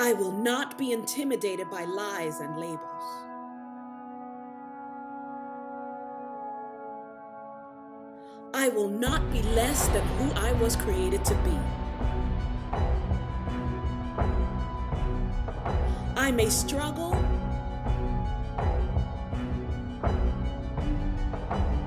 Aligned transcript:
I 0.00 0.12
will 0.12 0.30
not 0.30 0.78
be 0.78 0.92
intimidated 0.92 1.68
by 1.70 1.82
lies 1.82 2.38
and 2.38 2.56
labels. 2.56 2.78
I 8.54 8.68
will 8.68 8.88
not 8.88 9.28
be 9.32 9.42
less 9.42 9.88
than 9.88 10.06
who 10.18 10.30
I 10.34 10.52
was 10.52 10.76
created 10.76 11.24
to 11.24 11.34
be. 11.42 11.58
I 16.16 16.30
may 16.30 16.48
struggle 16.48 17.14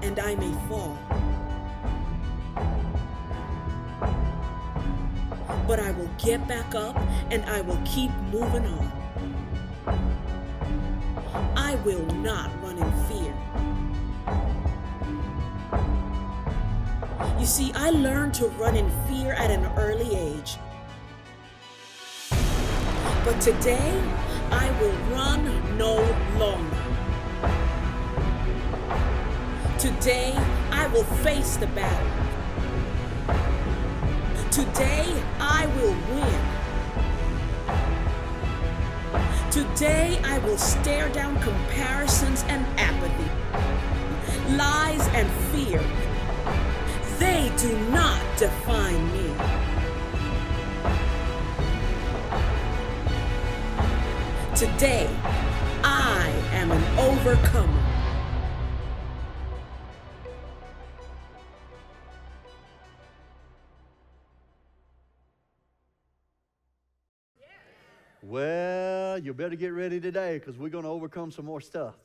and 0.01 0.19
I 0.19 0.35
may 0.35 0.51
fall. 0.67 1.10
But 5.71 5.79
I 5.79 5.91
will 5.91 6.09
get 6.17 6.45
back 6.49 6.75
up 6.75 6.97
and 7.29 7.45
I 7.45 7.61
will 7.61 7.79
keep 7.85 8.11
moving 8.29 8.65
on. 8.65 8.91
I 11.55 11.75
will 11.85 12.05
not 12.15 12.51
run 12.61 12.77
in 12.77 12.91
fear. 13.07 13.33
You 17.39 17.45
see, 17.45 17.71
I 17.73 17.91
learned 17.91 18.33
to 18.33 18.47
run 18.59 18.75
in 18.75 18.91
fear 19.07 19.31
at 19.31 19.49
an 19.49 19.65
early 19.77 20.13
age. 20.13 20.57
But 23.23 23.39
today, 23.39 23.97
I 24.51 24.69
will 24.81 24.97
run 25.15 25.77
no 25.77 25.95
longer. 26.37 26.83
Today, 29.79 30.33
I 30.69 30.87
will 30.87 31.05
face 31.23 31.55
the 31.55 31.67
battle. 31.67 32.30
Today, 34.51 35.05
I 35.39 35.65
will 35.77 35.95
win. 36.13 36.41
Today, 39.49 40.19
I 40.25 40.39
will 40.39 40.57
stare 40.57 41.07
down 41.07 41.39
comparisons 41.39 42.43
and 42.49 42.65
apathy, 42.77 43.31
lies 44.57 45.07
and 45.13 45.31
fear. 45.53 45.81
They 47.17 47.49
do 47.55 47.79
not 47.91 48.21
define 48.37 49.11
me. 49.13 49.33
Today, 54.53 55.09
I 55.81 56.29
am 56.51 56.71
an 56.71 56.83
overcomer. 56.99 57.80
Better 69.41 69.55
get 69.55 69.73
ready 69.73 69.99
today 69.99 70.37
because 70.37 70.55
we're 70.55 70.69
going 70.69 70.83
to 70.83 70.89
overcome 70.91 71.31
some 71.31 71.45
more 71.45 71.59
stuff. 71.59 71.95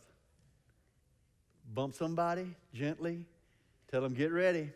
Bump 1.74 1.92
somebody 1.92 2.56
gently, 2.72 3.26
tell 3.90 4.00
them 4.00 4.14
get 4.14 4.32
ready. 4.32 4.70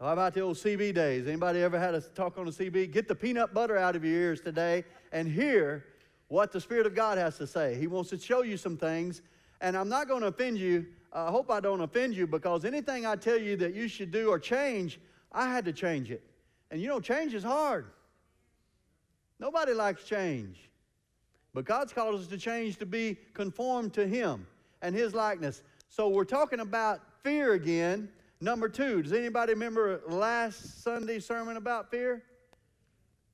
How 0.00 0.08
about 0.08 0.34
the 0.34 0.40
old 0.40 0.56
CB 0.56 0.92
days? 0.92 1.28
Anybody 1.28 1.62
ever 1.62 1.78
had 1.78 1.94
a 1.94 2.00
talk 2.00 2.36
on 2.36 2.46
the 2.46 2.50
CB? 2.50 2.90
Get 2.90 3.06
the 3.06 3.14
peanut 3.14 3.54
butter 3.54 3.78
out 3.78 3.94
of 3.94 4.04
your 4.04 4.12
ears 4.12 4.40
today 4.40 4.82
and 5.12 5.28
hear 5.28 5.84
what 6.26 6.50
the 6.50 6.60
Spirit 6.60 6.84
of 6.84 6.96
God 6.96 7.16
has 7.16 7.38
to 7.38 7.46
say. 7.46 7.76
He 7.76 7.86
wants 7.86 8.10
to 8.10 8.18
show 8.18 8.42
you 8.42 8.56
some 8.56 8.76
things, 8.76 9.22
and 9.60 9.76
I'm 9.76 9.88
not 9.88 10.08
going 10.08 10.22
to 10.22 10.26
offend 10.26 10.58
you. 10.58 10.84
I 11.12 11.30
hope 11.30 11.48
I 11.48 11.60
don't 11.60 11.82
offend 11.82 12.16
you 12.16 12.26
because 12.26 12.64
anything 12.64 13.06
I 13.06 13.14
tell 13.14 13.38
you 13.38 13.56
that 13.58 13.72
you 13.72 13.86
should 13.86 14.10
do 14.10 14.30
or 14.30 14.40
change, 14.40 14.98
I 15.30 15.48
had 15.48 15.64
to 15.66 15.72
change 15.72 16.10
it. 16.10 16.24
And 16.72 16.82
you 16.82 16.88
know, 16.88 16.98
change 16.98 17.34
is 17.34 17.44
hard. 17.44 17.86
Nobody 19.38 19.74
likes 19.74 20.02
change. 20.02 20.71
But 21.54 21.64
God's 21.64 21.92
called 21.92 22.18
us 22.18 22.26
to 22.28 22.38
change 22.38 22.78
to 22.78 22.86
be 22.86 23.18
conformed 23.34 23.92
to 23.94 24.06
Him 24.06 24.46
and 24.80 24.94
His 24.94 25.14
likeness. 25.14 25.62
So 25.88 26.08
we're 26.08 26.24
talking 26.24 26.60
about 26.60 27.00
fear 27.22 27.52
again. 27.52 28.08
Number 28.40 28.68
two, 28.68 29.02
does 29.02 29.12
anybody 29.12 29.52
remember 29.52 30.02
last 30.08 30.82
Sunday's 30.82 31.26
sermon 31.26 31.56
about 31.56 31.90
fear? 31.90 32.22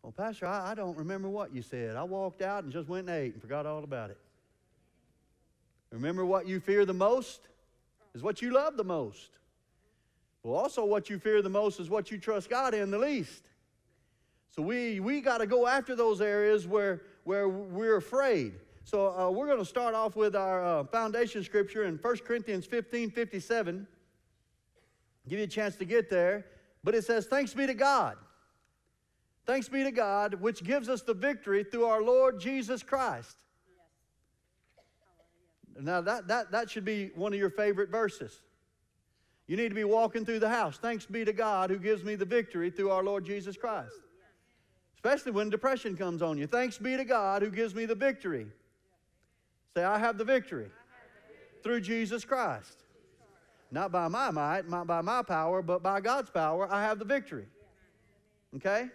Well, 0.02 0.12
Pastor, 0.12 0.46
I, 0.46 0.72
I 0.72 0.74
don't 0.74 0.96
remember 0.96 1.28
what 1.28 1.54
you 1.54 1.62
said. 1.62 1.96
I 1.96 2.02
walked 2.02 2.42
out 2.42 2.64
and 2.64 2.72
just 2.72 2.88
went 2.88 3.08
and 3.08 3.16
ate 3.16 3.32
and 3.32 3.40
forgot 3.40 3.66
all 3.66 3.84
about 3.84 4.10
it. 4.10 4.18
Remember 5.90 6.24
what 6.24 6.46
you 6.46 6.60
fear 6.60 6.84
the 6.84 6.94
most 6.94 7.48
is 8.14 8.22
what 8.22 8.42
you 8.42 8.50
love 8.50 8.76
the 8.76 8.84
most. 8.84 9.30
Well, 10.42 10.54
also, 10.54 10.84
what 10.84 11.10
you 11.10 11.18
fear 11.18 11.42
the 11.42 11.48
most 11.48 11.80
is 11.80 11.90
what 11.90 12.10
you 12.10 12.18
trust 12.18 12.48
God 12.50 12.74
in 12.74 12.90
the 12.90 12.98
least. 12.98 13.42
So 14.50 14.62
we, 14.62 15.00
we 15.00 15.20
got 15.20 15.38
to 15.38 15.46
go 15.46 15.66
after 15.66 15.94
those 15.94 16.20
areas 16.20 16.66
where, 16.66 17.02
where 17.28 17.46
we're 17.46 17.96
afraid. 17.96 18.54
So 18.84 19.14
uh, 19.14 19.30
we're 19.30 19.44
going 19.44 19.58
to 19.58 19.64
start 19.66 19.94
off 19.94 20.16
with 20.16 20.34
our 20.34 20.64
uh, 20.64 20.84
foundation 20.84 21.44
scripture 21.44 21.84
in 21.84 21.96
1 21.96 22.16
Corinthians 22.26 22.64
15 22.64 23.10
57. 23.10 23.86
Give 25.28 25.38
you 25.38 25.44
a 25.44 25.48
chance 25.48 25.76
to 25.76 25.84
get 25.84 26.08
there. 26.08 26.46
But 26.82 26.94
it 26.94 27.04
says, 27.04 27.26
Thanks 27.26 27.52
be 27.52 27.66
to 27.66 27.74
God. 27.74 28.16
Thanks 29.44 29.68
be 29.68 29.84
to 29.84 29.90
God, 29.90 30.34
which 30.36 30.64
gives 30.64 30.88
us 30.88 31.02
the 31.02 31.12
victory 31.12 31.64
through 31.64 31.84
our 31.84 32.02
Lord 32.02 32.40
Jesus 32.40 32.82
Christ. 32.82 33.36
Now, 35.78 36.00
that, 36.00 36.28
that, 36.28 36.50
that 36.50 36.70
should 36.70 36.86
be 36.86 37.10
one 37.14 37.34
of 37.34 37.38
your 37.38 37.50
favorite 37.50 37.90
verses. 37.90 38.40
You 39.46 39.58
need 39.58 39.68
to 39.68 39.74
be 39.74 39.84
walking 39.84 40.24
through 40.24 40.40
the 40.40 40.48
house. 40.48 40.78
Thanks 40.78 41.04
be 41.04 41.26
to 41.26 41.32
God 41.34 41.68
who 41.68 41.78
gives 41.78 42.04
me 42.04 42.14
the 42.14 42.24
victory 42.24 42.70
through 42.70 42.90
our 42.90 43.04
Lord 43.04 43.26
Jesus 43.26 43.58
Christ. 43.58 44.00
Especially 44.98 45.30
when 45.30 45.48
depression 45.48 45.96
comes 45.96 46.22
on 46.22 46.36
you. 46.36 46.48
Thanks 46.48 46.76
be 46.76 46.96
to 46.96 47.04
God 47.04 47.40
who 47.42 47.50
gives 47.50 47.72
me 47.72 47.86
the 47.86 47.94
victory. 47.94 48.48
Say, 49.76 49.84
I 49.84 49.96
have 49.96 50.18
the 50.18 50.24
victory 50.24 50.70
through 51.62 51.82
Jesus 51.82 52.24
Christ. 52.24 52.82
Not 53.70 53.92
by 53.92 54.08
my 54.08 54.32
might, 54.32 54.68
not 54.68 54.88
by 54.88 55.00
my 55.02 55.22
power, 55.22 55.62
but 55.62 55.84
by 55.84 56.00
God's 56.00 56.30
power, 56.30 56.66
I 56.72 56.82
have 56.82 56.98
the 56.98 57.04
victory. 57.04 57.46
Okay? 58.56 58.88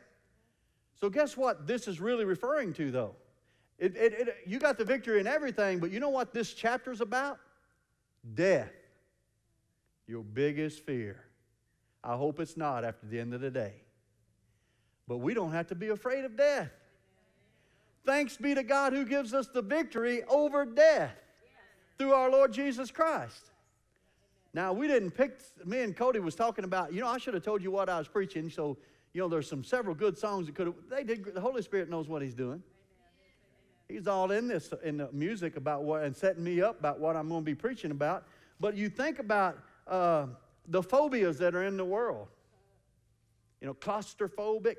So, 0.99 1.09
guess 1.09 1.37
what 1.37 1.67
this 1.67 1.87
is 1.87 2.01
really 2.01 2.25
referring 2.25 2.73
to, 2.73 2.91
though? 2.91 3.15
It, 3.79 3.95
it, 3.95 4.13
it, 4.13 4.35
you 4.45 4.59
got 4.59 4.77
the 4.77 4.85
victory 4.85 5.21
in 5.21 5.27
everything, 5.27 5.79
but 5.79 5.89
you 5.89 6.01
know 6.01 6.09
what 6.09 6.33
this 6.33 6.53
chapter's 6.53 6.99
about? 6.99 7.39
Death. 8.33 8.71
Your 10.05 10.23
biggest 10.23 10.81
fear. 10.81 11.23
I 12.03 12.17
hope 12.17 12.41
it's 12.41 12.57
not 12.57 12.83
after 12.83 13.05
the 13.05 13.21
end 13.21 13.33
of 13.33 13.39
the 13.39 13.51
day. 13.51 13.82
But 15.07 15.17
we 15.17 15.33
don't 15.33 15.51
have 15.51 15.67
to 15.67 15.75
be 15.75 15.89
afraid 15.89 16.25
of 16.25 16.37
death. 16.37 16.71
Thanks 18.05 18.37
be 18.37 18.53
to 18.55 18.63
God 18.63 18.93
who 18.93 19.05
gives 19.05 19.33
us 19.33 19.47
the 19.47 19.61
victory 19.61 20.23
over 20.23 20.65
death 20.65 21.15
through 21.97 22.13
our 22.13 22.29
Lord 22.29 22.51
Jesus 22.51 22.91
Christ. 22.91 23.51
Now, 24.53 24.71
we 24.71 24.87
didn't 24.87 25.11
pick, 25.11 25.39
me 25.65 25.81
and 25.81 25.95
Cody 25.95 26.19
was 26.19 26.35
talking 26.35 26.63
about, 26.63 26.93
you 26.93 27.01
know, 27.01 27.07
I 27.07 27.17
should 27.17 27.33
have 27.33 27.43
told 27.43 27.63
you 27.63 27.71
what 27.71 27.89
I 27.89 27.97
was 27.97 28.07
preaching. 28.07 28.49
So, 28.49 28.77
you 29.13 29.21
know, 29.21 29.27
there's 29.27 29.47
some 29.47 29.63
several 29.63 29.95
good 29.95 30.17
songs 30.17 30.45
that 30.45 30.55
could 30.55 30.67
have, 30.67 30.75
they 30.89 31.03
did, 31.03 31.33
the 31.33 31.41
Holy 31.41 31.61
Spirit 31.61 31.89
knows 31.89 32.07
what 32.07 32.21
He's 32.21 32.35
doing. 32.35 32.61
He's 33.87 34.07
all 34.07 34.31
in 34.31 34.47
this, 34.47 34.73
in 34.83 34.97
the 34.97 35.09
music 35.11 35.55
about 35.55 35.83
what, 35.83 36.03
and 36.03 36.15
setting 36.15 36.43
me 36.43 36.61
up 36.61 36.79
about 36.79 36.99
what 36.99 37.15
I'm 37.15 37.29
going 37.29 37.41
to 37.41 37.45
be 37.45 37.55
preaching 37.55 37.91
about. 37.91 38.25
But 38.59 38.75
you 38.75 38.89
think 38.89 39.19
about 39.19 39.59
uh, 39.87 40.27
the 40.67 40.81
phobias 40.81 41.37
that 41.39 41.55
are 41.55 41.63
in 41.63 41.77
the 41.77 41.85
world. 41.85 42.27
You 43.63 43.67
know, 43.67 43.75
claustrophobic, 43.75 44.75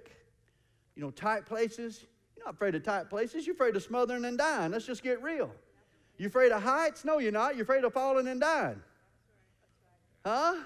you 0.94 1.02
know, 1.02 1.10
tight 1.10 1.46
places. 1.46 2.04
You're 2.36 2.44
not 2.44 2.54
afraid 2.56 2.74
of 2.74 2.82
tight 2.82 3.08
places. 3.08 3.46
You're 3.46 3.54
afraid 3.54 3.74
of 3.76 3.82
smothering 3.82 4.26
and 4.26 4.36
dying. 4.36 4.72
Let's 4.72 4.84
just 4.84 5.02
get 5.02 5.22
real. 5.22 5.50
You 6.18 6.26
afraid 6.26 6.52
of 6.52 6.62
heights? 6.62 7.02
No, 7.02 7.18
you're 7.18 7.32
not. 7.32 7.56
You're 7.56 7.62
afraid 7.62 7.82
of 7.84 7.94
falling 7.94 8.28
and 8.28 8.42
dying. 8.42 8.82
Huh? 10.22 10.56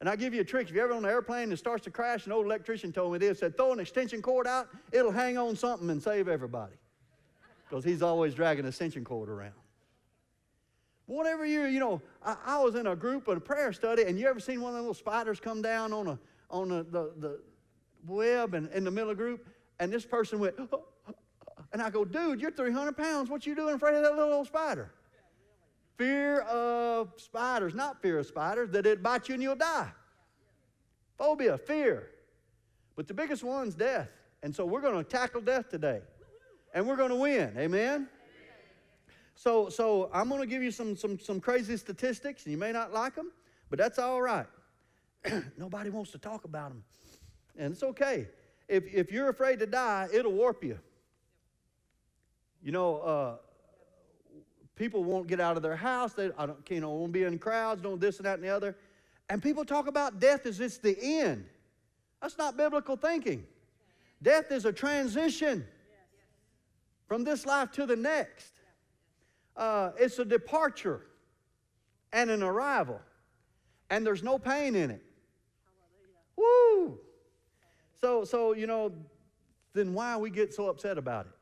And 0.00 0.10
I 0.10 0.16
give 0.16 0.34
you 0.34 0.42
a 0.42 0.44
trick. 0.44 0.68
If 0.68 0.74
you're 0.74 0.84
ever 0.84 0.92
on 0.92 1.06
an 1.06 1.10
airplane 1.10 1.48
and 1.48 1.58
starts 1.58 1.84
to 1.84 1.90
crash, 1.90 2.26
an 2.26 2.32
old 2.32 2.44
electrician 2.44 2.92
told 2.92 3.14
me 3.14 3.18
this, 3.18 3.38
said, 3.38 3.56
throw 3.56 3.72
an 3.72 3.80
extension 3.80 4.20
cord 4.20 4.46
out, 4.46 4.68
it'll 4.92 5.10
hang 5.10 5.38
on 5.38 5.56
something 5.56 5.88
and 5.88 6.02
save 6.02 6.28
everybody. 6.28 6.74
Because 7.66 7.82
he's 7.82 8.02
always 8.02 8.34
dragging 8.34 8.66
an 8.66 8.68
extension 8.68 9.04
cord 9.04 9.30
around. 9.30 9.54
Whatever 11.06 11.46
you, 11.46 11.62
you 11.64 11.80
know, 11.80 12.02
I, 12.22 12.36
I, 12.44 12.62
was 12.62 12.74
in 12.74 12.86
a 12.86 12.96
group 12.96 13.26
of 13.28 13.38
a 13.38 13.40
prayer 13.40 13.72
study, 13.72 14.02
and 14.02 14.18
you 14.18 14.26
ever 14.26 14.40
seen 14.40 14.60
one 14.60 14.72
of 14.72 14.74
those 14.74 14.82
little 14.82 14.94
spiders 14.94 15.40
come 15.40 15.62
down 15.62 15.94
on 15.94 16.08
a 16.08 16.18
on 16.50 16.70
a, 16.70 16.82
the, 16.82 17.12
the 17.18 17.40
web 18.06 18.54
and 18.54 18.70
in 18.72 18.84
the 18.84 18.90
middle 18.90 19.10
of 19.10 19.16
the 19.16 19.22
group? 19.22 19.46
And 19.80 19.92
this 19.92 20.04
person 20.04 20.38
went, 20.38 20.56
and 21.72 21.82
I 21.82 21.90
go, 21.90 22.04
dude, 22.04 22.40
you're 22.40 22.50
300 22.50 22.96
pounds. 22.96 23.28
What 23.28 23.46
you 23.46 23.54
doing 23.54 23.74
afraid 23.74 23.96
of 23.96 24.02
that 24.02 24.14
little 24.14 24.32
old 24.32 24.46
spider? 24.46 24.92
Fear 25.96 26.40
of 26.40 27.12
spiders, 27.16 27.74
not 27.74 28.00
fear 28.02 28.18
of 28.18 28.26
spiders, 28.26 28.70
that 28.70 28.86
it 28.86 29.02
bite 29.02 29.28
you 29.28 29.34
and 29.34 29.42
you'll 29.42 29.56
die. 29.56 29.90
Phobia, 31.18 31.58
fear. 31.58 32.10
But 32.96 33.08
the 33.08 33.14
biggest 33.14 33.44
one's 33.44 33.74
death. 33.74 34.08
And 34.42 34.54
so 34.54 34.66
we're 34.66 34.80
going 34.80 34.96
to 34.96 35.04
tackle 35.04 35.40
death 35.40 35.68
today. 35.68 36.00
And 36.74 36.86
we're 36.86 36.96
going 36.96 37.10
to 37.10 37.16
win. 37.16 37.54
Amen? 37.56 38.08
So, 39.36 39.68
so 39.68 40.10
I'm 40.12 40.28
going 40.28 40.40
to 40.40 40.46
give 40.46 40.62
you 40.62 40.70
some, 40.70 40.96
some, 40.96 41.18
some 41.18 41.40
crazy 41.40 41.76
statistics, 41.76 42.44
and 42.44 42.52
you 42.52 42.58
may 42.58 42.72
not 42.72 42.92
like 42.92 43.14
them, 43.14 43.32
but 43.70 43.78
that's 43.78 43.98
all 43.98 44.22
right. 44.22 44.46
Nobody 45.58 45.90
wants 45.90 46.10
to 46.12 46.18
talk 46.18 46.44
about 46.44 46.70
them. 46.70 46.84
And 47.56 47.72
it's 47.72 47.82
okay. 47.82 48.28
If, 48.68 48.84
if 48.92 49.12
you're 49.12 49.28
afraid 49.28 49.58
to 49.60 49.66
die, 49.66 50.08
it'll 50.12 50.32
warp 50.32 50.64
you. 50.64 50.78
You 52.62 52.72
know, 52.72 52.96
uh, 52.98 53.36
people 54.74 55.04
won't 55.04 55.26
get 55.26 55.40
out 55.40 55.56
of 55.56 55.62
their 55.62 55.76
house. 55.76 56.14
They 56.14 56.30
I 56.38 56.46
don't, 56.46 56.58
you 56.70 56.80
know, 56.80 56.90
won't 56.90 57.12
be 57.12 57.24
in 57.24 57.38
crowds, 57.38 57.82
don't 57.82 58.00
this 58.00 58.16
and 58.18 58.26
that 58.26 58.34
and 58.34 58.44
the 58.44 58.48
other. 58.48 58.76
And 59.28 59.42
people 59.42 59.64
talk 59.64 59.86
about 59.86 60.18
death 60.18 60.46
as 60.46 60.60
it's 60.60 60.78
the 60.78 60.96
end. 61.00 61.46
That's 62.20 62.38
not 62.38 62.56
biblical 62.56 62.96
thinking. 62.96 63.46
Death 64.22 64.50
is 64.50 64.64
a 64.64 64.72
transition 64.72 65.66
from 67.06 67.24
this 67.24 67.44
life 67.44 67.70
to 67.72 67.86
the 67.86 67.96
next. 67.96 68.52
Uh, 69.56 69.90
it's 69.98 70.18
a 70.18 70.24
departure 70.24 71.02
and 72.12 72.30
an 72.30 72.42
arrival, 72.42 73.00
and 73.90 74.06
there's 74.06 74.22
no 74.22 74.38
pain 74.38 74.74
in 74.74 74.90
it. 74.90 75.02
Woo! 76.36 76.98
So, 78.00 78.24
so 78.24 78.54
you 78.54 78.66
know, 78.66 78.92
then 79.72 79.94
why 79.94 80.16
we 80.16 80.30
get 80.30 80.54
so 80.54 80.68
upset 80.68 80.98
about 80.98 81.26
it? 81.26 81.32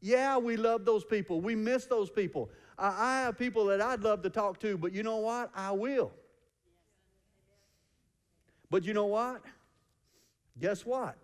Yeah, 0.00 0.38
we 0.38 0.56
love 0.56 0.84
those 0.84 1.04
people. 1.04 1.40
We 1.40 1.54
miss 1.54 1.86
those 1.86 2.10
people. 2.10 2.50
I, 2.78 2.88
I 2.88 3.20
have 3.22 3.38
people 3.38 3.66
that 3.66 3.80
I'd 3.80 4.02
love 4.02 4.22
to 4.22 4.30
talk 4.30 4.60
to, 4.60 4.76
but 4.78 4.92
you 4.92 5.02
know 5.02 5.16
what? 5.16 5.50
I 5.54 5.72
will. 5.72 6.12
But 8.70 8.84
you 8.84 8.94
know 8.94 9.06
what? 9.06 9.42
Guess 10.60 10.84
what? 10.84 11.16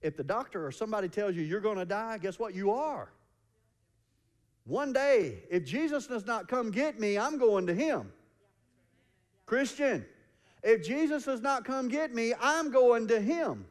If 0.00 0.16
the 0.16 0.24
doctor 0.24 0.66
or 0.66 0.72
somebody 0.72 1.08
tells 1.08 1.34
you 1.34 1.42
you're 1.42 1.60
going 1.60 1.78
to 1.78 1.84
die, 1.84 2.18
guess 2.18 2.38
what? 2.38 2.54
You 2.54 2.72
are. 2.72 3.10
One 4.64 4.92
day, 4.92 5.44
if 5.50 5.64
Jesus 5.64 6.06
does 6.06 6.26
not 6.26 6.46
come 6.46 6.70
get 6.70 7.00
me, 7.00 7.18
I'm 7.18 7.38
going 7.38 7.66
to 7.68 7.74
him. 7.74 8.12
Christian, 9.46 10.04
if 10.62 10.86
Jesus 10.86 11.24
does 11.24 11.40
not 11.40 11.64
come 11.64 11.88
get 11.88 12.14
me, 12.14 12.34
I'm 12.40 12.70
going 12.70 13.08
to 13.08 13.20
him. 13.20 13.66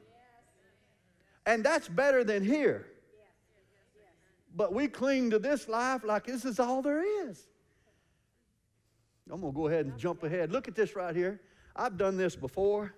And 1.45 1.63
that's 1.63 1.87
better 1.87 2.23
than 2.23 2.43
here. 2.43 2.87
But 4.55 4.73
we 4.73 4.87
cling 4.87 5.29
to 5.31 5.39
this 5.39 5.67
life 5.67 6.03
like 6.03 6.25
this 6.25 6.43
is 6.43 6.59
all 6.59 6.81
there 6.81 7.03
is. 7.27 7.47
I'm 9.31 9.41
going 9.41 9.53
to 9.53 9.57
go 9.57 9.67
ahead 9.67 9.85
and 9.85 9.97
jump 9.97 10.23
ahead. 10.23 10.51
Look 10.51 10.67
at 10.67 10.75
this 10.75 10.95
right 10.95 11.15
here. 11.15 11.41
I've 11.75 11.97
done 11.97 12.17
this 12.17 12.35
before. 12.35 12.93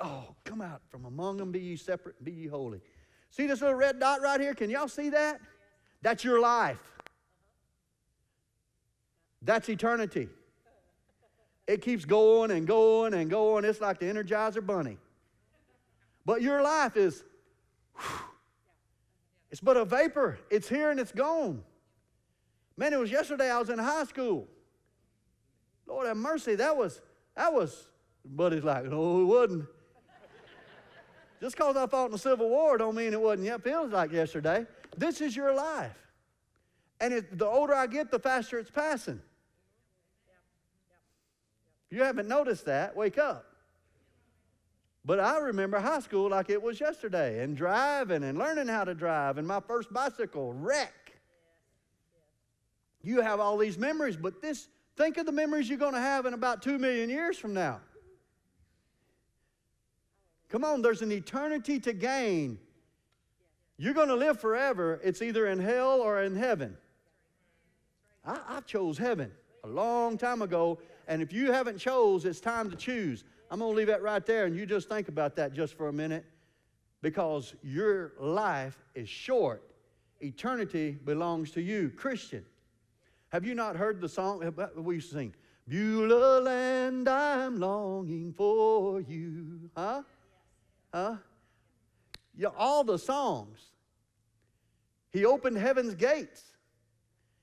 Oh, 0.00 0.34
come 0.44 0.60
out 0.60 0.80
from 0.88 1.04
among 1.04 1.36
them, 1.36 1.52
be 1.52 1.60
ye 1.60 1.76
separate, 1.76 2.22
be 2.24 2.32
ye 2.32 2.46
holy. 2.46 2.80
See 3.30 3.46
this 3.46 3.60
little 3.60 3.76
red 3.76 4.00
dot 4.00 4.20
right 4.20 4.40
here? 4.40 4.54
Can 4.54 4.68
y'all 4.68 4.88
see 4.88 5.10
that? 5.10 5.40
That's 6.02 6.24
your 6.24 6.40
life. 6.40 6.80
That's 9.42 9.68
eternity. 9.68 10.28
It 11.72 11.80
keeps 11.80 12.04
going 12.04 12.50
and 12.50 12.66
going 12.66 13.14
and 13.14 13.30
going. 13.30 13.64
It's 13.64 13.80
like 13.80 13.98
the 13.98 14.04
Energizer 14.04 14.64
Bunny. 14.64 14.98
But 16.26 16.42
your 16.42 16.62
life 16.62 16.98
is, 16.98 17.24
whew, 17.96 18.26
it's 19.50 19.60
but 19.62 19.78
a 19.78 19.86
vapor. 19.86 20.38
It's 20.50 20.68
here 20.68 20.90
and 20.90 21.00
it's 21.00 21.12
gone. 21.12 21.64
Man, 22.76 22.92
it 22.92 22.98
was 22.98 23.10
yesterday 23.10 23.50
I 23.50 23.58
was 23.58 23.70
in 23.70 23.78
high 23.78 24.04
school. 24.04 24.48
Lord 25.86 26.06
have 26.06 26.18
mercy, 26.18 26.56
that 26.56 26.76
was, 26.76 27.00
that 27.34 27.50
was, 27.50 27.88
buddy's 28.22 28.64
like, 28.64 28.84
no, 28.84 29.22
it 29.22 29.24
wasn't. 29.24 29.64
Just 31.40 31.56
because 31.56 31.74
I 31.74 31.86
fought 31.86 32.06
in 32.06 32.12
the 32.12 32.18
Civil 32.18 32.50
War 32.50 32.76
don't 32.76 32.94
mean 32.94 33.14
it 33.14 33.20
wasn't 33.20 33.46
yet. 33.46 33.64
Feels 33.64 33.92
like 33.92 34.12
yesterday. 34.12 34.66
This 34.94 35.22
is 35.22 35.34
your 35.34 35.54
life. 35.54 35.96
And 37.00 37.14
it, 37.14 37.38
the 37.38 37.46
older 37.46 37.74
I 37.74 37.86
get, 37.86 38.10
the 38.10 38.18
faster 38.18 38.58
it's 38.58 38.70
passing. 38.70 39.22
You 41.92 42.04
haven't 42.04 42.26
noticed 42.26 42.64
that, 42.64 42.96
wake 42.96 43.18
up. 43.18 43.44
But 45.04 45.20
I 45.20 45.36
remember 45.40 45.78
high 45.78 46.00
school 46.00 46.30
like 46.30 46.48
it 46.48 46.62
was 46.62 46.80
yesterday 46.80 47.44
and 47.44 47.54
driving 47.54 48.24
and 48.24 48.38
learning 48.38 48.68
how 48.68 48.84
to 48.84 48.94
drive 48.94 49.36
and 49.36 49.46
my 49.46 49.60
first 49.60 49.92
bicycle 49.92 50.54
wreck. 50.54 51.12
You 53.02 53.20
have 53.20 53.40
all 53.40 53.58
these 53.58 53.76
memories, 53.76 54.16
but 54.16 54.40
this, 54.40 54.68
think 54.96 55.18
of 55.18 55.26
the 55.26 55.32
memories 55.32 55.68
you're 55.68 55.76
going 55.76 55.92
to 55.92 56.00
have 56.00 56.24
in 56.24 56.32
about 56.32 56.62
two 56.62 56.78
million 56.78 57.10
years 57.10 57.36
from 57.36 57.52
now. 57.52 57.80
Come 60.48 60.64
on, 60.64 60.80
there's 60.80 61.02
an 61.02 61.12
eternity 61.12 61.78
to 61.80 61.92
gain. 61.92 62.58
You're 63.76 63.92
going 63.92 64.08
to 64.08 64.16
live 64.16 64.40
forever. 64.40 64.98
It's 65.04 65.20
either 65.20 65.46
in 65.46 65.60
hell 65.60 66.00
or 66.00 66.22
in 66.22 66.36
heaven. 66.36 66.74
I, 68.24 68.40
I 68.48 68.60
chose 68.60 68.96
heaven 68.96 69.30
a 69.64 69.68
long 69.68 70.18
time 70.18 70.42
ago, 70.42 70.78
and 71.08 71.22
if 71.22 71.32
you 71.32 71.52
haven't 71.52 71.78
chose, 71.78 72.24
it's 72.24 72.40
time 72.40 72.70
to 72.70 72.76
choose. 72.76 73.24
I'm 73.50 73.58
going 73.58 73.72
to 73.72 73.76
leave 73.76 73.86
that 73.88 74.02
right 74.02 74.24
there, 74.24 74.46
and 74.46 74.56
you 74.56 74.66
just 74.66 74.88
think 74.88 75.08
about 75.08 75.36
that 75.36 75.52
just 75.52 75.74
for 75.74 75.88
a 75.88 75.92
minute, 75.92 76.24
because 77.02 77.54
your 77.62 78.12
life 78.18 78.78
is 78.94 79.08
short. 79.08 79.62
Eternity 80.20 80.92
belongs 81.04 81.50
to 81.52 81.60
you, 81.60 81.90
Christian. 81.90 82.44
Have 83.30 83.44
you 83.44 83.54
not 83.54 83.76
heard 83.76 84.00
the 84.00 84.08
song 84.08 84.54
we 84.76 84.94
used 84.96 85.08
to 85.10 85.14
sing? 85.16 85.34
Beulah 85.68 86.40
land, 86.40 87.08
I'm 87.08 87.58
longing 87.58 88.32
for 88.32 89.00
you. 89.00 89.70
Huh? 89.76 90.02
Huh? 90.92 91.16
Yeah, 92.36 92.48
all 92.56 92.84
the 92.84 92.98
songs. 92.98 93.58
He 95.10 95.24
opened 95.24 95.58
heaven's 95.58 95.94
gates. 95.94 96.42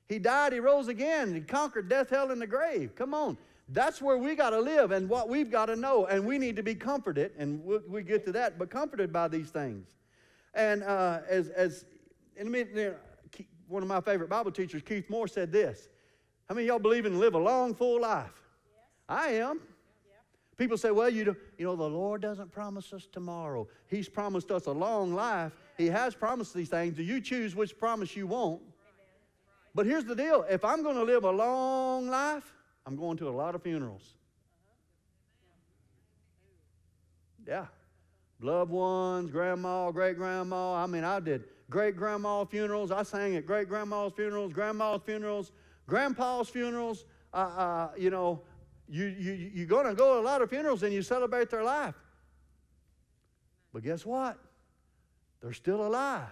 He 0.08 0.18
died, 0.18 0.54
he 0.54 0.60
rose 0.60 0.88
again, 0.88 1.36
he 1.36 1.42
conquered 1.42 1.88
death, 1.88 2.10
hell, 2.10 2.32
and 2.32 2.42
the 2.42 2.48
grave. 2.48 2.96
Come 2.96 3.14
on. 3.14 3.38
That's 3.72 4.02
where 4.02 4.18
we 4.18 4.36
got 4.36 4.50
to 4.50 4.60
live 4.60 4.92
and 4.92 5.08
what 5.08 5.30
we've 5.30 5.52
got 5.52 5.68
to 5.68 5.76
know. 5.76 6.08
And 6.08 6.26
we 6.26 6.38
need 6.38 6.56
to 6.56 6.64
be 6.64 6.76
comforted, 6.76 7.32
and 7.38 7.64
we 7.64 7.78
we 7.88 8.04
get 8.04 8.26
to 8.26 8.32
that, 8.34 8.58
but 8.58 8.70
comforted 8.70 9.14
by 9.14 9.28
these 9.28 9.50
things. 9.50 9.88
And 10.56 10.84
uh, 10.84 11.20
as, 11.30 11.50
as 11.50 11.86
in 12.36 12.48
a 12.48 12.50
minute, 12.50 13.00
one 13.68 13.84
of 13.84 13.90
my 13.90 14.02
favorite 14.02 14.30
Bible 14.30 14.52
teachers, 14.52 14.82
Keith 14.82 15.10
Moore, 15.10 15.28
said 15.28 15.52
this 15.52 15.88
How 16.48 16.56
many 16.56 16.68
y'all 16.68 16.80
believe 16.80 17.06
in 17.06 17.20
live 17.20 17.36
a 17.36 17.40
long, 17.40 17.76
full 17.76 18.02
life? 18.02 18.32
Yes. 18.74 18.84
I 19.08 19.28
am. 19.34 19.62
People 20.58 20.78
say, 20.78 20.92
well, 20.92 21.10
you, 21.10 21.38
you 21.58 21.66
know, 21.66 21.78
the 21.78 21.90
Lord 21.90 22.22
doesn't 22.22 22.52
promise 22.52 22.92
us 22.92 23.08
tomorrow. 23.10 23.66
He's 23.88 24.10
promised 24.10 24.52
us 24.52 24.66
a 24.66 24.72
long 24.72 25.14
life. 25.14 25.54
He 25.78 25.86
has 25.88 26.14
promised 26.14 26.54
these 26.54 26.68
things. 26.68 26.98
Do 26.98 27.04
you 27.04 27.22
choose 27.22 27.56
which 27.56 27.78
promise 27.78 28.14
you 28.14 28.28
want? 28.28 28.60
But 29.74 29.86
here's 29.86 30.04
the 30.04 30.16
deal 30.16 30.46
if 30.50 30.66
I'm 30.66 30.84
going 30.84 30.98
to 30.98 31.04
live 31.04 31.24
a 31.24 31.32
long 31.32 32.10
life, 32.10 32.54
I'm 32.86 32.96
going 32.96 33.18
to 33.18 33.30
a 33.30 33.32
lot 33.32 33.56
of 33.56 33.64
funerals. 33.64 34.16
Yeah. 37.48 37.66
Loved 38.42 38.72
ones, 38.72 39.32
grandma, 39.32 39.92
great 39.92 40.18
grandma. 40.18 40.76
I 40.76 40.88
mean, 40.88 41.04
I 41.04 41.20
did 41.20 41.44
great 41.70 41.96
grandma 41.96 42.46
funerals. 42.46 42.92
I 42.92 43.04
sang 43.04 43.36
at 43.36 43.46
great 43.46 43.68
grandma's 43.68 44.14
funerals, 44.14 44.54
grandma's 44.54 45.02
funerals, 45.06 45.52
grandpa's 45.88 46.48
funerals. 46.50 47.06
Uh, 47.34 47.38
uh, 47.38 47.90
you 47.98 48.10
know, 48.10 48.42
you, 48.88 49.06
you, 49.06 49.52
you're 49.54 49.68
going 49.68 49.86
to 49.86 49.94
go 49.94 50.16
to 50.16 50.20
a 50.20 50.26
lot 50.26 50.42
of 50.42 50.50
funerals 50.50 50.84
and 50.84 50.94
you 50.94 51.02
celebrate 51.02 51.50
their 51.50 51.64
life. 51.64 51.96
But 53.74 53.84
guess 53.84 54.06
what? 54.06 54.38
They're 55.42 55.54
still 55.54 55.86
alive. 55.86 56.28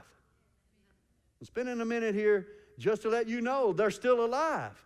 I'm 1.39 1.46
spending 1.46 1.80
a 1.82 1.86
minute 1.86 2.16
here 2.16 2.48
just 2.80 3.04
to 3.04 3.10
let 3.10 3.27
you 3.27 3.42
know 3.42 3.74
they're 3.74 3.92
still 3.92 4.25
alive. 4.25 4.84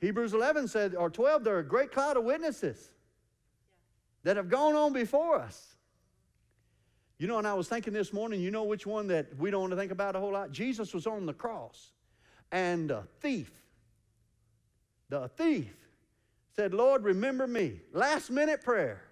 Hebrews 0.00 0.34
11 0.34 0.68
said, 0.68 0.94
or 0.94 1.08
12, 1.10 1.44
there 1.44 1.56
are 1.56 1.60
a 1.60 1.66
great 1.66 1.92
cloud 1.92 2.16
of 2.16 2.24
witnesses 2.24 2.90
that 4.22 4.36
have 4.36 4.48
gone 4.48 4.74
on 4.74 4.92
before 4.92 5.36
us. 5.36 5.74
You 7.18 7.28
know, 7.28 7.38
and 7.38 7.46
I 7.46 7.54
was 7.54 7.68
thinking 7.68 7.92
this 7.92 8.12
morning, 8.12 8.40
you 8.40 8.50
know 8.50 8.64
which 8.64 8.86
one 8.86 9.06
that 9.08 9.38
we 9.38 9.50
don't 9.50 9.60
want 9.60 9.70
to 9.70 9.76
think 9.76 9.92
about 9.92 10.16
a 10.16 10.20
whole 10.20 10.32
lot? 10.32 10.50
Jesus 10.50 10.92
was 10.92 11.06
on 11.06 11.26
the 11.26 11.32
cross, 11.32 11.92
and 12.50 12.90
the 12.90 13.02
thief, 13.20 13.52
the 15.08 15.28
thief 15.28 15.74
said, 16.56 16.74
Lord, 16.74 17.04
remember 17.04 17.46
me. 17.46 17.80
Last 17.92 18.30
minute 18.30 18.62
prayer. 18.62 19.02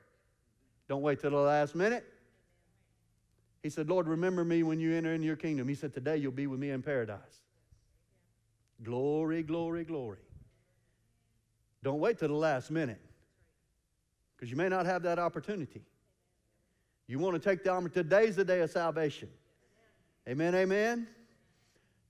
Don't 0.88 1.02
wait 1.02 1.20
till 1.20 1.30
the 1.30 1.36
last 1.36 1.74
minute. 1.74 2.04
He 3.62 3.70
said, 3.70 3.88
Lord, 3.88 4.08
remember 4.08 4.44
me 4.44 4.62
when 4.62 4.80
you 4.80 4.92
enter 4.94 5.14
into 5.14 5.26
your 5.26 5.36
kingdom. 5.36 5.68
He 5.68 5.74
said, 5.74 5.94
Today 5.94 6.16
you'll 6.16 6.32
be 6.32 6.46
with 6.46 6.58
me 6.58 6.70
in 6.70 6.82
paradise. 6.82 7.18
Glory, 8.82 9.42
glory, 9.42 9.84
glory. 9.84 10.18
Don't 11.82 11.98
wait 11.98 12.18
till 12.18 12.28
the 12.28 12.34
last 12.34 12.70
minute 12.70 13.00
because 14.36 14.50
you 14.50 14.56
may 14.56 14.68
not 14.68 14.86
have 14.86 15.02
that 15.02 15.18
opportunity. 15.18 15.82
You 17.06 17.18
want 17.18 17.40
to 17.40 17.48
take 17.48 17.64
the 17.64 17.70
opportunity. 17.70 18.02
Today's 18.02 18.36
the 18.36 18.44
day 18.44 18.60
of 18.60 18.70
salvation. 18.70 19.28
Amen, 20.28 20.54
amen. 20.54 21.08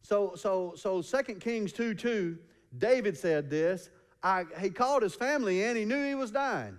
So, 0.02 0.34
so, 0.34 0.74
so 0.76 1.00
2 1.00 1.34
Kings 1.34 1.72
2 1.72 1.94
2, 1.94 2.38
David 2.78 3.16
said 3.16 3.48
this 3.48 3.90
I, 4.22 4.44
he 4.60 4.70
called 4.70 5.02
his 5.02 5.14
family 5.14 5.62
in. 5.62 5.76
He 5.76 5.84
knew 5.84 6.06
he 6.06 6.14
was 6.14 6.30
dying. 6.30 6.78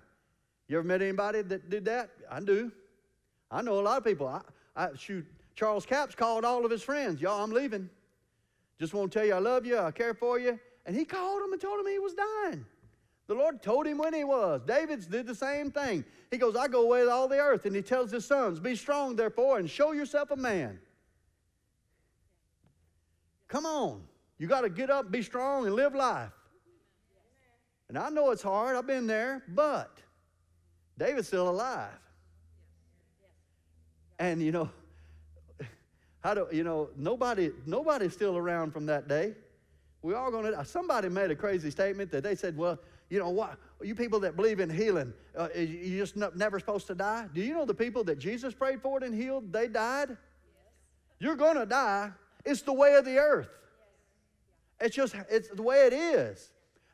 You 0.67 0.77
ever 0.77 0.87
met 0.87 1.01
anybody 1.01 1.41
that 1.41 1.69
did 1.69 1.85
that? 1.85 2.11
I 2.31 2.39
do. 2.39 2.71
I 3.51 3.61
know 3.61 3.79
a 3.79 3.81
lot 3.81 3.97
of 3.97 4.03
people. 4.03 4.27
I, 4.27 4.41
I 4.75 4.89
shoot. 4.95 5.25
Charles 5.55 5.85
Capps 5.85 6.15
called 6.15 6.45
all 6.45 6.65
of 6.65 6.71
his 6.71 6.81
friends. 6.81 7.21
Y'all, 7.21 7.43
I'm 7.43 7.51
leaving. 7.51 7.89
Just 8.79 8.93
want 8.93 9.11
to 9.11 9.19
tell 9.19 9.27
you 9.27 9.35
I 9.35 9.39
love 9.39 9.65
you. 9.65 9.77
I 9.77 9.91
care 9.91 10.13
for 10.13 10.39
you. 10.39 10.59
And 10.85 10.95
he 10.95 11.05
called 11.05 11.41
them 11.41 11.53
and 11.53 11.61
told 11.61 11.79
them 11.79 11.87
he 11.87 11.99
was 11.99 12.13
dying. 12.13 12.65
The 13.27 13.33
Lord 13.33 13.61
told 13.61 13.87
him 13.87 13.99
when 13.99 14.13
he 14.13 14.23
was. 14.23 14.61
David's 14.65 15.07
did 15.07 15.27
the 15.27 15.35
same 15.35 15.71
thing. 15.71 16.03
He 16.29 16.37
goes, 16.37 16.55
I 16.55 16.67
go 16.67 16.81
away 16.83 17.01
with 17.01 17.09
all 17.09 17.27
the 17.27 17.37
earth. 17.37 17.65
And 17.65 17.75
he 17.75 17.81
tells 17.81 18.11
his 18.11 18.25
sons, 18.25 18.59
Be 18.59 18.75
strong, 18.75 19.15
therefore, 19.15 19.59
and 19.59 19.69
show 19.69 19.93
yourself 19.93 20.31
a 20.31 20.35
man. 20.35 20.79
Come 23.47 23.65
on. 23.65 24.03
You 24.37 24.47
got 24.47 24.61
to 24.61 24.69
get 24.69 24.89
up, 24.89 25.09
be 25.09 25.21
strong, 25.21 25.65
and 25.65 25.75
live 25.75 25.95
life. 25.95 26.31
And 27.87 27.97
I 27.97 28.09
know 28.09 28.31
it's 28.31 28.41
hard, 28.41 28.75
I've 28.75 28.87
been 28.87 29.05
there, 29.05 29.43
but 29.47 29.99
David's 30.97 31.27
still 31.27 31.49
alive. 31.49 31.91
And 34.19 34.41
you 34.41 34.51
know, 34.51 34.69
how 36.21 36.33
do 36.33 36.47
you 36.51 36.63
know 36.63 36.89
nobody 36.97 37.51
nobody's 37.65 38.13
still 38.13 38.35
around 38.35 38.71
from 38.71 38.87
that 38.87 39.07
day. 39.07 39.35
We 40.01 40.15
all 40.15 40.31
gonna 40.31 40.65
somebody 40.65 41.09
made 41.09 41.29
a 41.29 41.35
crazy 41.35 41.69
statement 41.69 42.09
that 42.11 42.23
they 42.23 42.35
said, 42.35 42.57
well, 42.57 42.79
you 43.09 43.19
know 43.19 43.29
what, 43.29 43.57
you 43.81 43.95
people 43.95 44.19
that 44.21 44.35
believe 44.35 44.59
in 44.59 44.69
healing, 44.69 45.13
uh, 45.37 45.49
you 45.55 45.97
just 45.97 46.15
never 46.15 46.59
supposed 46.59 46.87
to 46.87 46.95
die. 46.95 47.27
Do 47.33 47.41
you 47.41 47.53
know 47.53 47.65
the 47.65 47.73
people 47.73 48.03
that 48.05 48.19
Jesus 48.19 48.53
prayed 48.53 48.81
for 48.81 49.03
and 49.03 49.13
healed, 49.13 49.51
they 49.51 49.67
died? 49.67 50.09
Yes. 50.09 50.17
You're 51.19 51.35
gonna 51.35 51.65
die. 51.65 52.11
It's 52.45 52.61
the 52.61 52.73
way 52.73 52.95
of 52.95 53.05
the 53.05 53.17
earth. 53.17 53.49
It's 54.79 54.95
just 54.95 55.15
it's 55.29 55.49
the 55.49 55.61
way 55.61 55.87
it 55.87 55.93
is. 55.93 56.51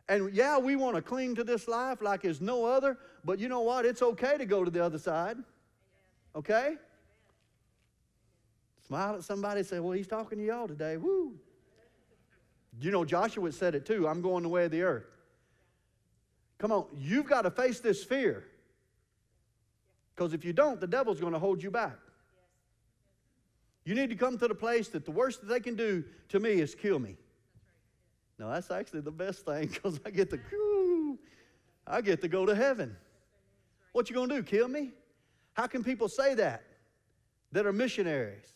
And 0.08 0.34
yeah, 0.34 0.58
we 0.58 0.76
want 0.76 0.96
to 0.96 1.02
cling 1.02 1.36
to 1.36 1.44
this 1.44 1.68
life 1.68 2.02
like 2.02 2.26
it's 2.26 2.42
no 2.42 2.66
other, 2.66 2.98
but 3.24 3.38
you 3.40 3.48
know 3.48 3.62
what? 3.62 3.86
It's 3.86 4.02
okay 4.02 4.38
to 4.38 4.46
go 4.46 4.66
to 4.66 4.72
the 4.72 4.84
other 4.84 4.98
side. 4.98 5.38
Okay? 6.36 6.76
Smile 8.88 9.16
at 9.16 9.24
somebody 9.24 9.60
and 9.60 9.68
say, 9.68 9.80
Well, 9.80 9.92
he's 9.92 10.08
talking 10.08 10.40
to 10.40 10.46
y'all 10.46 10.68
today. 10.68 10.98
Woo. 10.98 11.36
You 12.82 12.92
know, 12.92 13.06
Joshua 13.06 13.52
said 13.52 13.76
it 13.76 13.86
too. 13.86 14.08
I'm 14.08 14.22
going 14.22 14.44
the 14.44 14.50
way 14.50 14.66
of 14.66 14.72
the 14.72 14.82
earth. 14.82 15.06
Come 16.60 16.72
on, 16.72 16.86
you've 16.96 17.28
got 17.28 17.44
to 17.44 17.52
face 17.52 17.80
this 17.80 18.04
fear. 18.04 18.44
Because 20.14 20.34
if 20.34 20.44
you 20.44 20.54
don't, 20.54 20.80
the 20.80 20.88
devil's 20.88 21.20
going 21.20 21.34
to 21.34 21.40
hold 21.40 21.64
you 21.64 21.72
back. 21.72 21.98
You 23.86 23.96
need 23.96 24.10
to 24.10 24.16
come 24.16 24.38
to 24.38 24.48
the 24.48 24.56
place 24.56 24.90
that 24.90 25.06
the 25.06 25.12
worst 25.12 25.42
that 25.42 25.48
they 25.48 25.62
can 25.62 25.76
do 25.76 26.04
to 26.28 26.40
me 26.40 26.60
is 26.60 26.76
kill 26.76 27.00
me. 27.00 27.16
No, 28.38 28.50
that's 28.50 28.70
actually 28.70 29.02
the 29.02 29.12
best 29.12 29.46
thing 29.46 29.68
because 29.68 30.00
I 30.06 30.12
get 30.12 30.30
to, 30.32 31.18
I 31.88 32.02
get 32.02 32.22
to 32.22 32.28
go 32.28 32.46
to 32.46 32.54
heaven. 32.54 32.96
What 33.94 34.10
you 34.10 34.16
gonna 34.16 34.36
do? 34.36 34.44
Kill 34.44 34.68
me? 34.68 34.92
How 35.54 35.68
can 35.68 35.84
people 35.84 36.08
say 36.08 36.36
that? 36.36 36.64
That 37.52 37.66
are 37.66 37.74
missionaries. 37.74 38.54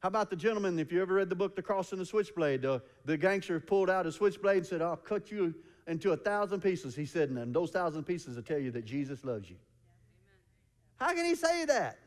How 0.00 0.08
about 0.08 0.30
the 0.30 0.36
gentleman, 0.36 0.78
if 0.78 0.92
you 0.92 1.00
ever 1.00 1.14
read 1.14 1.28
the 1.28 1.34
book 1.34 1.56
The 1.56 1.62
Cross 1.62 1.92
and 1.92 2.00
the 2.00 2.06
Switchblade, 2.06 2.62
the, 2.62 2.82
the 3.04 3.16
gangster 3.16 3.58
pulled 3.58 3.90
out 3.90 4.06
a 4.06 4.12
switchblade 4.12 4.58
and 4.58 4.66
said, 4.66 4.82
I'll 4.82 4.96
cut 4.96 5.30
you 5.30 5.54
into 5.88 6.12
a 6.12 6.16
thousand 6.16 6.60
pieces. 6.60 6.94
He 6.94 7.06
said, 7.06 7.30
and 7.30 7.54
those 7.54 7.70
thousand 7.70 8.04
pieces 8.04 8.36
will 8.36 8.42
tell 8.42 8.58
you 8.58 8.70
that 8.72 8.84
Jesus 8.84 9.24
loves 9.24 9.48
you. 9.48 9.56
How 10.96 11.14
can 11.14 11.24
he 11.24 11.34
say 11.34 11.64
that? 11.64 11.98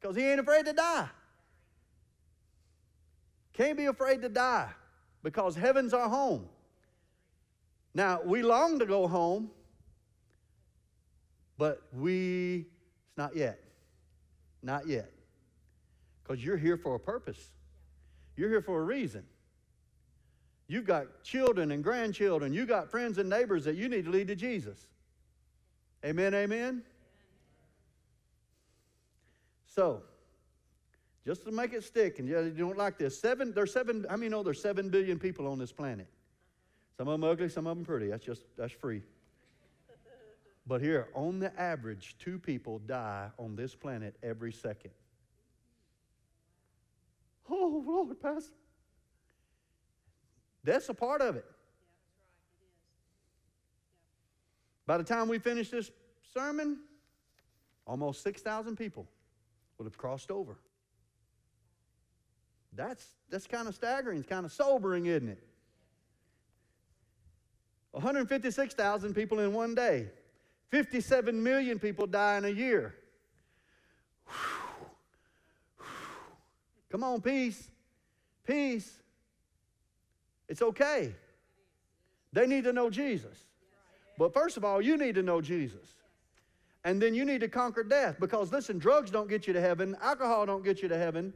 Because 0.00 0.16
he 0.16 0.24
ain't 0.24 0.40
afraid 0.40 0.64
to 0.64 0.72
die. 0.72 1.08
Can't 3.52 3.76
be 3.76 3.86
afraid 3.86 4.22
to 4.22 4.28
die 4.28 4.70
because 5.22 5.54
heaven's 5.54 5.92
our 5.92 6.08
home. 6.08 6.48
Now, 7.94 8.20
we 8.24 8.42
long 8.42 8.78
to 8.78 8.86
go 8.86 9.06
home, 9.06 9.50
but 11.56 11.82
we, 11.92 12.66
it's 13.08 13.16
not 13.16 13.34
yet. 13.34 13.60
Not 14.62 14.86
yet. 14.86 15.10
Because 16.22 16.44
you're 16.44 16.58
here 16.58 16.76
for 16.76 16.94
a 16.94 17.00
purpose, 17.00 17.50
you're 18.36 18.50
here 18.50 18.60
for 18.60 18.80
a 18.80 18.84
reason. 18.84 19.24
You've 20.68 20.84
got 20.84 21.22
children 21.22 21.70
and 21.70 21.82
grandchildren, 21.82 22.52
You've 22.52 22.68
got 22.68 22.90
friends 22.90 23.18
and 23.18 23.30
neighbors 23.30 23.64
that 23.64 23.76
you 23.76 23.88
need 23.88 24.04
to 24.06 24.10
lead 24.10 24.28
to 24.28 24.36
Jesus. 24.36 24.78
Amen, 26.04 26.34
amen? 26.34 26.82
So, 29.66 30.02
just 31.24 31.44
to 31.44 31.52
make 31.52 31.72
it 31.72 31.84
stick, 31.84 32.18
and 32.18 32.28
you 32.28 32.50
don't 32.56 32.78
like 32.78 32.98
this. 32.98 33.18
Seven, 33.18 33.52
there's 33.52 33.72
seven, 33.72 34.06
how 34.08 34.16
many 34.16 34.28
know 34.28 34.42
there's 34.42 34.60
seven 34.60 34.88
billion 34.88 35.18
people 35.18 35.46
on 35.46 35.58
this 35.58 35.72
planet? 35.72 36.06
Some 36.96 37.08
of 37.08 37.20
them 37.20 37.24
ugly, 37.28 37.48
some 37.48 37.66
of 37.66 37.76
them 37.76 37.84
pretty. 37.84 38.08
That's 38.08 38.24
just, 38.24 38.42
that's 38.56 38.72
free. 38.72 39.02
But 40.66 40.80
here, 40.80 41.08
on 41.14 41.38
the 41.38 41.58
average, 41.60 42.16
two 42.18 42.38
people 42.38 42.80
die 42.80 43.28
on 43.38 43.54
this 43.54 43.74
planet 43.74 44.16
every 44.22 44.52
second. 44.52 44.90
Oh, 47.48 47.84
Lord, 47.86 48.20
Pastor. 48.20 48.52
That's 50.66 50.88
a 50.88 50.94
part 50.94 51.22
of 51.22 51.36
it. 51.36 51.44
By 54.84 54.98
the 54.98 55.04
time 55.04 55.28
we 55.28 55.38
finish 55.38 55.70
this 55.70 55.90
sermon, 56.34 56.78
almost 57.86 58.22
6,000 58.24 58.76
people 58.76 59.06
would 59.78 59.84
have 59.84 59.96
crossed 59.96 60.30
over. 60.30 60.58
That's, 62.72 63.06
that's 63.30 63.46
kind 63.46 63.68
of 63.68 63.74
staggering. 63.74 64.18
It's 64.18 64.28
kind 64.28 64.44
of 64.44 64.52
sobering, 64.52 65.06
isn't 65.06 65.28
it? 65.28 65.42
156,000 67.92 69.14
people 69.14 69.38
in 69.38 69.52
one 69.52 69.74
day. 69.74 70.08
57 70.70 71.42
million 71.42 71.78
people 71.78 72.08
die 72.08 72.38
in 72.38 72.44
a 72.44 72.48
year. 72.48 72.96
Come 76.90 77.04
on, 77.04 77.20
peace. 77.20 77.70
Peace. 78.44 79.00
It's 80.48 80.62
okay. 80.62 81.14
They 82.32 82.46
need 82.46 82.64
to 82.64 82.72
know 82.72 82.90
Jesus. 82.90 83.44
But 84.18 84.32
first 84.32 84.56
of 84.56 84.64
all, 84.64 84.80
you 84.80 84.96
need 84.96 85.14
to 85.16 85.22
know 85.22 85.40
Jesus. 85.40 85.94
And 86.84 87.02
then 87.02 87.14
you 87.14 87.24
need 87.24 87.40
to 87.40 87.48
conquer 87.48 87.82
death 87.82 88.16
because 88.20 88.52
listen, 88.52 88.78
drugs 88.78 89.10
don't 89.10 89.28
get 89.28 89.46
you 89.46 89.52
to 89.52 89.60
heaven, 89.60 89.96
alcohol 90.00 90.46
don't 90.46 90.64
get 90.64 90.82
you 90.82 90.88
to 90.88 90.96
heaven, 90.96 91.32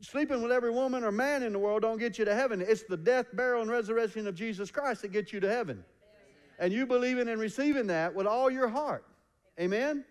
sleeping 0.00 0.42
with 0.42 0.52
every 0.52 0.70
woman 0.70 1.04
or 1.04 1.12
man 1.12 1.42
in 1.42 1.52
the 1.52 1.58
world 1.58 1.82
don't 1.82 1.98
get 1.98 2.18
you 2.18 2.24
to 2.24 2.34
heaven. 2.34 2.64
It's 2.66 2.82
the 2.82 2.96
death, 2.96 3.26
burial, 3.34 3.62
and 3.62 3.70
resurrection 3.70 4.26
of 4.26 4.34
Jesus 4.34 4.70
Christ 4.70 5.02
that 5.02 5.12
gets 5.12 5.32
you 5.32 5.40
to 5.40 5.48
heaven. 5.48 5.84
And 6.58 6.72
you 6.72 6.86
believing 6.86 7.28
and 7.28 7.40
receiving 7.40 7.86
that 7.88 8.14
with 8.14 8.26
all 8.26 8.50
your 8.50 8.68
heart. 8.68 9.04
Amen? 9.58 10.04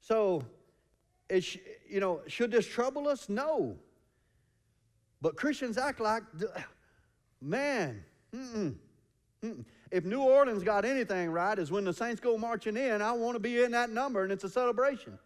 So, 0.00 0.44
it, 1.28 1.56
you 1.88 2.00
know, 2.00 2.20
should 2.26 2.50
this 2.50 2.66
trouble 2.66 3.08
us? 3.08 3.28
No. 3.28 3.76
But 5.22 5.36
Christians 5.36 5.78
act 5.78 6.00
like, 6.00 6.22
man, 7.40 8.04
mm-mm, 8.34 8.74
mm-mm. 9.42 9.64
if 9.90 10.04
New 10.04 10.20
Orleans 10.20 10.62
got 10.62 10.84
anything 10.84 11.30
right, 11.30 11.58
is 11.58 11.70
when 11.70 11.84
the 11.84 11.92
saints 11.92 12.20
go 12.20 12.36
marching 12.36 12.76
in, 12.76 13.00
I 13.00 13.12
want 13.12 13.34
to 13.34 13.40
be 13.40 13.62
in 13.62 13.70
that 13.72 13.90
number, 13.90 14.22
and 14.22 14.32
it's 14.32 14.44
a 14.44 14.48
celebration. 14.48 15.18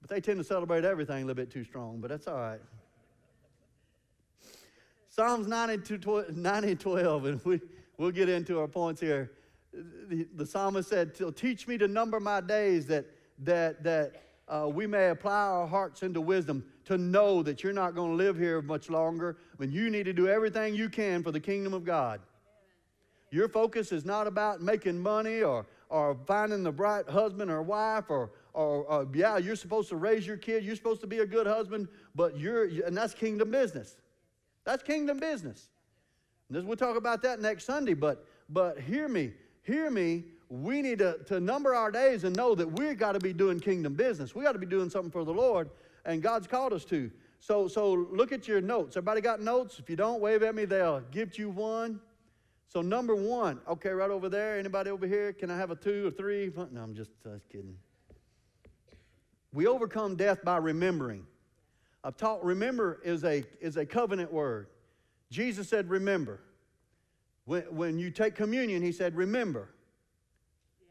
But 0.00 0.10
they 0.10 0.20
tend 0.20 0.38
to 0.38 0.44
celebrate 0.44 0.84
everything 0.84 1.22
a 1.22 1.26
little 1.26 1.34
bit 1.34 1.50
too 1.50 1.64
strong, 1.64 1.98
but 2.00 2.10
that's 2.10 2.28
all 2.28 2.36
right. 2.36 2.60
Psalms 5.08 5.46
92, 5.46 6.26
90 6.30 6.74
12, 6.74 7.24
and 7.26 7.44
we, 7.44 7.60
we'll 7.98 8.10
get 8.10 8.28
into 8.28 8.58
our 8.60 8.66
points 8.66 9.00
here. 9.00 9.30
The, 9.72 10.26
the 10.34 10.44
psalmist 10.44 10.88
said, 10.88 11.14
Teach 11.36 11.66
me 11.66 11.78
to 11.78 11.88
number 11.88 12.18
my 12.20 12.40
days 12.40 12.86
that, 12.86 13.06
that, 13.40 13.82
that 13.84 14.23
uh, 14.48 14.68
we 14.70 14.86
may 14.86 15.08
apply 15.08 15.46
our 15.46 15.66
hearts 15.66 16.02
into 16.02 16.20
wisdom 16.20 16.64
to 16.84 16.98
know 16.98 17.42
that 17.42 17.62
you're 17.62 17.72
not 17.72 17.94
going 17.94 18.10
to 18.10 18.16
live 18.16 18.36
here 18.36 18.60
much 18.60 18.90
longer 18.90 19.38
when 19.56 19.72
you 19.72 19.88
need 19.88 20.04
to 20.04 20.12
do 20.12 20.28
everything 20.28 20.74
you 20.74 20.88
can 20.88 21.22
for 21.22 21.32
the 21.32 21.40
kingdom 21.40 21.72
of 21.72 21.84
God. 21.84 22.20
Your 23.30 23.48
focus 23.48 23.90
is 23.90 24.04
not 24.04 24.26
about 24.26 24.60
making 24.60 24.98
money 24.98 25.42
or, 25.42 25.66
or 25.88 26.16
finding 26.26 26.62
the 26.62 26.72
right 26.72 27.08
husband 27.08 27.50
or 27.50 27.62
wife 27.62 28.04
or, 28.08 28.30
or, 28.52 28.84
or 28.84 29.08
yeah, 29.14 29.38
you're 29.38 29.56
supposed 29.56 29.88
to 29.88 29.96
raise 29.96 30.26
your 30.26 30.36
kid, 30.36 30.62
you're 30.62 30.76
supposed 30.76 31.00
to 31.00 31.06
be 31.06 31.18
a 31.18 31.26
good 31.26 31.46
husband, 31.46 31.88
but 32.14 32.38
you're, 32.38 32.64
and 32.84 32.96
that's 32.96 33.14
kingdom 33.14 33.50
business. 33.50 33.96
That's 34.64 34.82
kingdom 34.82 35.18
business. 35.18 35.68
And 36.52 36.66
we'll 36.66 36.76
talk 36.76 36.96
about 36.96 37.22
that 37.22 37.40
next 37.40 37.64
Sunday, 37.64 37.94
but, 37.94 38.26
but 38.50 38.78
hear 38.78 39.08
me, 39.08 39.32
hear 39.62 39.90
me. 39.90 40.24
We 40.62 40.82
need 40.82 41.00
to, 41.00 41.18
to 41.26 41.40
number 41.40 41.74
our 41.74 41.90
days 41.90 42.22
and 42.22 42.36
know 42.36 42.54
that 42.54 42.78
we've 42.78 42.96
got 42.96 43.12
to 43.12 43.18
be 43.18 43.32
doing 43.32 43.58
kingdom 43.58 43.94
business. 43.94 44.34
We 44.34 44.44
got 44.44 44.52
to 44.52 44.58
be 44.58 44.66
doing 44.66 44.88
something 44.88 45.10
for 45.10 45.24
the 45.24 45.32
Lord, 45.32 45.68
and 46.04 46.22
God's 46.22 46.46
called 46.46 46.72
us 46.72 46.84
to. 46.86 47.10
So, 47.40 47.66
so 47.66 47.92
look 47.92 48.30
at 48.30 48.46
your 48.46 48.60
notes. 48.60 48.96
Everybody 48.96 49.20
got 49.20 49.40
notes? 49.40 49.80
If 49.80 49.90
you 49.90 49.96
don't, 49.96 50.20
wave 50.20 50.44
at 50.44 50.54
me. 50.54 50.64
They'll 50.64 51.02
give 51.10 51.36
you 51.38 51.50
one. 51.50 51.98
So 52.68 52.82
number 52.82 53.16
one, 53.16 53.60
okay, 53.68 53.90
right 53.90 54.10
over 54.10 54.28
there. 54.28 54.58
Anybody 54.58 54.90
over 54.90 55.06
here? 55.06 55.32
Can 55.32 55.50
I 55.50 55.56
have 55.56 55.70
a 55.70 55.76
two 55.76 56.06
or 56.06 56.10
three? 56.10 56.52
No, 56.56 56.80
I'm 56.80 56.94
just, 56.94 57.10
uh, 57.26 57.34
just 57.34 57.48
kidding. 57.48 57.76
We 59.52 59.66
overcome 59.66 60.14
death 60.14 60.44
by 60.44 60.58
remembering. 60.58 61.26
I've 62.04 62.16
taught 62.16 62.44
remember 62.44 63.00
is 63.04 63.24
a, 63.24 63.44
is 63.60 63.76
a 63.76 63.84
covenant 63.84 64.32
word. 64.32 64.68
Jesus 65.30 65.68
said, 65.68 65.90
remember. 65.90 66.40
When, 67.44 67.62
when 67.74 67.98
you 67.98 68.10
take 68.10 68.36
communion, 68.36 68.82
he 68.82 68.92
said, 68.92 69.16
remember. 69.16 69.70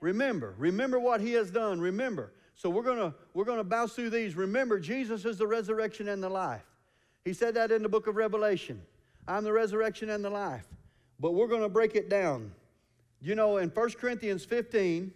Remember. 0.03 0.53
Remember 0.57 0.99
what 0.99 1.21
he 1.21 1.31
has 1.31 1.49
done. 1.49 1.79
Remember. 1.79 2.33
So 2.55 2.69
we're 2.69 2.83
gonna 2.83 3.15
we're 3.33 3.45
gonna 3.45 3.63
bounce 3.63 3.93
through 3.93 4.09
these. 4.09 4.35
Remember, 4.35 4.77
Jesus 4.77 5.23
is 5.23 5.37
the 5.37 5.47
resurrection 5.47 6.09
and 6.09 6.21
the 6.21 6.27
life. 6.27 6.65
He 7.23 7.31
said 7.31 7.53
that 7.53 7.71
in 7.71 7.81
the 7.81 7.87
book 7.87 8.07
of 8.07 8.17
Revelation. 8.17 8.81
I'm 9.29 9.45
the 9.45 9.53
resurrection 9.53 10.09
and 10.09 10.21
the 10.21 10.29
life. 10.29 10.67
But 11.21 11.35
we're 11.35 11.47
gonna 11.47 11.69
break 11.69 11.95
it 11.95 12.09
down. 12.09 12.51
You 13.21 13.35
know, 13.35 13.57
in 13.57 13.69
1 13.69 13.91
Corinthians 13.91 14.43
15, 14.43 15.13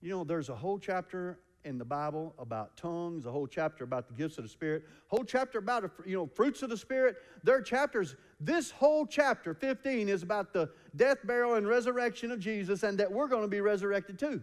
You 0.00 0.10
know, 0.10 0.22
there's 0.22 0.50
a 0.50 0.54
whole 0.54 0.78
chapter 0.78 1.40
in 1.66 1.78
the 1.78 1.84
Bible 1.84 2.32
about 2.38 2.76
tongues, 2.76 3.26
a 3.26 3.30
whole 3.30 3.48
chapter 3.48 3.82
about 3.82 4.06
the 4.06 4.14
gifts 4.14 4.38
of 4.38 4.44
the 4.44 4.48
Spirit, 4.48 4.84
whole 5.08 5.24
chapter 5.24 5.58
about 5.58 5.90
you 6.06 6.16
know 6.16 6.26
fruits 6.26 6.62
of 6.62 6.70
the 6.70 6.76
Spirit. 6.76 7.16
There 7.42 7.56
are 7.56 7.60
chapters. 7.60 8.14
This 8.40 8.70
whole 8.70 9.04
chapter 9.04 9.52
15 9.52 10.08
is 10.08 10.22
about 10.22 10.52
the 10.52 10.70
death, 10.94 11.18
burial, 11.24 11.54
and 11.54 11.66
resurrection 11.66 12.30
of 12.30 12.38
Jesus, 12.38 12.84
and 12.84 12.96
that 12.98 13.10
we're 13.10 13.26
going 13.26 13.42
to 13.42 13.48
be 13.48 13.60
resurrected 13.60 14.18
too. 14.18 14.42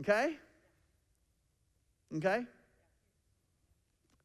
Okay. 0.00 0.36
Okay. 2.16 2.44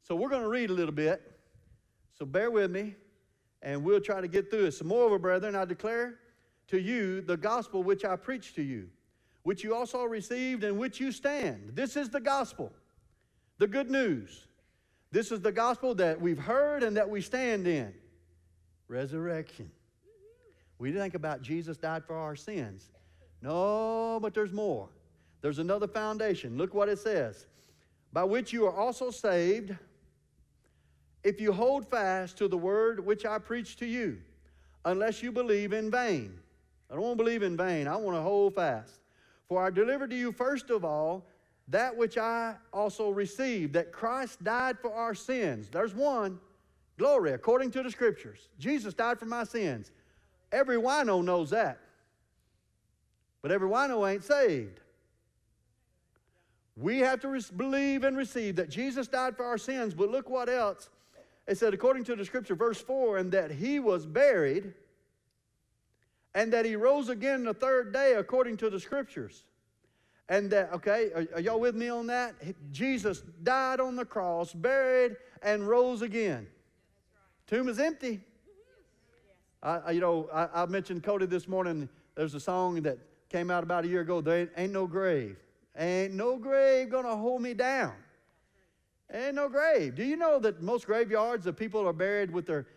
So 0.04 0.16
we're 0.16 0.30
going 0.30 0.44
to 0.44 0.50
read 0.50 0.70
a 0.70 0.74
little 0.74 0.94
bit. 0.94 1.32
So 2.14 2.26
bear 2.26 2.52
with 2.52 2.70
me, 2.70 2.96
and 3.64 3.84
we'll 3.84 4.00
try 4.00 4.22
to 4.22 4.28
get 4.28 4.52
through 4.52 4.66
it. 4.66 4.74
So 4.74 4.86
moreover, 4.86 5.18
brethren, 5.18 5.56
I 5.56 5.66
declare 5.66 6.20
to 6.68 6.80
you 6.80 7.22
the 7.22 7.36
gospel 7.36 7.82
which 7.82 8.06
I 8.06 8.16
preached 8.16 8.56
to 8.56 8.62
you 8.62 8.90
which 9.46 9.64
you 9.64 9.76
also 9.76 10.04
received 10.04 10.64
and 10.64 10.76
which 10.76 11.00
you 11.00 11.12
stand. 11.12 11.70
This 11.76 11.96
is 11.96 12.10
the 12.10 12.20
gospel, 12.20 12.74
the 13.60 13.68
good 13.68 13.92
news. 13.92 14.48
This 15.12 15.32
is 15.32 15.40
the 15.40 15.52
gospel 15.52 15.94
that 15.96 16.20
we've 16.20 16.40
heard 16.40 16.82
and 16.82 16.98
that 16.98 17.08
we 17.08 17.22
stand 17.22 17.68
in. 17.68 17.94
Resurrection. 18.88 19.70
We 20.80 20.92
think 20.92 21.14
about 21.14 21.44
Jesus 21.44 21.78
died 21.78 22.04
for 22.06 22.16
our 22.18 22.36
sins. 22.36 22.90
No, 23.44 24.18
but 24.20 24.34
there's 24.34 24.52
more. 24.52 24.90
There's 25.42 25.60
another 25.60 25.88
foundation. 25.88 26.58
Look 26.58 26.74
what 26.74 26.90
it 26.90 26.98
says. 26.98 27.46
By 28.12 28.24
which 28.24 28.52
you 28.52 28.66
are 28.66 28.76
also 28.76 29.12
saved 29.12 29.76
if 31.24 31.40
you 31.40 31.54
hold 31.54 31.88
fast 31.88 32.36
to 32.40 32.48
the 32.48 32.58
word 32.58 33.06
which 33.06 33.28
I 33.28 33.38
preach 33.38 33.76
to 33.78 33.86
you, 33.86 34.18
unless 34.86 35.22
you 35.22 35.32
believe 35.32 35.72
in 35.72 35.92
vain. 35.92 36.40
I 36.90 36.96
don't 36.96 37.04
want 37.04 37.20
to 37.20 37.24
believe 37.24 37.44
in 37.44 37.56
vain. 37.56 37.88
I 37.88 37.96
want 37.96 38.18
to 38.18 38.22
hold 38.22 38.56
fast. 38.56 39.02
For 39.48 39.64
I 39.64 39.70
delivered 39.70 40.10
to 40.10 40.16
you 40.16 40.32
first 40.32 40.70
of 40.70 40.84
all 40.84 41.26
that 41.68 41.96
which 41.96 42.18
I 42.18 42.56
also 42.72 43.10
received, 43.10 43.74
that 43.74 43.92
Christ 43.92 44.44
died 44.44 44.78
for 44.80 44.94
our 44.94 45.16
sins. 45.16 45.70
There's 45.70 45.96
one. 45.96 46.40
Glory, 46.98 47.34
according 47.34 47.72
to 47.72 47.84
the 47.84 47.92
scriptures. 47.92 48.48
Jesus 48.60 48.94
died 48.94 49.20
for 49.20 49.26
my 49.26 49.44
sins. 49.44 49.92
Every 50.52 50.78
wino 50.78 51.24
knows 51.24 51.50
that. 51.50 51.80
But 53.42 53.52
every 53.52 53.68
wino 53.68 54.10
ain't 54.10 54.24
saved. 54.24 54.80
We 56.78 57.00
have 57.00 57.20
to 57.22 57.40
believe 57.56 58.04
and 58.04 58.16
receive 58.16 58.56
that 58.58 58.70
Jesus 58.70 59.08
died 59.08 59.36
for 59.36 59.46
our 59.46 59.58
sins, 59.58 59.94
but 59.94 60.10
look 60.10 60.30
what 60.30 60.50
else. 60.50 60.90
It 61.48 61.58
said, 61.58 61.74
according 61.74 62.06
to 62.06 62.16
the 62.16 62.26
scripture, 62.26 62.56
verse 62.56 62.82
4, 62.82 63.18
and 63.18 63.32
that 63.32 63.52
he 63.52 63.80
was 63.80 64.06
buried 64.06 64.74
and 66.36 66.52
that 66.52 66.66
he 66.66 66.76
rose 66.76 67.10
again 67.10 67.46
the 67.46 67.54
third 67.54 67.94
day 67.94 68.14
according 68.16 68.58
to 68.58 68.70
the 68.70 68.80
scriptures. 68.80 69.46
And 70.28 70.52
that, 70.52 70.74
okay, 70.74 71.12
are, 71.16 71.26
are, 71.36 71.40
y'all 71.40 71.60
with 71.60 71.76
me 71.76 71.88
on 71.88 72.08
that? 72.08 72.36
Jesus 72.72 73.24
died 73.44 73.80
on 73.80 73.96
the 73.96 74.06
cross, 74.06 74.54
buried, 74.54 75.16
and 75.42 75.68
rose 75.68 76.02
again. 76.02 76.48
Tomb 77.48 77.70
is 77.70 77.80
empty. 77.80 78.22
I, 79.64 79.92
you 79.92 80.02
know, 80.02 80.30
I, 80.32 80.64
I, 80.64 80.66
mentioned 80.68 81.04
Cody 81.04 81.26
this 81.26 81.48
morning. 81.48 81.90
There's 82.16 82.36
a 82.36 82.40
song 82.40 82.82
that 82.84 83.00
came 83.30 83.50
out 83.50 83.64
about 83.64 83.86
a 83.86 83.88
year 83.88 84.02
ago. 84.02 84.22
There 84.22 84.42
ain't, 84.42 84.52
ain't 84.58 84.74
no 84.74 84.86
grave. 84.86 85.38
Ain't 85.76 86.14
no 86.14 86.38
grave 86.38 86.90
gonna 86.90 87.16
hold 87.16 87.42
me 87.42 87.56
down. 87.56 87.94
Ain't 89.12 89.36
no 89.36 89.50
grave. 89.50 89.96
Do 89.96 90.04
you 90.04 90.18
know 90.18 90.40
that 90.40 90.62
most 90.62 90.86
graveyards, 90.86 91.46
the 91.46 91.54
people 91.54 91.88
are 91.88 91.94
buried 91.94 92.32
with 92.32 92.46
their 92.46 92.68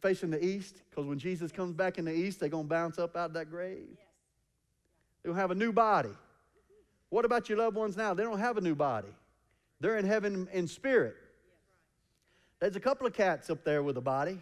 facing 0.00 0.30
the 0.30 0.44
east 0.44 0.82
because 0.88 1.06
when 1.06 1.18
Jesus 1.18 1.52
comes 1.52 1.74
back 1.74 1.98
in 1.98 2.04
the 2.04 2.14
east, 2.14 2.40
they're 2.40 2.48
going 2.48 2.64
to 2.64 2.68
bounce 2.68 2.98
up 2.98 3.16
out 3.16 3.26
of 3.26 3.32
that 3.34 3.50
grave. 3.50 3.96
They'll 5.22 5.34
have 5.34 5.50
a 5.50 5.54
new 5.54 5.72
body. 5.72 6.10
What 7.10 7.24
about 7.24 7.48
your 7.48 7.58
loved 7.58 7.76
ones 7.76 7.96
now? 7.96 8.14
They 8.14 8.22
don't 8.22 8.38
have 8.38 8.56
a 8.56 8.60
new 8.60 8.74
body. 8.74 9.08
They're 9.80 9.98
in 9.98 10.06
heaven 10.06 10.48
in 10.52 10.66
spirit. 10.66 11.16
There's 12.60 12.76
a 12.76 12.80
couple 12.80 13.06
of 13.06 13.12
cats 13.12 13.50
up 13.50 13.64
there 13.64 13.82
with 13.82 13.96
a 13.96 14.00
body. 14.00 14.38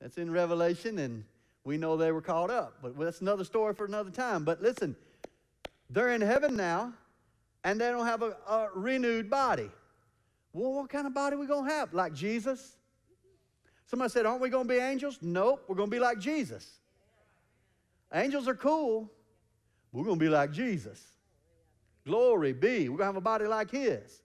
That's 0.00 0.16
in 0.16 0.30
Revelation, 0.30 0.98
and 1.00 1.24
we 1.64 1.76
know 1.76 1.96
they 1.96 2.12
were 2.12 2.22
caught 2.22 2.50
up. 2.50 2.74
But 2.80 2.96
that's 2.98 3.20
another 3.20 3.44
story 3.44 3.74
for 3.74 3.84
another 3.84 4.10
time. 4.10 4.44
But 4.44 4.62
listen, 4.62 4.94
they're 5.90 6.10
in 6.10 6.20
heaven 6.20 6.56
now, 6.56 6.92
and 7.64 7.80
they 7.80 7.90
don't 7.90 8.06
have 8.06 8.22
a, 8.22 8.36
a 8.48 8.68
renewed 8.74 9.28
body. 9.28 9.68
Well, 10.52 10.72
what 10.72 10.88
kind 10.88 11.06
of 11.06 11.14
body 11.14 11.36
we 11.36 11.46
going 11.46 11.68
to 11.68 11.74
have? 11.74 11.92
Like 11.92 12.14
Jesus? 12.14 12.77
Somebody 13.88 14.10
said, 14.10 14.26
Aren't 14.26 14.42
we 14.42 14.50
going 14.50 14.68
to 14.68 14.72
be 14.72 14.78
angels? 14.78 15.18
Nope, 15.22 15.64
we're 15.66 15.74
going 15.74 15.90
to 15.90 15.96
be 15.96 16.00
like 16.00 16.18
Jesus. 16.18 16.68
Angels 18.12 18.46
are 18.46 18.54
cool. 18.54 19.10
We're 19.92 20.04
going 20.04 20.18
to 20.18 20.24
be 20.24 20.28
like 20.28 20.52
Jesus. 20.52 21.02
Glory 22.06 22.52
be. 22.52 22.88
We're 22.88 22.98
going 22.98 22.98
to 22.98 23.04
have 23.06 23.16
a 23.16 23.20
body 23.20 23.46
like 23.46 23.70
His. 23.70 24.20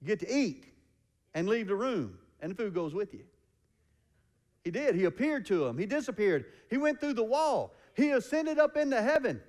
You 0.00 0.06
get 0.06 0.20
to 0.20 0.34
eat 0.34 0.64
and 1.34 1.46
leave 1.46 1.68
the 1.68 1.74
room, 1.74 2.18
and 2.40 2.50
the 2.50 2.56
food 2.56 2.74
goes 2.74 2.94
with 2.94 3.12
you. 3.12 3.24
He 4.64 4.70
did. 4.70 4.94
He 4.94 5.04
appeared 5.04 5.46
to 5.46 5.66
him. 5.66 5.78
He 5.78 5.86
disappeared. 5.86 6.46
He 6.68 6.76
went 6.76 7.00
through 7.00 7.14
the 7.14 7.24
wall. 7.24 7.74
He 7.94 8.10
ascended 8.10 8.58
up 8.58 8.76
into 8.76 9.00
heaven. 9.00 9.40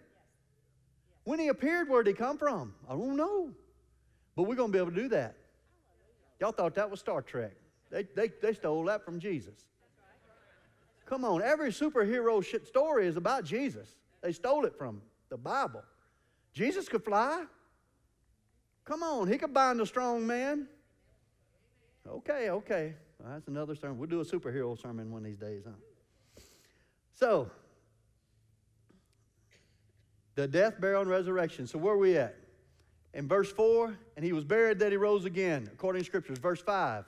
When 1.23 1.39
he 1.39 1.49
appeared, 1.49 1.89
where 1.89 2.03
did 2.03 2.15
he 2.15 2.17
come 2.17 2.37
from? 2.37 2.73
I 2.87 2.93
don't 2.93 3.15
know. 3.15 3.51
But 4.35 4.43
we're 4.43 4.55
going 4.55 4.71
to 4.71 4.73
be 4.73 4.79
able 4.79 4.91
to 4.91 4.95
do 4.95 5.09
that. 5.09 5.35
Y'all 6.39 6.51
thought 6.51 6.75
that 6.75 6.89
was 6.89 6.99
Star 6.99 7.21
Trek. 7.21 7.58
They, 7.91 8.03
they, 8.15 8.31
they 8.41 8.53
stole 8.53 8.83
that 8.85 9.03
from 9.03 9.19
Jesus. 9.19 9.65
Come 11.05 11.25
on, 11.25 11.41
every 11.41 11.71
superhero 11.71 12.43
shit 12.43 12.67
story 12.67 13.07
is 13.07 13.17
about 13.17 13.43
Jesus. 13.43 13.95
They 14.21 14.31
stole 14.31 14.65
it 14.65 14.75
from 14.77 15.01
the 15.29 15.37
Bible. 15.37 15.83
Jesus 16.53 16.87
could 16.87 17.03
fly. 17.03 17.45
Come 18.85 19.01
on, 19.01 19.27
he 19.27 19.37
could 19.37 19.53
bind 19.53 19.81
a 19.81 19.85
strong 19.85 20.25
man. 20.25 20.67
Okay, 22.07 22.49
okay. 22.49 22.93
Well, 23.19 23.33
that's 23.33 23.47
another 23.47 23.75
sermon. 23.75 23.97
We'll 23.97 24.09
do 24.09 24.21
a 24.21 24.25
superhero 24.25 24.79
sermon 24.79 25.11
one 25.11 25.21
of 25.21 25.25
these 25.25 25.37
days, 25.37 25.63
huh? 25.65 26.41
So, 27.11 27.49
the 30.35 30.47
death, 30.47 30.79
burial, 30.79 31.01
and 31.01 31.09
resurrection. 31.09 31.67
So, 31.67 31.77
where 31.77 31.93
are 31.93 31.97
we 31.97 32.17
at? 32.17 32.35
In 33.13 33.27
verse 33.27 33.51
4, 33.51 33.97
and 34.15 34.23
he 34.23 34.31
was 34.31 34.43
buried 34.43 34.79
that 34.79 34.91
he 34.91 34.97
rose 34.97 35.25
again, 35.25 35.67
according 35.73 36.01
to 36.01 36.05
scriptures. 36.05 36.37
Verse 36.37 36.61
5 36.61 37.03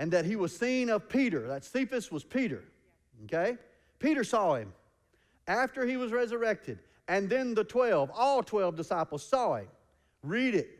and 0.00 0.10
that 0.10 0.24
he 0.24 0.34
was 0.34 0.56
seen 0.56 0.88
of 0.88 1.10
Peter. 1.10 1.46
That 1.46 1.62
Cephas 1.62 2.10
was 2.10 2.24
Peter. 2.24 2.64
Okay? 3.24 3.58
Peter 3.98 4.24
saw 4.24 4.54
him 4.54 4.72
after 5.46 5.84
he 5.84 5.98
was 5.98 6.10
resurrected. 6.10 6.78
And 7.06 7.28
then 7.28 7.54
the 7.54 7.64
12, 7.64 8.10
all 8.14 8.42
12 8.42 8.76
disciples 8.76 9.22
saw 9.22 9.56
him. 9.56 9.66
Read 10.22 10.54
it. 10.54 10.70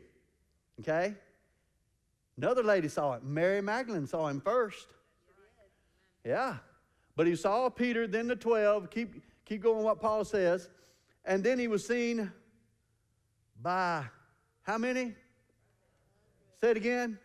Okay? 0.79 1.13
Another 2.35 2.63
lady 2.63 2.87
saw 2.87 3.13
it. 3.13 3.23
Mary 3.23 3.61
Magdalene 3.61 4.07
saw 4.07 4.27
him 4.27 4.41
first. 4.41 4.87
Yeah. 6.25 6.55
But 7.15 7.27
he 7.27 7.35
saw 7.35 7.69
Peter, 7.69 8.07
then 8.07 8.27
the 8.27 8.35
12. 8.35 8.89
Keep, 8.89 9.21
keep 9.45 9.61
going 9.61 9.83
what 9.83 10.01
Paul 10.01 10.25
says. 10.25 10.67
And 11.25 11.43
then 11.43 11.59
he 11.59 11.67
was 11.67 11.85
seen 11.85 12.31
by 13.61 14.03
how 14.63 14.79
many? 14.79 15.13
Say 16.59 16.71
it 16.71 16.77
again. 16.77 17.19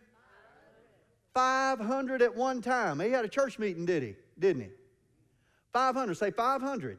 500 1.37 2.23
at 2.23 2.35
one 2.35 2.63
time. 2.63 2.99
He 2.99 3.11
had 3.11 3.23
a 3.23 3.27
church 3.27 3.59
meeting, 3.59 3.85
did 3.85 4.01
he? 4.01 4.15
Didn't 4.39 4.63
he? 4.63 4.69
500. 5.71 6.17
Say 6.17 6.31
500. 6.31 6.97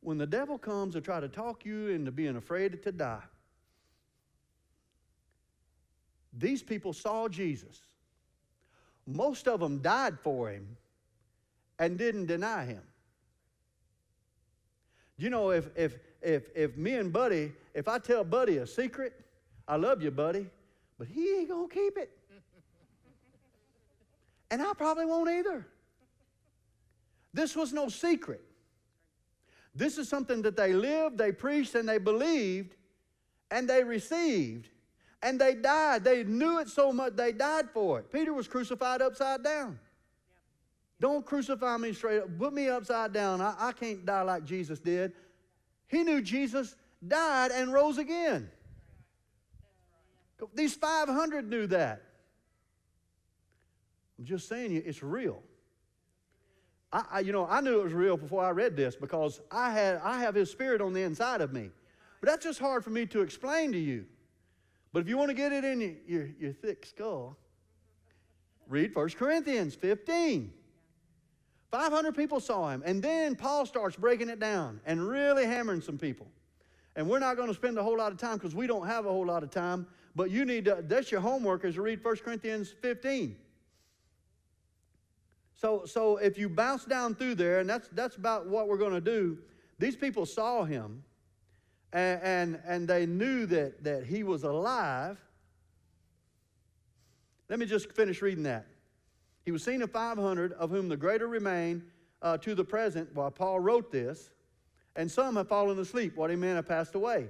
When 0.00 0.18
the 0.18 0.26
devil 0.26 0.58
comes 0.58 0.94
to 0.94 1.00
try 1.00 1.20
to 1.20 1.28
talk 1.28 1.64
you 1.64 1.90
into 1.90 2.10
being 2.10 2.34
afraid 2.34 2.82
to 2.82 2.90
die, 2.90 3.22
these 6.36 6.60
people 6.60 6.92
saw 6.92 7.28
Jesus. 7.28 7.82
Most 9.06 9.46
of 9.46 9.60
them 9.60 9.78
died 9.78 10.18
for 10.18 10.50
him 10.50 10.76
and 11.78 11.96
didn't 11.96 12.26
deny 12.26 12.64
him. 12.64 12.82
Do 15.20 15.24
you 15.24 15.30
know, 15.30 15.50
if, 15.50 15.68
if, 15.76 15.98
if, 16.20 16.48
if 16.56 16.76
me 16.76 16.94
and 16.94 17.12
Buddy, 17.12 17.52
if 17.74 17.86
I 17.86 18.00
tell 18.00 18.24
Buddy 18.24 18.56
a 18.56 18.66
secret, 18.66 19.25
I 19.68 19.76
love 19.76 20.02
you, 20.02 20.10
buddy, 20.10 20.46
but 20.98 21.08
he 21.08 21.38
ain't 21.38 21.48
going 21.48 21.68
to 21.68 21.74
keep 21.74 21.98
it. 21.98 22.10
and 24.50 24.62
I 24.62 24.72
probably 24.74 25.06
won't 25.06 25.30
either. 25.30 25.66
This 27.34 27.54
was 27.54 27.72
no 27.72 27.88
secret. 27.88 28.42
This 29.74 29.98
is 29.98 30.08
something 30.08 30.40
that 30.42 30.56
they 30.56 30.72
lived, 30.72 31.18
they 31.18 31.32
preached, 31.32 31.74
and 31.74 31.86
they 31.86 31.98
believed, 31.98 32.76
and 33.50 33.68
they 33.68 33.84
received, 33.84 34.70
and 35.22 35.38
they 35.38 35.54
died. 35.54 36.02
They 36.02 36.24
knew 36.24 36.60
it 36.60 36.68
so 36.68 36.92
much 36.92 37.14
they 37.14 37.32
died 37.32 37.66
for 37.74 37.98
it. 37.98 38.10
Peter 38.10 38.32
was 38.32 38.48
crucified 38.48 39.02
upside 39.02 39.44
down. 39.44 39.78
Don't 40.98 41.26
crucify 41.26 41.76
me 41.76 41.92
straight 41.92 42.22
up. 42.22 42.38
Put 42.38 42.54
me 42.54 42.68
upside 42.68 43.12
down. 43.12 43.42
I, 43.42 43.54
I 43.58 43.72
can't 43.72 44.06
die 44.06 44.22
like 44.22 44.44
Jesus 44.44 44.80
did. 44.80 45.12
He 45.88 46.02
knew 46.02 46.22
Jesus 46.22 46.74
died 47.06 47.50
and 47.50 47.72
rose 47.72 47.98
again. 47.98 48.50
These 50.54 50.74
500 50.74 51.48
knew 51.48 51.66
that. 51.68 52.02
I'm 54.18 54.24
just 54.24 54.48
saying 54.48 54.72
you, 54.72 54.82
it's 54.84 55.02
real. 55.02 55.42
I, 56.92 57.04
I, 57.12 57.20
you 57.20 57.32
know, 57.32 57.46
I 57.46 57.60
knew 57.60 57.80
it 57.80 57.84
was 57.84 57.92
real 57.92 58.16
before 58.16 58.44
I 58.44 58.50
read 58.50 58.76
this 58.76 58.96
because 58.96 59.40
I, 59.50 59.70
had, 59.70 60.00
I 60.02 60.20
have 60.20 60.34
His 60.34 60.50
Spirit 60.50 60.80
on 60.80 60.92
the 60.92 61.02
inside 61.02 61.40
of 61.40 61.52
me. 61.52 61.70
But 62.20 62.30
that's 62.30 62.44
just 62.44 62.58
hard 62.58 62.84
for 62.84 62.90
me 62.90 63.06
to 63.06 63.20
explain 63.22 63.72
to 63.72 63.78
you. 63.78 64.06
But 64.92 65.00
if 65.00 65.08
you 65.08 65.18
want 65.18 65.28
to 65.28 65.34
get 65.34 65.52
it 65.52 65.64
in 65.64 65.80
your, 65.80 65.92
your, 66.06 66.28
your 66.40 66.52
thick 66.52 66.86
skull, 66.86 67.36
read 68.68 68.94
1 68.94 69.10
Corinthians 69.10 69.74
15. 69.74 70.52
500 71.70 72.14
people 72.14 72.40
saw 72.40 72.70
him. 72.70 72.82
And 72.86 73.02
then 73.02 73.34
Paul 73.34 73.66
starts 73.66 73.96
breaking 73.96 74.28
it 74.28 74.40
down 74.40 74.80
and 74.86 75.06
really 75.06 75.44
hammering 75.44 75.80
some 75.80 75.98
people. 75.98 76.26
And 76.94 77.06
we're 77.06 77.18
not 77.18 77.36
going 77.36 77.48
to 77.48 77.54
spend 77.54 77.76
a 77.76 77.82
whole 77.82 77.98
lot 77.98 78.12
of 78.12 78.18
time 78.18 78.34
because 78.38 78.54
we 78.54 78.66
don't 78.66 78.86
have 78.86 79.04
a 79.04 79.10
whole 79.10 79.26
lot 79.26 79.42
of 79.42 79.50
time. 79.50 79.86
But 80.16 80.30
you 80.30 80.46
need 80.46 80.64
to, 80.64 80.82
that's 80.82 81.12
your 81.12 81.20
homework 81.20 81.66
is 81.66 81.74
to 81.74 81.82
read 81.82 82.02
1 82.02 82.16
Corinthians 82.16 82.74
15. 82.80 83.36
So, 85.54 85.84
so 85.84 86.16
if 86.16 86.38
you 86.38 86.48
bounce 86.48 86.86
down 86.86 87.14
through 87.14 87.34
there, 87.34 87.60
and 87.60 87.68
that's, 87.68 87.88
that's 87.88 88.16
about 88.16 88.46
what 88.46 88.66
we're 88.66 88.78
going 88.78 88.94
to 88.94 89.00
do, 89.00 89.38
these 89.78 89.94
people 89.94 90.24
saw 90.24 90.64
him 90.64 91.04
and, 91.92 92.20
and, 92.22 92.60
and 92.66 92.88
they 92.88 93.04
knew 93.04 93.44
that, 93.46 93.84
that 93.84 94.04
he 94.04 94.22
was 94.22 94.44
alive. 94.44 95.18
Let 97.50 97.58
me 97.58 97.66
just 97.66 97.92
finish 97.92 98.22
reading 98.22 98.44
that. 98.44 98.66
He 99.44 99.50
was 99.50 99.62
seen 99.62 99.82
of 99.82 99.90
500, 99.90 100.54
of 100.54 100.70
whom 100.70 100.88
the 100.88 100.96
greater 100.96 101.28
remain 101.28 101.84
uh, 102.22 102.38
to 102.38 102.54
the 102.54 102.64
present 102.64 103.14
while 103.14 103.30
Paul 103.30 103.60
wrote 103.60 103.92
this, 103.92 104.30
and 104.96 105.10
some 105.10 105.36
have 105.36 105.48
fallen 105.48 105.78
asleep, 105.78 106.16
what 106.16 106.30
he 106.30 106.36
meant 106.36 106.56
have 106.56 106.66
passed 106.66 106.94
away. 106.94 107.28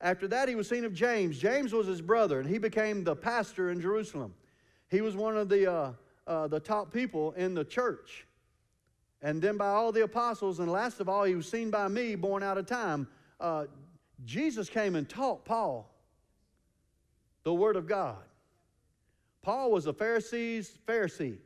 After 0.00 0.28
that, 0.28 0.48
he 0.48 0.54
was 0.54 0.68
seen 0.68 0.84
of 0.84 0.92
James. 0.92 1.38
James 1.38 1.72
was 1.72 1.86
his 1.86 2.02
brother, 2.02 2.40
and 2.40 2.48
he 2.48 2.58
became 2.58 3.02
the 3.02 3.16
pastor 3.16 3.70
in 3.70 3.80
Jerusalem. 3.80 4.34
He 4.88 5.00
was 5.00 5.16
one 5.16 5.36
of 5.36 5.48
the, 5.48 5.72
uh, 5.72 5.92
uh, 6.26 6.48
the 6.48 6.60
top 6.60 6.92
people 6.92 7.32
in 7.32 7.54
the 7.54 7.64
church. 7.64 8.26
And 9.22 9.40
then 9.40 9.56
by 9.56 9.68
all 9.68 9.92
the 9.92 10.02
apostles, 10.02 10.60
and 10.60 10.70
last 10.70 11.00
of 11.00 11.08
all, 11.08 11.24
he 11.24 11.34
was 11.34 11.48
seen 11.48 11.70
by 11.70 11.88
me, 11.88 12.14
born 12.14 12.42
out 12.42 12.58
of 12.58 12.66
time. 12.66 13.08
Uh, 13.40 13.64
Jesus 14.24 14.68
came 14.68 14.94
and 14.94 15.08
taught 15.08 15.44
Paul 15.44 15.90
the 17.42 17.54
Word 17.54 17.76
of 17.76 17.86
God. 17.86 18.18
Paul 19.42 19.70
was 19.70 19.86
a 19.86 19.92
Pharisee's 19.92 20.78
Pharisee. 20.86 21.38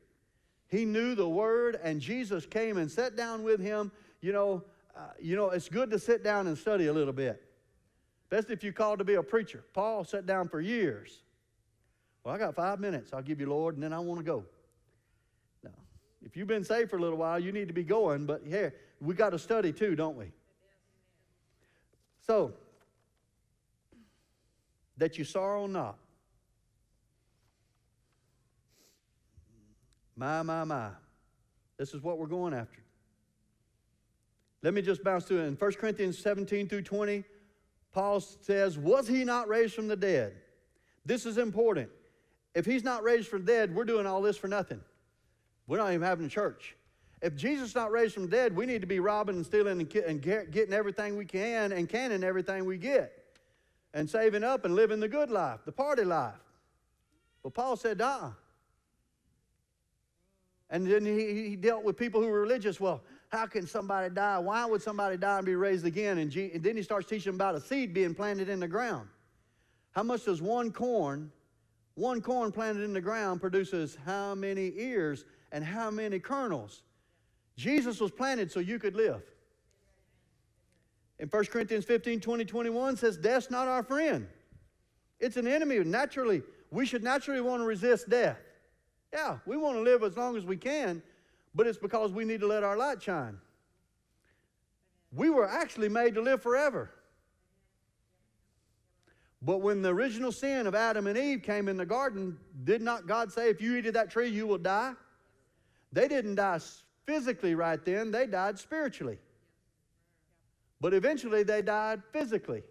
He 0.69 0.85
knew 0.85 1.15
the 1.15 1.29
word, 1.29 1.79
and 1.83 2.01
Jesus 2.01 2.47
came 2.47 2.79
and 2.79 2.91
sat 2.91 3.17
down 3.17 3.43
with 3.43 3.61
him. 3.61 3.93
You 4.23 4.33
know, 4.33 4.65
uh, 4.97 5.01
you 5.21 5.37
know, 5.37 5.51
it's 5.51 5.69
good 5.69 5.91
to 5.91 5.99
sit 5.99 6.25
down 6.25 6.47
and 6.47 6.57
study 6.57 6.87
a 6.87 6.93
little 6.93 7.13
bit, 7.13 7.43
especially 8.31 8.55
if 8.55 8.63
you're 8.63 8.73
called 8.73 8.99
to 9.01 9.05
be 9.05 9.15
a 9.15 9.23
preacher. 9.23 9.65
Paul 9.73 10.05
sat 10.05 10.25
down 10.25 10.49
for 10.49 10.61
years. 10.61 11.23
Well, 12.23 12.35
I 12.35 12.39
got 12.39 12.55
five 12.55 12.79
minutes. 12.79 13.13
I'll 13.13 13.23
give 13.23 13.41
you, 13.41 13.49
Lord, 13.49 13.75
and 13.75 13.83
then 13.83 13.93
I 13.93 13.99
want 13.99 14.21
to 14.21 14.25
go. 14.25 14.45
Now, 15.65 15.71
if 16.25 16.37
you've 16.37 16.47
been 16.47 16.65
saved 16.65 16.91
for 16.91 16.97
a 16.97 17.01
little 17.01 17.19
while, 17.19 17.41
you 17.41 17.51
need 17.51 17.67
to 17.69 17.75
be 17.75 17.83
going, 17.83 18.27
but 18.27 18.43
here, 18.47 18.75
we 19.01 19.15
got 19.15 19.31
to 19.31 19.39
study 19.39 19.73
too, 19.73 19.97
don't 19.97 20.17
we? 20.17 20.27
So, 22.27 22.53
that 24.99 25.19
you 25.19 25.25
sorrow 25.25 25.67
not. 25.67 25.97
My, 30.15 30.43
my, 30.43 30.65
my. 30.65 30.91
This 31.79 31.95
is 31.95 32.03
what 32.03 32.19
we're 32.19 32.27
going 32.27 32.53
after. 32.53 32.83
Let 34.63 34.75
me 34.75 34.83
just 34.83 35.03
bounce 35.03 35.25
through 35.25 35.41
it. 35.41 35.47
In 35.47 35.55
1 35.55 35.73
Corinthians 35.73 36.19
17 36.19 36.69
through 36.69 36.83
20, 36.83 37.25
Paul 37.93 38.21
says, 38.21 38.79
Was 38.79 39.09
he 39.09 39.25
not 39.25 39.49
raised 39.49 39.75
from 39.75 39.89
the 39.89 39.97
dead? 39.97 40.35
This 41.05 41.27
is 41.27 41.39
important. 41.39 41.91
If 42.55 42.67
he's 42.67 42.85
not 42.85 43.03
raised 43.03 43.29
from 43.29 43.45
the 43.45 43.53
dead, 43.53 43.75
we're 43.75 43.85
doing 43.85 44.07
all 44.07 44.23
this 44.23 44.37
for 44.37 44.49
nothing. 44.49 44.81
We're 45.67 45.79
not 45.79 45.93
even 45.93 46.03
having 46.03 46.27
a 46.27 46.29
church. 46.31 46.77
If 47.23 47.37
Jesus 47.37 47.71
is 47.71 47.75
not 47.75 47.93
raised 47.93 48.15
from 48.15 48.25
the 48.25 48.31
dead, 48.31 48.57
we 48.57 48.67
need 48.67 48.81
to 48.81 48.87
be 48.87 48.99
robbing 48.99 49.37
and 49.37 49.47
stealing 49.47 49.81
and 49.81 50.23
getting 50.23 50.73
everything 50.73 51.17
we 51.17 51.25
can 51.25 51.73
and 51.73 51.89
canning 51.89 52.25
everything 52.25 52.65
we 52.65 52.79
get 52.79 53.13
and 53.93 54.09
saving 54.09 54.43
up 54.43 54.65
and 54.65 54.75
living 54.75 55.01
the 55.01 55.09
good 55.09 55.31
life, 55.31 55.61
the 55.65 55.73
party 55.73 56.05
life. 56.05 56.35
But 57.43 57.55
Paul 57.55 57.77
said, 57.77 58.01
uh 58.01 58.31
and 60.71 60.87
then 60.87 61.05
he, 61.05 61.49
he 61.49 61.57
dealt 61.57 61.83
with 61.83 61.97
people 61.97 62.21
who 62.21 62.29
were 62.29 62.41
religious. 62.41 62.79
Well, 62.81 63.03
how 63.31 63.47
can 63.47 63.67
somebody 63.67 64.13
die? 64.13 64.39
Why 64.39 64.67
would 64.67 64.83
somebody 64.83 65.17
die 65.17 65.39
and 65.39 65.47
be 65.47 65.55
raised 65.55 65.87
again? 65.87 66.19
And, 66.19 66.31
G, 66.31 66.51
and 66.53 66.63
then 66.63 66.77
he 66.77 66.83
starts 66.83 67.09
teaching 67.09 67.35
about 67.35 67.55
a 67.55 67.61
seed 67.61 67.95
being 67.95 68.15
planted 68.15 68.49
in 68.49 68.61
the 68.61 68.69
ground. 68.69 69.09
How 69.93 70.03
much 70.03 70.25
does 70.25 70.43
one 70.43 70.73
corn, 70.73 71.31
one 71.95 72.21
corn 72.21 72.51
planted 72.51 72.83
in 72.83 72.93
the 72.93 73.01
ground 73.01 73.41
produces 73.41 73.97
how 74.05 74.35
many 74.35 74.73
ears 74.77 75.25
and 75.53 75.65
how 75.65 75.91
many 75.91 76.19
kernels? 76.19 76.83
Jesus 77.57 78.01
was 78.01 78.11
planted 78.11 78.51
so 78.51 78.59
you 78.59 78.79
could 78.81 78.97
live. 78.97 79.23
In 81.21 81.29
1 81.29 81.45
Corinthians 81.47 81.85
15, 81.85 82.21
20, 82.21 82.45
21 82.45 82.97
says, 82.97 83.17
Death's 83.17 83.51
not 83.51 83.69
our 83.69 83.85
friend. 83.85 84.27
It's 85.21 85.37
an 85.37 85.47
enemy. 85.47 85.79
Naturally, 85.81 86.43
we 86.71 86.85
should 86.85 87.05
naturally 87.05 87.41
want 87.41 87.61
to 87.61 87.67
resist 87.67 88.09
death. 88.09 88.39
Yeah, 89.13 89.39
we 89.45 89.57
want 89.57 89.77
to 89.77 89.83
live 89.83 90.03
as 90.03 90.17
long 90.17 90.37
as 90.37 90.45
we 90.45 90.57
can, 90.57 91.03
but 91.55 91.67
it's 91.67 91.79
because 91.79 92.13
we 92.13 92.25
need 92.25 92.41
to 92.41 92.47
let 92.47 92.63
our 92.63 92.77
light 92.77 93.03
shine. 93.03 93.39
We 95.13 95.31
were 95.31 95.49
actually 95.49 95.89
made 95.89 96.15
to 96.15 96.23
live 96.23 96.43
forever. 96.43 96.91
But 99.43 99.59
when 99.59 99.83
the 99.83 99.89
original 99.89 100.33
sin 100.33 100.67
of 100.67 100.75
Adam 100.75 101.07
and 101.07 101.17
Eve 101.17 101.43
came 101.43 101.69
in 101.69 101.77
the 101.77 101.87
garden, 101.87 102.39
did 102.65 102.83
not 102.83 103.07
God 103.07 103.33
say, 103.33 103.49
if 103.49 103.61
you 103.61 103.77
eat 103.77 103.87
of 103.87 103.95
that 103.95 104.11
tree, 104.11 104.29
you 104.29 104.47
will 104.47 104.59
die? 104.59 104.93
They 105.93 106.09
didn't 106.09 106.37
die 106.37 106.61
physically 107.07 107.55
right 107.55 107.83
then, 107.85 108.11
they 108.11 108.27
died 108.27 108.59
spiritually. 108.59 109.19
But 110.81 110.95
eventually 110.95 111.43
they 111.43 111.63
died 111.63 112.03
physically. 112.13 112.63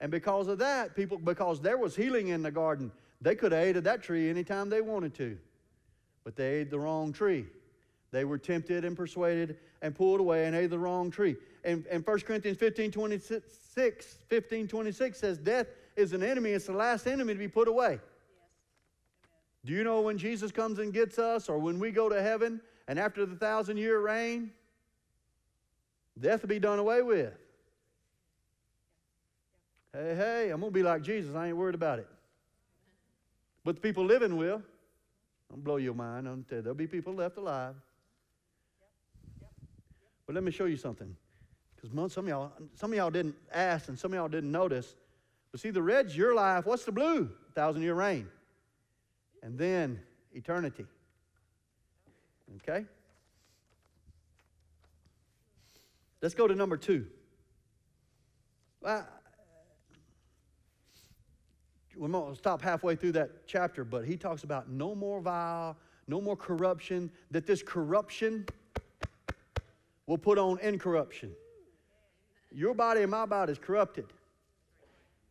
And 0.00 0.10
because 0.10 0.48
of 0.48 0.58
that, 0.58 0.96
people, 0.96 1.18
because 1.18 1.60
there 1.60 1.78
was 1.78 1.94
healing 1.94 2.28
in 2.28 2.42
the 2.42 2.50
garden, 2.50 2.90
they 3.20 3.34
could 3.34 3.52
have 3.52 3.62
ate 3.62 3.76
of 3.76 3.84
that 3.84 4.02
tree 4.02 4.28
anytime 4.28 4.68
they 4.68 4.80
wanted 4.80 5.14
to, 5.14 5.38
but 6.26 6.34
they 6.34 6.56
ate 6.56 6.70
the 6.70 6.78
wrong 6.78 7.12
tree. 7.12 7.46
They 8.10 8.24
were 8.24 8.36
tempted 8.36 8.84
and 8.84 8.96
persuaded 8.96 9.58
and 9.80 9.94
pulled 9.94 10.18
away 10.18 10.46
and 10.46 10.56
ate 10.56 10.70
the 10.70 10.78
wrong 10.78 11.08
tree. 11.08 11.36
And, 11.62 11.86
and 11.88 12.04
1 12.04 12.20
Corinthians 12.22 12.58
15 12.58 12.90
26, 12.90 14.18
15 14.28 14.66
26 14.66 15.18
says, 15.20 15.38
Death 15.38 15.68
is 15.94 16.12
an 16.14 16.24
enemy, 16.24 16.50
it's 16.50 16.66
the 16.66 16.72
last 16.72 17.06
enemy 17.06 17.32
to 17.34 17.38
be 17.38 17.46
put 17.46 17.68
away. 17.68 17.92
Yes. 17.92 18.00
Do 19.66 19.72
you 19.72 19.84
know 19.84 20.00
when 20.00 20.18
Jesus 20.18 20.50
comes 20.50 20.80
and 20.80 20.92
gets 20.92 21.16
us, 21.20 21.48
or 21.48 21.60
when 21.60 21.78
we 21.78 21.92
go 21.92 22.08
to 22.08 22.20
heaven, 22.20 22.60
and 22.88 22.98
after 22.98 23.24
the 23.24 23.36
thousand 23.36 23.76
year 23.76 24.00
reign, 24.00 24.50
death 26.18 26.42
will 26.42 26.48
be 26.48 26.58
done 26.58 26.80
away 26.80 27.02
with? 27.02 27.34
Hey, 29.92 30.16
hey, 30.16 30.50
I'm 30.50 30.58
going 30.58 30.72
to 30.72 30.74
be 30.76 30.82
like 30.82 31.02
Jesus. 31.02 31.36
I 31.36 31.46
ain't 31.46 31.56
worried 31.56 31.76
about 31.76 32.00
it. 32.00 32.08
But 33.62 33.76
the 33.76 33.80
people 33.80 34.04
living 34.04 34.36
will. 34.36 34.60
Don't 35.50 35.62
blow 35.62 35.76
your 35.76 35.94
mind. 35.94 36.26
I'm 36.26 36.44
tell 36.44 36.58
you, 36.58 36.62
there'll 36.62 36.74
be 36.74 36.86
people 36.86 37.14
left 37.14 37.36
alive. 37.36 37.74
But 40.26 40.34
let 40.34 40.44
me 40.44 40.50
show 40.50 40.64
you 40.64 40.76
something. 40.76 41.14
Because 41.74 42.12
some 42.12 42.24
of 42.24 42.28
y'all, 42.28 42.52
some 42.74 42.92
of 42.92 42.96
y'all 42.96 43.10
didn't 43.10 43.36
ask 43.52 43.88
and 43.88 43.98
some 43.98 44.12
of 44.12 44.16
y'all 44.16 44.28
didn't 44.28 44.50
notice. 44.50 44.94
But 45.52 45.60
see, 45.60 45.70
the 45.70 45.82
red's 45.82 46.16
your 46.16 46.34
life. 46.34 46.66
What's 46.66 46.84
the 46.84 46.92
blue? 46.92 47.30
Thousand 47.54 47.82
year 47.82 47.94
reign. 47.94 48.26
And 49.42 49.58
then 49.58 50.00
eternity. 50.32 50.86
Okay? 52.56 52.84
Let's 56.20 56.34
go 56.34 56.48
to 56.48 56.54
number 56.54 56.76
two. 56.76 57.06
Well, 58.80 59.06
we 61.96 62.08
won't 62.08 62.36
stop 62.36 62.62
halfway 62.62 62.96
through 62.96 63.12
that 63.12 63.46
chapter, 63.46 63.84
but 63.84 64.04
he 64.04 64.16
talks 64.16 64.44
about 64.44 64.68
no 64.68 64.94
more 64.94 65.20
vile, 65.20 65.76
no 66.08 66.20
more 66.20 66.36
corruption, 66.36 67.10
that 67.30 67.46
this 67.46 67.62
corruption 67.62 68.46
will 70.06 70.18
put 70.18 70.38
on 70.38 70.58
incorruption. 70.60 71.32
Your 72.52 72.74
body 72.74 73.02
and 73.02 73.10
my 73.10 73.26
body 73.26 73.52
is 73.52 73.58
corrupted. 73.58 74.06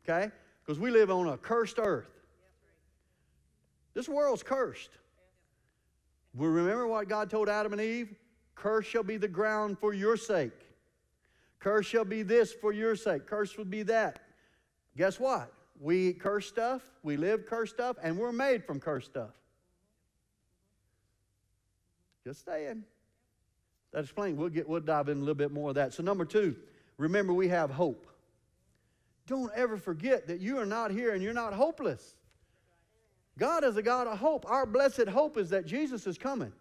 Okay? 0.03 0.31
Because 0.63 0.79
we 0.79 0.91
live 0.91 1.09
on 1.09 1.27
a 1.27 1.37
cursed 1.37 1.79
earth. 1.79 2.09
This 3.93 4.09
world's 4.09 4.43
cursed. 4.43 4.89
We 6.35 6.47
remember 6.47 6.85
what 6.87 7.07
God 7.07 7.29
told 7.29 7.47
Adam 7.47 7.71
and 7.71 7.81
Eve? 7.81 8.13
Curse 8.55 8.85
shall 8.85 9.03
be 9.03 9.17
the 9.17 9.27
ground 9.27 9.79
for 9.79 9.93
your 9.93 10.17
sake. 10.17 10.51
Curse 11.59 11.85
shall 11.85 12.05
be 12.05 12.21
this 12.21 12.53
for 12.53 12.73
your 12.73 12.95
sake. 12.95 13.25
Curse 13.25 13.57
will 13.57 13.65
be 13.65 13.83
that. 13.83 14.19
Guess 14.97 15.19
what? 15.19 15.51
We 15.79 16.09
eat 16.09 16.19
cursed 16.19 16.49
stuff, 16.49 16.81
we 17.03 17.17
live 17.17 17.45
cursed 17.45 17.73
stuff, 17.73 17.97
and 18.01 18.17
we're 18.17 18.31
made 18.31 18.63
from 18.63 18.79
cursed 18.79 19.07
stuff. 19.07 19.31
Just 22.23 22.45
saying. 22.45 22.83
That 23.91 24.03
explains. 24.03 24.37
We'll 24.37 24.49
get 24.49 24.67
we'll 24.67 24.81
dive 24.81 25.09
in 25.09 25.17
a 25.17 25.19
little 25.19 25.35
bit 25.35 25.51
more 25.51 25.69
of 25.69 25.75
that. 25.75 25.93
So 25.93 26.03
number 26.03 26.25
two, 26.25 26.55
remember 26.97 27.33
we 27.33 27.47
have 27.49 27.69
hope. 27.69 28.07
Don't 29.27 29.51
ever 29.55 29.77
forget 29.77 30.27
that 30.27 30.39
you 30.39 30.57
are 30.57 30.65
not 30.65 30.91
here 30.91 31.13
and 31.13 31.23
you're 31.23 31.33
not 31.33 31.53
hopeless. 31.53 32.15
God 33.37 33.63
is 33.63 33.75
a 33.77 33.81
God 33.81 34.07
of 34.07 34.17
hope. 34.19 34.49
Our 34.49 34.65
blessed 34.65 35.07
hope 35.07 35.37
is 35.37 35.49
that 35.49 35.65
Jesus 35.65 36.07
is 36.07 36.17
coming. 36.17 36.53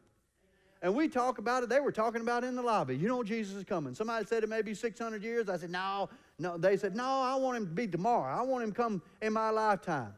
And 0.82 0.94
we 0.94 1.08
talk 1.08 1.38
about 1.38 1.62
it. 1.62 1.68
They 1.68 1.80
were 1.80 1.92
talking 1.92 2.20
about 2.20 2.44
it 2.44 2.48
in 2.48 2.56
the 2.56 2.62
lobby. 2.62 2.96
You 2.96 3.08
know 3.08 3.22
Jesus 3.22 3.54
is 3.54 3.64
coming. 3.64 3.94
Somebody 3.94 4.26
said 4.26 4.42
it 4.42 4.48
may 4.48 4.60
be 4.60 4.74
600 4.74 5.22
years. 5.22 5.48
I 5.48 5.56
said, 5.56 5.70
no, 5.70 6.10
no. 6.38 6.56
They 6.56 6.76
said, 6.76 6.96
no, 6.96 7.04
I 7.04 7.34
want 7.36 7.56
him 7.56 7.66
to 7.66 7.72
be 7.72 7.86
tomorrow. 7.86 8.32
I 8.32 8.42
want 8.42 8.64
him 8.64 8.70
to 8.70 8.76
come 8.76 9.02
in 9.22 9.32
my 9.32 9.50
lifetime. 9.50 10.14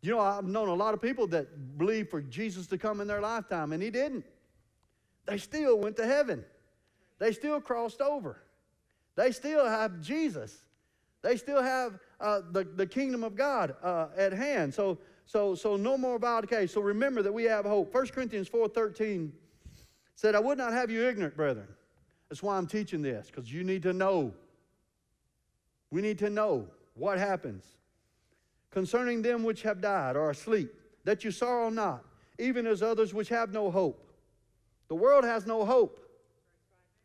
You 0.00 0.12
know, 0.12 0.20
I've 0.20 0.44
known 0.44 0.68
a 0.68 0.74
lot 0.74 0.94
of 0.94 1.02
people 1.02 1.26
that 1.28 1.76
believe 1.76 2.08
for 2.08 2.22
Jesus 2.22 2.66
to 2.68 2.78
come 2.78 3.00
in 3.00 3.08
their 3.08 3.20
lifetime, 3.20 3.72
and 3.72 3.82
he 3.82 3.90
didn't. 3.90 4.24
They 5.26 5.38
still 5.38 5.78
went 5.78 5.96
to 5.96 6.06
heaven. 6.06 6.44
They 7.18 7.32
still 7.32 7.60
crossed 7.60 8.00
over. 8.00 8.40
They 9.16 9.32
still 9.32 9.66
have 9.66 10.00
Jesus. 10.00 10.56
They 11.22 11.36
still 11.36 11.62
have 11.62 11.98
uh, 12.20 12.42
the, 12.52 12.64
the 12.64 12.86
kingdom 12.86 13.24
of 13.24 13.34
God 13.34 13.74
uh, 13.82 14.06
at 14.16 14.32
hand. 14.32 14.72
So, 14.72 14.98
so, 15.26 15.54
so 15.54 15.76
no 15.76 15.98
more 15.98 16.18
vow 16.18 16.40
decay. 16.40 16.68
So 16.68 16.80
remember 16.80 17.22
that 17.22 17.32
we 17.32 17.44
have 17.44 17.64
hope. 17.64 17.92
1 17.92 18.06
Corinthians 18.08 18.48
4.13 18.48 19.30
said, 20.14 20.34
I 20.34 20.40
would 20.40 20.58
not 20.58 20.72
have 20.72 20.90
you 20.90 21.06
ignorant, 21.06 21.36
brethren. 21.36 21.68
That's 22.28 22.42
why 22.42 22.56
I'm 22.56 22.66
teaching 22.66 23.02
this, 23.02 23.26
because 23.26 23.52
you 23.52 23.64
need 23.64 23.82
to 23.82 23.92
know. 23.92 24.32
We 25.90 26.02
need 26.02 26.18
to 26.18 26.30
know 26.30 26.66
what 26.94 27.18
happens 27.18 27.64
concerning 28.70 29.22
them 29.22 29.44
which 29.44 29.62
have 29.62 29.80
died 29.80 30.16
or 30.16 30.26
are 30.26 30.30
asleep, 30.30 30.72
that 31.04 31.24
you 31.24 31.30
sorrow 31.30 31.70
not, 31.70 32.04
even 32.38 32.66
as 32.66 32.82
others 32.82 33.14
which 33.14 33.28
have 33.28 33.52
no 33.52 33.70
hope. 33.70 34.08
The 34.88 34.94
world 34.94 35.24
has 35.24 35.46
no 35.46 35.64
hope. 35.64 36.00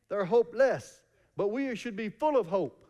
They're 0.09 0.25
hopeless. 0.25 1.01
But 1.35 1.47
we 1.47 1.75
should 1.75 1.95
be 1.95 2.09
full 2.09 2.37
of 2.37 2.47
hope. 2.47 2.85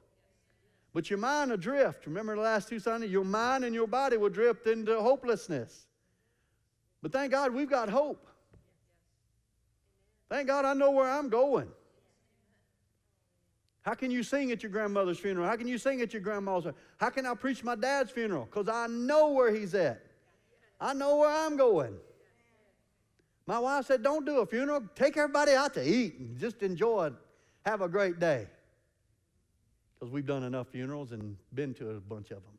But 0.93 1.09
your 1.09 1.19
mind 1.19 1.51
adrift. 1.51 2.05
Remember 2.05 2.35
the 2.35 2.41
last 2.41 2.67
two 2.67 2.79
Sundays? 2.79 3.09
Your 3.09 3.23
mind 3.23 3.63
and 3.63 3.73
your 3.73 3.87
body 3.87 4.17
will 4.17 4.29
drift 4.29 4.67
into 4.67 4.99
hopelessness. 4.99 5.87
But 7.01 7.11
thank 7.11 7.31
God 7.31 7.53
we've 7.53 7.69
got 7.69 7.89
hope. 7.89 8.27
Thank 10.29 10.47
God 10.47 10.65
I 10.65 10.73
know 10.73 10.91
where 10.91 11.09
I'm 11.09 11.29
going. 11.29 11.69
How 13.83 13.93
can 13.93 14.11
you 14.11 14.23
sing 14.23 14.51
at 14.51 14.63
your 14.63 14.71
grandmother's 14.71 15.19
funeral? 15.19 15.45
How 15.45 15.57
can 15.57 15.67
you 15.67 15.77
sing 15.77 16.01
at 16.01 16.13
your 16.13 16.21
grandma's? 16.21 16.65
How 16.97 17.09
can 17.09 17.25
I 17.25 17.35
preach 17.35 17.63
my 17.63 17.75
dad's 17.75 18.11
funeral? 18.11 18.45
Because 18.45 18.69
I 18.69 18.87
know 18.87 19.29
where 19.29 19.53
he's 19.53 19.75
at. 19.75 20.01
I 20.79 20.93
know 20.93 21.17
where 21.17 21.29
I'm 21.29 21.57
going. 21.57 21.95
My 23.45 23.59
wife 23.59 23.85
said, 23.85 24.01
Don't 24.01 24.25
do 24.25 24.37
a 24.37 24.45
funeral. 24.45 24.83
Take 24.95 25.17
everybody 25.17 25.51
out 25.51 25.73
to 25.73 25.83
eat 25.85 26.17
and 26.17 26.37
just 26.37 26.63
enjoy 26.63 27.07
it. 27.07 27.13
Have 27.65 27.81
a 27.81 27.89
great 27.89 28.19
day. 28.19 28.47
Because 29.99 30.11
we've 30.11 30.25
done 30.25 30.43
enough 30.43 30.67
funerals 30.69 31.11
and 31.11 31.35
been 31.53 31.73
to 31.75 31.91
a 31.91 31.99
bunch 31.99 32.31
of 32.31 32.37
them. 32.37 32.57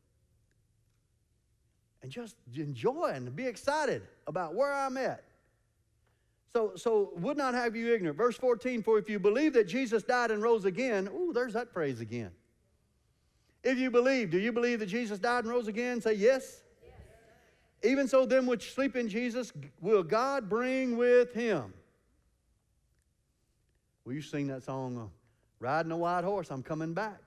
And 2.03 2.11
just 2.11 2.35
enjoy 2.55 3.11
and 3.13 3.35
be 3.35 3.47
excited 3.47 4.03
about 4.27 4.53
where 4.53 4.73
I'm 4.73 4.95
at. 4.97 5.23
So, 6.55 6.71
so 6.77 7.11
would 7.17 7.35
not 7.35 7.53
have 7.53 7.75
you 7.75 7.93
ignorant. 7.93 8.17
Verse 8.17 8.37
14, 8.37 8.81
for 8.81 8.97
if 8.97 9.09
you 9.09 9.19
believe 9.19 9.51
that 9.55 9.67
Jesus 9.67 10.03
died 10.03 10.31
and 10.31 10.41
rose 10.41 10.63
again, 10.63 11.09
ooh, 11.13 11.33
there's 11.33 11.51
that 11.51 11.73
phrase 11.73 11.99
again. 11.99 12.31
If 13.61 13.77
you 13.77 13.91
believe, 13.91 14.31
do 14.31 14.37
you 14.37 14.53
believe 14.53 14.79
that 14.79 14.85
Jesus 14.85 15.19
died 15.19 15.43
and 15.43 15.49
rose 15.51 15.67
again? 15.67 15.99
Say 15.99 16.13
yes. 16.13 16.61
yes. 16.81 16.93
Even 17.83 18.07
so, 18.07 18.25
them 18.25 18.45
which 18.45 18.73
sleep 18.73 18.95
in 18.95 19.09
Jesus 19.09 19.51
will 19.81 20.01
God 20.01 20.47
bring 20.47 20.95
with 20.95 21.33
him. 21.33 21.73
Will 24.05 24.13
you 24.13 24.21
sing 24.21 24.47
that 24.47 24.63
song, 24.63 25.11
Riding 25.59 25.91
a 25.91 25.97
White 25.97 26.23
Horse, 26.23 26.51
I'm 26.51 26.63
Coming 26.63 26.93
Back? 26.93 27.19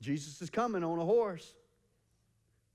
Jesus 0.00 0.40
is 0.40 0.48
coming 0.48 0.82
on 0.82 0.98
a 0.98 1.04
horse, 1.04 1.56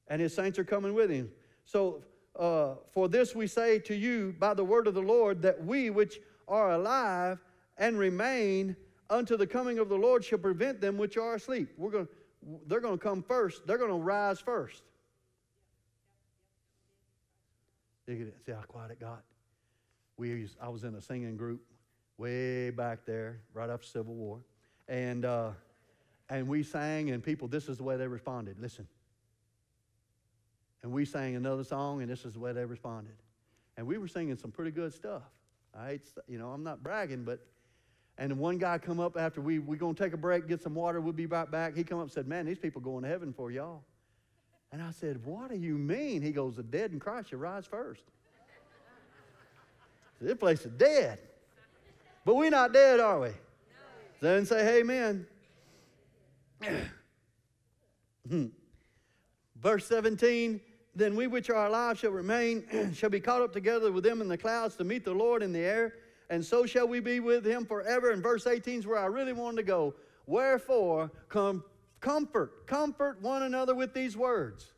and 0.09 0.21
his 0.21 0.35
saints 0.35 0.59
are 0.59 0.63
coming 0.63 0.93
with 0.93 1.09
him. 1.09 1.31
So, 1.65 2.03
uh, 2.37 2.75
for 2.91 3.09
this 3.09 3.35
we 3.35 3.47
say 3.47 3.79
to 3.79 3.95
you 3.95 4.35
by 4.39 4.53
the 4.53 4.63
word 4.63 4.87
of 4.87 4.93
the 4.93 5.01
Lord, 5.01 5.41
that 5.41 5.63
we 5.63 5.89
which 5.89 6.19
are 6.47 6.71
alive 6.71 7.39
and 7.77 7.97
remain 7.97 8.75
unto 9.09 9.37
the 9.37 9.47
coming 9.47 9.79
of 9.79 9.89
the 9.89 9.95
Lord 9.95 10.23
shall 10.23 10.39
prevent 10.39 10.81
them 10.81 10.97
which 10.97 11.17
are 11.17 11.35
asleep. 11.35 11.69
We're 11.77 11.91
going, 11.91 12.07
they're 12.67 12.81
going 12.81 12.97
to 12.97 13.03
come 13.03 13.23
first. 13.23 13.65
They're 13.65 13.77
going 13.77 13.91
to 13.91 13.97
rise 13.97 14.39
first. 14.39 14.83
See 18.07 18.25
how 18.47 18.61
quiet 18.67 18.91
it 18.91 18.99
got? 18.99 19.23
We, 20.17 20.47
I 20.61 20.69
was 20.69 20.83
in 20.83 20.95
a 20.95 21.01
singing 21.01 21.35
group 21.35 21.61
way 22.17 22.69
back 22.69 23.05
there, 23.05 23.41
right 23.53 23.69
after 23.69 23.85
Civil 23.85 24.15
War, 24.15 24.39
and 24.87 25.25
uh, 25.25 25.49
and 26.29 26.47
we 26.47 26.63
sang, 26.63 27.11
and 27.11 27.23
people, 27.23 27.47
this 27.47 27.69
is 27.69 27.77
the 27.77 27.83
way 27.83 27.97
they 27.97 28.07
responded. 28.07 28.57
Listen, 28.59 28.87
and 30.87 30.93
we 30.93 31.03
sang 31.03 31.35
another 31.35 31.65
song, 31.65 32.01
and 32.01 32.09
this 32.09 32.23
is 32.23 32.31
the 32.31 32.39
way 32.39 32.53
they 32.53 32.63
responded. 32.63 33.11
And 33.75 33.85
we 33.85 33.97
were 33.97 34.07
singing 34.07 34.37
some 34.37 34.51
pretty 34.51 34.71
good 34.71 34.93
stuff. 34.93 35.23
I 35.77 35.89
hate, 35.89 36.07
you 36.29 36.39
know, 36.39 36.47
I'm 36.51 36.63
not 36.63 36.81
bragging, 36.81 37.25
but 37.25 37.45
and 38.17 38.39
one 38.39 38.57
guy 38.57 38.77
come 38.77 38.97
up 39.01 39.17
after 39.17 39.41
we 39.41 39.59
we 39.59 39.75
gonna 39.75 39.93
take 39.93 40.13
a 40.13 40.17
break, 40.17 40.47
get 40.47 40.61
some 40.61 40.73
water. 40.73 41.01
We'll 41.01 41.11
be 41.11 41.25
right 41.25 41.51
back. 41.51 41.75
He 41.75 41.83
come 41.83 41.97
up 41.99 42.03
and 42.03 42.11
said, 42.13 42.25
"Man, 42.25 42.45
these 42.45 42.57
people 42.57 42.79
going 42.79 43.03
to 43.03 43.09
heaven 43.09 43.33
for 43.33 43.51
y'all." 43.51 43.83
And 44.71 44.81
I 44.81 44.91
said, 44.91 45.25
"What 45.25 45.51
do 45.51 45.57
you 45.57 45.77
mean?" 45.77 46.21
He 46.21 46.31
goes, 46.31 46.55
"The 46.55 46.63
dead 46.63 46.93
in 46.93 47.01
Christ 47.01 47.31
shall 47.31 47.39
rise 47.39 47.65
first. 47.65 48.03
this 50.21 50.37
place 50.37 50.65
is 50.65 50.71
dead, 50.71 51.19
but 52.23 52.37
we're 52.37 52.49
not 52.49 52.71
dead, 52.71 53.01
are 53.01 53.19
we? 53.19 53.27
No. 53.27 53.35
Then 54.21 54.45
say, 54.45 54.79
"Amen." 54.79 55.27
Hmm. 58.29 58.47
Verse 59.55 59.85
17 59.85 60.59
then 60.97 61.15
we 61.15 61.27
which 61.27 61.49
are 61.49 61.67
alive 61.67 61.99
shall 61.99 62.11
remain, 62.11 62.91
shall 62.93 63.09
be 63.09 63.19
caught 63.19 63.41
up 63.41 63.53
together 63.53 63.91
with 63.91 64.03
them 64.03 64.21
in 64.21 64.27
the 64.27 64.37
clouds 64.37 64.75
to 64.77 64.83
meet 64.83 65.05
the 65.05 65.13
Lord 65.13 65.43
in 65.43 65.53
the 65.53 65.59
air, 65.59 65.93
and 66.29 66.43
so 66.43 66.65
shall 66.65 66.87
we 66.87 66.99
be 66.99 67.19
with 67.19 67.45
him 67.45 67.65
forever. 67.65 68.11
And 68.11 68.21
verse 68.21 68.47
18 68.47 68.79
is 68.79 68.87
where 68.87 68.97
I 68.97 69.05
really 69.05 69.33
wanted 69.33 69.57
to 69.57 69.63
go. 69.63 69.93
Wherefore, 70.25 71.11
com- 71.29 71.63
comfort, 72.01 72.67
comfort 72.67 73.21
one 73.21 73.43
another 73.43 73.75
with 73.75 73.93
these 73.93 74.17
words. 74.17 74.73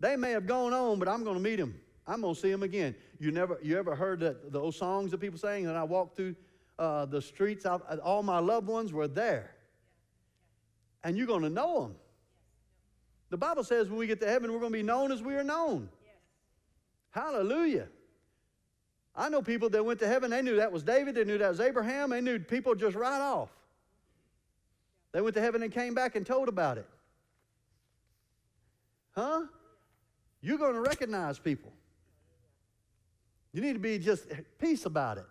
They 0.00 0.16
may 0.16 0.32
have 0.32 0.46
gone 0.46 0.72
on, 0.74 0.98
but 0.98 1.08
I'm 1.08 1.24
going 1.24 1.36
to 1.36 1.42
meet 1.42 1.56
them. 1.56 1.80
I'm 2.06 2.20
going 2.20 2.34
to 2.34 2.40
see 2.40 2.50
them 2.50 2.62
again. 2.62 2.94
You 3.18 3.30
never, 3.30 3.58
you 3.62 3.78
ever 3.78 3.94
heard 3.94 4.20
that, 4.20 4.52
those 4.52 4.76
songs 4.76 5.12
that 5.12 5.18
people 5.18 5.38
saying 5.38 5.66
And 5.66 5.78
I 5.78 5.84
walked 5.84 6.16
through 6.16 6.36
uh, 6.78 7.06
the 7.06 7.22
streets? 7.22 7.64
I, 7.64 7.78
all 8.02 8.22
my 8.22 8.40
loved 8.40 8.66
ones 8.66 8.92
were 8.92 9.08
there, 9.08 9.52
and 11.04 11.16
you're 11.16 11.26
going 11.26 11.42
to 11.42 11.50
know 11.50 11.82
them. 11.82 11.96
The 13.34 13.38
Bible 13.38 13.64
says 13.64 13.88
when 13.88 13.98
we 13.98 14.06
get 14.06 14.20
to 14.20 14.28
heaven, 14.28 14.52
we're 14.52 14.60
going 14.60 14.70
to 14.70 14.78
be 14.78 14.84
known 14.84 15.10
as 15.10 15.20
we 15.20 15.34
are 15.34 15.42
known. 15.42 15.88
Yes. 16.04 16.14
Hallelujah. 17.10 17.88
I 19.16 19.28
know 19.28 19.42
people 19.42 19.68
that 19.70 19.84
went 19.84 19.98
to 19.98 20.06
heaven, 20.06 20.30
they 20.30 20.40
knew 20.40 20.54
that 20.54 20.70
was 20.70 20.84
David, 20.84 21.16
they 21.16 21.24
knew 21.24 21.36
that 21.38 21.48
was 21.48 21.58
Abraham, 21.58 22.10
they 22.10 22.20
knew 22.20 22.38
people 22.38 22.76
just 22.76 22.94
right 22.94 23.20
off. 23.20 23.48
They 25.10 25.20
went 25.20 25.34
to 25.34 25.40
heaven 25.40 25.64
and 25.64 25.72
came 25.72 25.94
back 25.94 26.14
and 26.14 26.24
told 26.24 26.48
about 26.48 26.78
it. 26.78 26.86
Huh? 29.16 29.46
You're 30.40 30.58
going 30.58 30.74
to 30.74 30.80
recognize 30.80 31.36
people. 31.40 31.72
You 33.52 33.62
need 33.62 33.72
to 33.72 33.80
be 33.80 33.98
just 33.98 34.28
peace 34.60 34.86
about 34.86 35.18
it. 35.18 35.26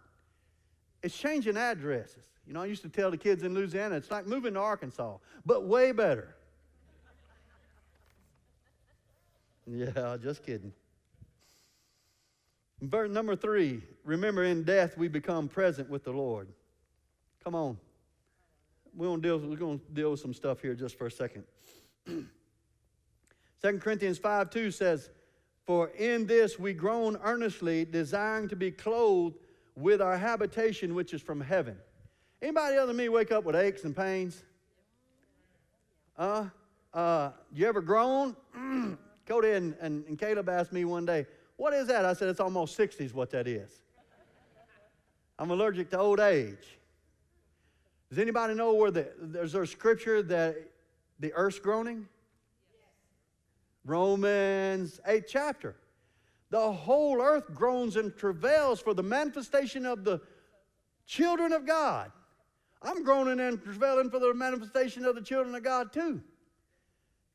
It's 1.01 1.17
changing 1.17 1.55
addresses. 1.55 2.25
You 2.45 2.51
know, 2.51 2.63
I 2.63 2.65
used 2.65 2.81
to 2.81 2.89
tell 2.89 3.11
the 3.11 3.17
kids 3.17 3.43
in 3.43 3.53
Louisiana, 3.53 3.95
it's 3.95 4.11
like 4.11 4.27
moving 4.27 4.55
to 4.55 4.59
Arkansas, 4.59 5.19
but 5.45 5.67
way 5.67 5.93
better. 5.93 6.35
Yeah, 9.67 10.17
just 10.21 10.45
kidding. 10.45 10.73
Verse 12.81 13.09
number 13.09 13.35
three 13.35 13.81
remember, 14.03 14.43
in 14.43 14.63
death 14.63 14.97
we 14.97 15.07
become 15.07 15.47
present 15.47 15.89
with 15.89 16.03
the 16.03 16.11
Lord. 16.11 16.47
Come 17.43 17.55
on. 17.55 17.77
We're 18.95 19.07
going 19.07 19.21
to 19.21 19.27
deal, 19.27 19.37
we're 19.39 19.55
going 19.55 19.79
to 19.79 19.85
deal 19.93 20.11
with 20.11 20.19
some 20.19 20.33
stuff 20.33 20.61
here 20.61 20.75
just 20.75 20.97
for 20.97 21.07
a 21.07 21.11
second. 21.11 21.43
2 22.05 22.27
Corinthians 23.79 24.17
5 24.17 24.49
2 24.49 24.71
says, 24.71 25.09
For 25.65 25.89
in 25.89 26.27
this 26.27 26.59
we 26.59 26.73
groan 26.73 27.17
earnestly, 27.23 27.85
desiring 27.85 28.49
to 28.49 28.55
be 28.55 28.71
clothed 28.71 29.37
with 29.75 30.01
our 30.01 30.17
habitation 30.17 30.93
which 30.93 31.13
is 31.13 31.21
from 31.21 31.41
heaven. 31.41 31.77
Anybody 32.41 32.75
other 32.75 32.87
than 32.87 32.97
me 32.97 33.09
wake 33.09 33.31
up 33.31 33.45
with 33.45 33.55
aches 33.55 33.85
and 33.85 33.95
pains? 33.95 34.43
Uh, 36.17 36.45
uh, 36.93 37.31
you 37.53 37.65
ever 37.65 37.81
groan? 37.81 38.35
Cody 39.25 39.51
and, 39.51 39.75
and, 39.79 40.05
and 40.07 40.19
Caleb 40.19 40.49
asked 40.49 40.73
me 40.73 40.85
one 40.85 41.05
day, 41.05 41.25
What 41.57 41.73
is 41.73 41.87
that? 41.87 42.05
I 42.05 42.13
said, 42.13 42.29
It's 42.29 42.39
almost 42.39 42.77
60s, 42.77 43.13
what 43.13 43.29
that 43.31 43.47
is. 43.47 43.81
I'm 45.39 45.51
allergic 45.51 45.89
to 45.91 45.99
old 45.99 46.19
age. 46.19 46.79
Does 48.09 48.19
anybody 48.19 48.53
know 48.53 48.73
where 48.73 48.91
the, 48.91 49.11
there's 49.19 49.55
a 49.55 49.65
scripture 49.65 50.21
that 50.23 50.55
the 51.19 51.33
earth's 51.33 51.59
groaning? 51.59 52.07
Romans 53.85 54.99
8 55.05 55.25
chapter. 55.27 55.75
The 56.49 56.71
whole 56.71 57.21
earth 57.21 57.53
groans 57.53 57.95
and 57.95 58.15
travails 58.15 58.79
for 58.79 58.93
the 58.93 59.01
manifestation 59.03 59.85
of 59.85 60.03
the 60.03 60.21
children 61.07 61.51
of 61.51 61.65
God. 61.65 62.11
I'm 62.81 63.03
groaning 63.03 63.39
and 63.39 63.61
travailing 63.61 64.09
for 64.09 64.19
the 64.19 64.33
manifestation 64.33 65.05
of 65.05 65.15
the 65.15 65.21
children 65.21 65.55
of 65.55 65.63
God 65.63 65.91
too. 65.91 66.21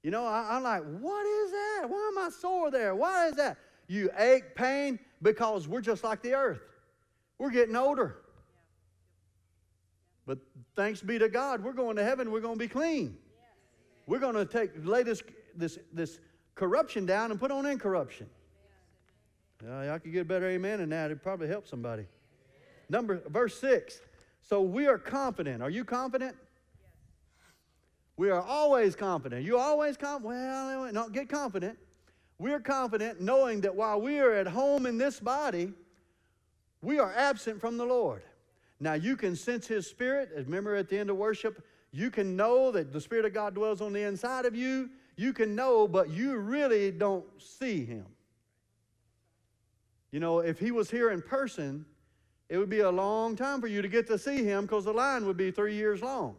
You 0.03 0.11
know, 0.11 0.27
I, 0.27 0.57
am 0.57 0.63
like, 0.63 0.83
what 1.01 1.27
is 1.27 1.51
that? 1.51 1.85
Why 1.89 2.11
am 2.13 2.27
I 2.27 2.31
sore 2.31 2.71
there? 2.71 2.95
Why 2.95 3.29
is 3.29 3.35
that? 3.35 3.59
You 3.89 4.11
ache, 4.17 4.55
pain, 4.55 4.99
because 5.23 5.67
we're 5.67 5.81
just 5.81 6.05
like 6.05 6.23
the 6.23 6.35
earth. 6.35 6.61
We're 7.39 7.51
getting 7.51 7.77
older. 7.77 8.19
But 10.27 10.39
thanks 10.77 11.01
be 11.01 11.19
to 11.19 11.29
God, 11.29 11.65
we're 11.65 11.73
going 11.73 11.97
to 11.97 12.05
heaven, 12.05 12.31
we're 12.31 12.41
going 12.41 12.59
to 12.59 12.59
be 12.59 12.69
clean. 12.69 13.17
We're 14.07 14.19
going 14.19 14.35
to 14.35 14.45
take 14.45 14.71
lay 14.85 15.03
this, 15.03 15.23
this, 15.57 15.79
this 15.93 16.21
corruption 16.55 17.07
down 17.07 17.31
and 17.31 17.41
put 17.41 17.51
on 17.51 17.67
incorruption. 17.67 18.29
Uh, 19.67 19.91
I 19.93 19.99
could 19.99 20.13
get 20.13 20.23
a 20.23 20.25
better 20.25 20.49
amen 20.49 20.79
than 20.79 20.91
that. 20.91 21.07
It'd 21.07 21.23
probably 21.23 21.49
help 21.49 21.67
somebody. 21.67 22.07
Number 22.89 23.21
verse 23.29 23.59
six. 23.59 24.01
So 24.43 24.63
we 24.63 24.87
are 24.87 24.99
confident. 24.99 25.63
Are 25.63 25.71
you 25.71 25.85
confident? 25.85 26.37
We 28.19 28.31
are 28.31 28.43
always 28.43 28.97
confident. 28.97 29.45
You 29.45 29.59
always 29.59 29.97
confident? 29.97 30.25
Well, 30.25 30.93
not 30.93 31.13
get 31.13 31.29
confident. 31.29 31.79
We're 32.41 32.61
confident 32.61 33.21
knowing 33.21 33.61
that 33.61 33.75
while 33.75 34.01
we 34.01 34.19
are 34.19 34.35
at 34.35 34.49
home 34.49 34.87
in 34.87 34.99
this 34.99 35.21
body, 35.21 35.73
we 36.83 36.99
are 36.99 37.13
absent 37.15 37.61
from 37.61 37.77
the 37.77 37.85
Lord. 37.85 38.23
Now 38.81 38.95
you 38.95 39.17
can 39.17 39.37
sense 39.37 39.69
His 39.69 39.87
Spirit. 39.87 40.31
Remember 40.35 40.75
at 40.75 40.89
the 40.89 40.99
end 40.99 41.11
of 41.11 41.17
worship, 41.17 41.65
you 41.93 42.11
can 42.11 42.35
know 42.35 42.73
that 42.73 42.93
the 42.93 43.01
Spirit 43.01 43.25
of 43.25 43.33
God 43.33 43.55
dwells 43.55 43.81
on 43.81 43.93
the 43.93 44.03
inside 44.03 44.47
of 44.47 44.55
you. 44.55 44.91
You 45.17 45.33
can 45.33 45.55
know, 45.55 45.87
but 45.87 46.11
you 46.11 46.37
really 46.39 46.91
don't 46.91 47.25
see 47.41 47.85
Him. 47.85 48.07
You 50.11 50.19
know, 50.19 50.41
if 50.41 50.59
He 50.59 50.73
was 50.73 50.91
here 50.91 51.11
in 51.11 51.23
person, 51.23 51.87
it 52.49 52.59
would 52.59 52.71
be 52.71 52.81
a 52.81 52.91
long 52.91 53.37
time 53.37 53.61
for 53.61 53.69
you 53.69 53.81
to 53.81 53.89
get 53.89 54.09
to 54.09 54.19
see 54.19 54.43
Him 54.43 54.63
because 54.63 54.85
the 54.85 54.93
line 54.93 55.25
would 55.25 55.37
be 55.37 55.53
three 55.53 55.77
years 55.77 56.03
long. 56.03 56.35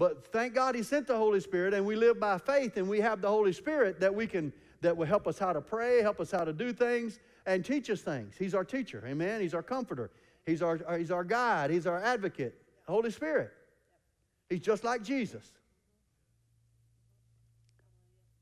But 0.00 0.32
thank 0.32 0.54
God 0.54 0.74
He 0.74 0.82
sent 0.82 1.06
the 1.06 1.16
Holy 1.18 1.40
Spirit, 1.40 1.74
and 1.74 1.84
we 1.84 1.94
live 1.94 2.18
by 2.18 2.38
faith, 2.38 2.78
and 2.78 2.88
we 2.88 3.00
have 3.00 3.20
the 3.20 3.28
Holy 3.28 3.52
Spirit 3.52 4.00
that 4.00 4.14
we 4.14 4.26
can 4.26 4.50
that 4.80 4.96
will 4.96 5.04
help 5.04 5.28
us 5.28 5.38
how 5.38 5.52
to 5.52 5.60
pray, 5.60 6.00
help 6.00 6.20
us 6.20 6.30
how 6.30 6.42
to 6.42 6.54
do 6.54 6.72
things, 6.72 7.20
and 7.44 7.62
teach 7.62 7.90
us 7.90 8.00
things. 8.00 8.34
He's 8.38 8.54
our 8.54 8.64
teacher, 8.64 9.04
amen. 9.06 9.42
He's 9.42 9.52
our 9.52 9.62
comforter. 9.62 10.10
He's 10.46 10.62
our, 10.62 10.80
uh, 10.88 10.96
he's 10.96 11.10
our 11.10 11.22
guide. 11.22 11.70
He's 11.70 11.86
our 11.86 12.02
advocate. 12.02 12.54
Holy 12.88 13.10
Spirit. 13.10 13.52
He's 14.48 14.60
just 14.60 14.84
like 14.84 15.02
Jesus. 15.02 15.52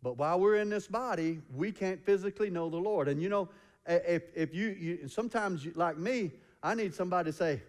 But 0.00 0.16
while 0.16 0.38
we're 0.38 0.58
in 0.58 0.70
this 0.70 0.86
body, 0.86 1.40
we 1.52 1.72
can't 1.72 2.00
physically 2.04 2.50
know 2.50 2.70
the 2.70 2.76
Lord. 2.76 3.08
And 3.08 3.20
you 3.20 3.28
know, 3.28 3.48
if, 3.84 4.22
if 4.32 4.54
you, 4.54 4.68
you 4.68 5.08
sometimes, 5.08 5.66
like 5.74 5.98
me, 5.98 6.30
I 6.62 6.76
need 6.76 6.94
somebody 6.94 7.32
to 7.32 7.36
say, 7.36 7.62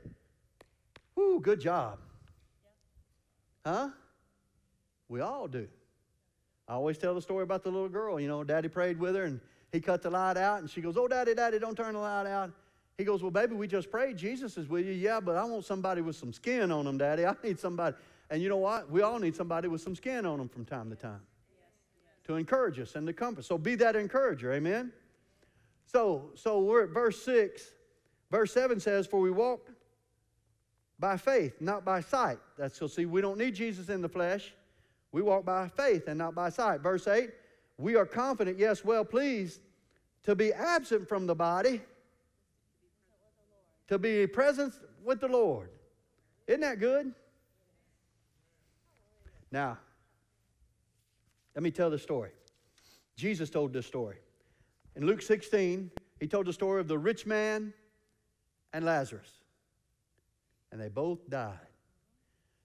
Whoo, 1.16 1.40
good 1.40 1.60
job. 1.60 1.98
Huh? 3.66 3.90
We 5.08 5.22
all 5.22 5.48
do. 5.48 5.68
I 6.68 6.74
always 6.74 6.98
tell 6.98 7.16
the 7.16 7.22
story 7.22 7.44
about 7.44 7.64
the 7.64 7.72
little 7.72 7.90
girl. 7.90 8.20
You 8.20 8.28
know, 8.28 8.44
daddy 8.44 8.68
prayed 8.68 9.00
with 9.00 9.16
her 9.16 9.24
and 9.24 9.40
he 9.72 9.80
cut 9.80 10.02
the 10.02 10.10
light 10.10 10.38
out 10.38 10.60
and 10.60 10.70
she 10.70 10.82
goes, 10.82 10.98
Oh, 10.98 11.08
daddy, 11.08 11.34
daddy, 11.34 11.60
don't 11.60 11.76
turn 11.76 11.94
the 11.94 12.00
light 12.00 12.28
out. 12.28 12.52
He 12.98 13.04
goes, 13.04 13.22
Well, 13.22 13.32
baby, 13.32 13.56
we 13.56 13.68
just 13.68 13.90
prayed. 13.90 14.18
Jesus 14.18 14.58
is 14.58 14.68
with 14.68 14.86
you. 14.86 14.94
Yeah, 14.94 15.20
but 15.20 15.36
I 15.36 15.44
want 15.46 15.66
somebody 15.66 16.02
with 16.02 16.16
some 16.16 16.32
skin 16.32 16.72
on 16.72 16.86
them, 16.86 16.98
daddy. 16.98 17.26
I 17.26 17.34
need 17.44 17.60
somebody. 17.60 17.96
And 18.30 18.42
you 18.42 18.50
know 18.50 18.58
what? 18.58 18.92
We 18.92 19.02
all 19.02 19.18
need 19.18 19.36
somebody 19.36 19.68
with 19.68 19.82
some 19.82 19.96
skin 19.96 20.26
on 20.26 20.38
them 20.38 20.50
from 20.50 20.66
time 20.66 20.90
to 20.92 20.96
time 20.96 21.22
to 22.30 22.36
encourage 22.36 22.80
us 22.80 22.94
and 22.94 23.08
to 23.08 23.14
comfort. 23.14 23.44
So 23.44 23.58
be 23.58 23.74
that 23.76 23.96
encourager. 23.96 24.54
Amen. 24.54 24.92
So, 25.88 26.30
so 26.36 26.60
we're 26.60 26.84
at 26.84 26.90
verse 26.90 27.20
6. 27.24 27.72
Verse 28.30 28.54
7 28.54 28.80
says, 28.80 29.08
For 29.08 29.20
we 29.20 29.32
walk 29.32 29.68
by 31.00 31.16
faith, 31.18 31.54
not 31.62 31.86
by 31.86 32.02
sight. 32.02 32.38
That's 32.58 32.78
so 32.78 32.88
see, 32.88 33.06
we 33.06 33.22
don't 33.22 33.38
need 33.38 33.56
Jesus 33.56 33.90
in 33.90 34.02
the 34.02 34.10
flesh. 34.10 34.54
We 35.12 35.22
walk 35.22 35.46
by 35.46 35.70
faith 35.70 36.08
and 36.08 36.18
not 36.18 36.36
by 36.36 36.50
sight. 36.50 36.82
Verse 36.82 37.08
8, 37.08 37.30
we 37.78 37.96
are 37.96 38.06
confident, 38.06 38.60
yes, 38.60 38.84
well 38.84 39.06
pleased, 39.06 39.62
to 40.24 40.36
be 40.36 40.52
absent 40.54 41.08
from 41.08 41.26
the 41.26 41.36
body, 41.36 41.82
to 43.88 43.98
be 43.98 44.28
present 44.28 44.74
with 45.04 45.22
the 45.22 45.28
Lord. 45.28 45.70
Isn't 46.46 46.62
that 46.62 46.80
good? 46.80 47.14
Now, 49.52 49.78
let 51.56 51.64
me 51.64 51.72
tell 51.72 51.90
the 51.90 51.98
story. 51.98 52.32
Jesus 53.16 53.50
told 53.50 53.74
this 53.74 53.86
story. 53.86 54.18
In 54.96 55.06
Luke 55.06 55.22
16, 55.22 55.90
he 56.20 56.28
told 56.28 56.46
the 56.46 56.54
story 56.54 56.82
of 56.82 56.88
the 56.88 56.98
rich 56.98 57.26
man 57.26 57.74
and 58.74 58.86
Lazarus. 58.86 59.39
And 60.72 60.80
they 60.80 60.90
both 60.90 61.30
died. 61.30 61.58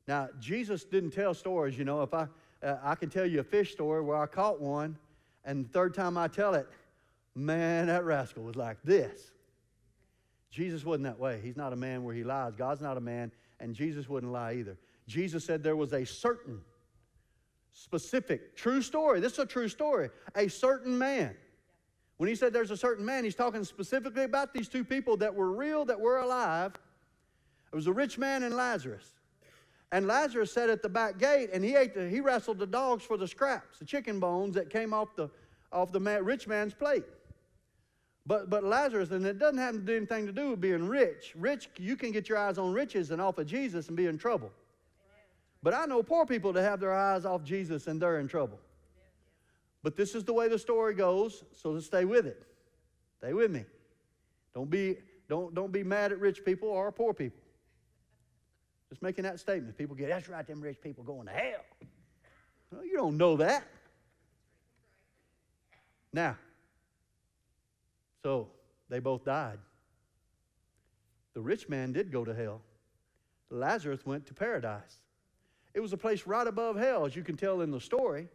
Now, 0.06 0.28
Jesus 0.38 0.84
didn't 0.84 1.12
tell 1.12 1.32
stories, 1.32 1.78
you 1.78 1.84
know. 1.84 2.02
If 2.02 2.12
I, 2.12 2.26
uh, 2.62 2.76
I 2.82 2.94
can 2.94 3.08
tell 3.08 3.26
you 3.26 3.40
a 3.40 3.44
fish 3.44 3.72
story 3.72 4.02
where 4.02 4.16
I 4.16 4.26
caught 4.26 4.60
one, 4.60 4.98
and 5.44 5.64
the 5.64 5.68
third 5.70 5.94
time 5.94 6.18
I 6.18 6.28
tell 6.28 6.54
it, 6.54 6.68
man, 7.34 7.86
that 7.86 8.04
rascal 8.04 8.42
was 8.42 8.56
like 8.56 8.76
this. 8.84 9.30
Jesus 10.50 10.84
wasn't 10.84 11.04
that 11.04 11.18
way. 11.18 11.40
He's 11.42 11.56
not 11.56 11.72
a 11.72 11.76
man 11.76 12.04
where 12.04 12.14
he 12.14 12.22
lies. 12.22 12.54
God's 12.54 12.80
not 12.80 12.96
a 12.96 13.00
man, 13.00 13.32
and 13.60 13.74
Jesus 13.74 14.08
wouldn't 14.08 14.32
lie 14.32 14.54
either. 14.54 14.76
Jesus 15.06 15.44
said 15.44 15.62
there 15.62 15.76
was 15.76 15.92
a 15.92 16.04
certain, 16.04 16.60
specific, 17.72 18.54
true 18.56 18.80
story. 18.80 19.20
This 19.20 19.32
is 19.32 19.38
a 19.40 19.46
true 19.46 19.68
story. 19.68 20.10
A 20.36 20.48
certain 20.48 20.96
man. 20.96 21.34
When 22.18 22.28
he 22.28 22.36
said 22.36 22.52
there's 22.52 22.70
a 22.70 22.76
certain 22.76 23.04
man, 23.04 23.24
he's 23.24 23.34
talking 23.34 23.64
specifically 23.64 24.22
about 24.22 24.54
these 24.54 24.68
two 24.68 24.84
people 24.84 25.16
that 25.16 25.34
were 25.34 25.50
real, 25.50 25.84
that 25.86 25.98
were 25.98 26.18
alive. 26.18 26.72
It 27.74 27.76
was 27.76 27.88
a 27.88 27.92
rich 27.92 28.18
man 28.18 28.44
and 28.44 28.54
Lazarus. 28.54 29.14
And 29.90 30.06
Lazarus 30.06 30.52
sat 30.52 30.70
at 30.70 30.80
the 30.80 30.88
back 30.88 31.18
gate 31.18 31.50
and 31.52 31.64
he 31.64 31.74
ate 31.74 31.92
the, 31.92 32.08
he 32.08 32.20
wrestled 32.20 32.60
the 32.60 32.68
dogs 32.68 33.02
for 33.02 33.16
the 33.16 33.26
scraps, 33.26 33.80
the 33.80 33.84
chicken 33.84 34.20
bones 34.20 34.54
that 34.54 34.70
came 34.70 34.94
off 34.94 35.16
the, 35.16 35.28
off 35.72 35.90
the 35.90 35.98
man, 35.98 36.24
rich 36.24 36.46
man's 36.46 36.72
plate. 36.72 37.02
But, 38.26 38.48
but 38.48 38.62
Lazarus, 38.62 39.10
and 39.10 39.26
it 39.26 39.40
doesn't 39.40 39.58
have 39.58 39.84
to 39.84 39.96
anything 39.96 40.24
to 40.24 40.32
do 40.32 40.50
with 40.50 40.60
being 40.60 40.86
rich. 40.86 41.32
Rich, 41.34 41.68
you 41.76 41.96
can 41.96 42.12
get 42.12 42.28
your 42.28 42.38
eyes 42.38 42.58
on 42.58 42.72
riches 42.72 43.10
and 43.10 43.20
off 43.20 43.38
of 43.38 43.48
Jesus 43.48 43.88
and 43.88 43.96
be 43.96 44.06
in 44.06 44.18
trouble. 44.18 44.52
But 45.60 45.74
I 45.74 45.84
know 45.86 46.00
poor 46.00 46.24
people 46.26 46.52
that 46.52 46.62
have 46.62 46.78
their 46.78 46.94
eyes 46.94 47.24
off 47.24 47.42
Jesus 47.42 47.88
and 47.88 48.00
they're 48.00 48.20
in 48.20 48.28
trouble. 48.28 48.60
But 49.82 49.96
this 49.96 50.14
is 50.14 50.22
the 50.22 50.32
way 50.32 50.46
the 50.46 50.60
story 50.60 50.94
goes, 50.94 51.42
so 51.52 51.80
stay 51.80 52.04
with 52.04 52.24
it. 52.24 52.44
Stay 53.18 53.32
with 53.32 53.50
me. 53.50 53.64
Don't 54.54 54.70
be, 54.70 54.98
don't, 55.28 55.52
don't 55.56 55.72
be 55.72 55.82
mad 55.82 56.12
at 56.12 56.20
rich 56.20 56.44
people 56.44 56.68
or 56.68 56.92
poor 56.92 57.12
people. 57.12 57.43
Making 59.00 59.24
that 59.24 59.40
statement. 59.40 59.76
People 59.76 59.96
get, 59.96 60.08
that's 60.08 60.28
right, 60.28 60.46
them 60.46 60.60
rich 60.60 60.80
people 60.80 61.04
going 61.04 61.26
to 61.26 61.32
hell. 61.32 61.64
You 62.82 62.96
don't 62.96 63.16
know 63.16 63.36
that. 63.36 63.64
Now, 66.12 66.36
so 68.22 68.48
they 68.88 69.00
both 69.00 69.24
died. 69.24 69.58
The 71.34 71.40
rich 71.40 71.68
man 71.68 71.92
did 71.92 72.12
go 72.12 72.24
to 72.24 72.34
hell. 72.34 72.62
Lazarus 73.50 74.06
went 74.06 74.26
to 74.26 74.34
paradise. 74.34 75.00
It 75.74 75.80
was 75.80 75.92
a 75.92 75.96
place 75.96 76.26
right 76.26 76.46
above 76.46 76.76
hell, 76.76 77.04
as 77.04 77.16
you 77.16 77.24
can 77.24 77.36
tell 77.36 77.60
in 77.60 77.70
the 77.70 77.80
story. 77.80 78.28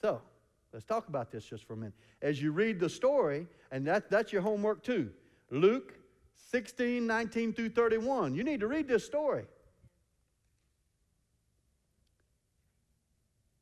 So, 0.00 0.22
let's 0.72 0.84
talk 0.84 1.08
about 1.08 1.32
this 1.32 1.44
just 1.44 1.64
for 1.64 1.72
a 1.72 1.76
minute. 1.76 1.94
As 2.22 2.40
you 2.40 2.52
read 2.52 2.78
the 2.78 2.88
story, 2.88 3.48
and 3.72 3.84
that, 3.86 4.08
that's 4.08 4.32
your 4.32 4.42
homework 4.42 4.82
too 4.82 5.10
Luke 5.50 5.94
16, 6.50 7.06
19 7.06 7.52
through 7.52 7.70
31. 7.70 8.34
You 8.34 8.44
need 8.44 8.60
to 8.60 8.68
read 8.68 8.88
this 8.88 9.04
story. 9.04 9.44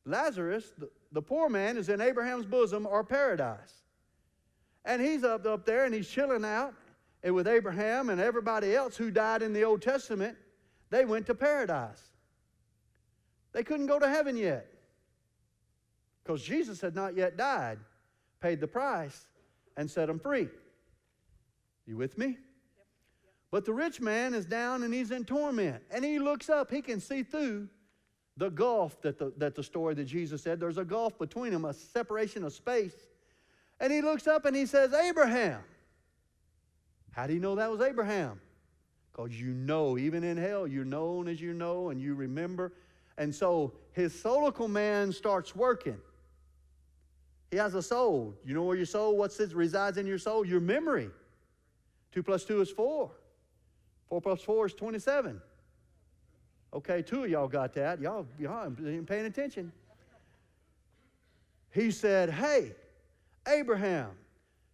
Lazarus, 0.04 0.72
the, 0.76 0.90
the 1.12 1.22
poor 1.22 1.48
man, 1.48 1.76
is 1.76 1.88
in 1.88 2.00
Abraham's 2.00 2.46
bosom 2.46 2.87
or 2.87 3.02
paradise. 3.02 3.82
And 4.84 5.00
he's 5.00 5.24
up, 5.24 5.46
up 5.46 5.64
there 5.64 5.87
and 5.87 5.94
he's 5.94 6.08
chilling 6.08 6.44
out 6.44 6.74
and 7.22 7.34
with 7.34 7.48
Abraham 7.48 8.10
and 8.10 8.20
everybody 8.20 8.74
else 8.74 8.96
who 8.96 9.10
died 9.10 9.42
in 9.42 9.54
the 9.54 9.64
Old 9.64 9.80
Testament. 9.80 10.37
They 10.90 11.06
went 11.06 11.26
to 11.26 11.34
paradise. 11.34 12.10
They 13.52 13.62
couldn't 13.62 13.87
go 13.87 13.98
to 13.98 14.08
heaven 14.08 14.37
yet 14.37 14.66
because 16.22 16.42
Jesus 16.42 16.81
had 16.81 16.94
not 16.94 17.16
yet 17.16 17.37
died, 17.37 17.79
paid 18.40 18.60
the 18.60 18.66
price, 18.66 19.29
and 19.77 19.90
set 19.90 20.08
them 20.08 20.18
free. 20.18 20.48
You 21.87 21.96
with 21.96 22.18
me? 22.18 22.37
But 23.55 23.65
the 23.65 23.73
rich 23.73 24.00
man 24.00 24.35
is 24.35 24.46
down 24.46 24.83
and 24.83 24.92
he's 24.92 25.13
in 25.13 25.25
torment. 25.25 25.81
And 25.92 26.05
he 26.05 26.19
looks 26.19 26.50
up, 26.50 26.73
he 26.73 26.83
can 26.83 26.98
see 26.98 27.23
through 27.23 27.69
the 28.37 28.50
gulf 28.50 29.00
that 29.02 29.17
the, 29.17 29.33
that 29.37 29.55
the 29.55 29.63
story 29.63 29.94
that 29.94 30.07
Jesus 30.07 30.42
said. 30.42 30.59
There's 30.59 30.77
a 30.77 30.85
gulf 30.85 31.17
between 31.21 31.52
them, 31.52 31.65
a 31.65 31.73
separation 31.73 32.42
of 32.42 32.52
space. 32.52 32.96
And 33.79 33.92
he 33.92 34.02
looks 34.02 34.27
up 34.27 34.44
and 34.44 34.57
he 34.57 34.67
says, 34.67 34.92
Abraham. 34.92 35.61
How 37.13 37.29
do 37.29 37.33
you 37.33 37.38
know 37.38 37.55
that 37.55 37.71
was 37.71 37.81
Abraham? 37.81 38.40
Because 39.13 39.40
you 39.40 39.52
know, 39.52 39.98
even 39.98 40.25
in 40.25 40.37
hell, 40.37 40.67
you're 40.67 40.85
known 40.85 41.29
as 41.29 41.40
you 41.40 41.55
know 41.55 41.90
and 41.90 42.00
you 42.00 42.17
remember. 42.17 42.73
And 43.19 43.33
so 43.33 43.75
his 43.92 44.13
solical 44.13 44.69
man 44.69 45.13
starts 45.13 45.55
working. 45.55 45.98
He 47.52 47.57
has 47.59 47.77
a 47.77 47.83
soul. 47.83 48.35
You 48.44 48.52
know 48.52 48.65
where 48.65 48.77
your 48.77 48.85
soul, 48.85 49.17
what 49.17 49.33
resides 49.52 49.96
in 49.96 50.09
your 50.09 50.19
soul? 50.19 50.44
Your 50.44 50.59
memory. 50.59 51.09
Two 52.11 52.25
plus 52.25 52.42
two 52.42 52.61
is 52.61 52.69
four. 52.69 53.13
Four 54.09 54.21
plus 54.21 54.42
four 54.42 54.67
is 54.67 54.75
27. 54.75 55.40
Okay, 56.73 57.02
two 57.02 57.25
of 57.25 57.31
y'all 57.31 57.48
got 57.48 57.73
that. 57.75 58.00
Y'all, 58.00 58.27
y'all 58.38 58.65
ain't 58.67 59.07
paying 59.07 59.27
attention. 59.27 59.73
He 61.71 61.90
said, 61.90 62.31
Hey, 62.31 62.73
Abraham, 63.46 64.11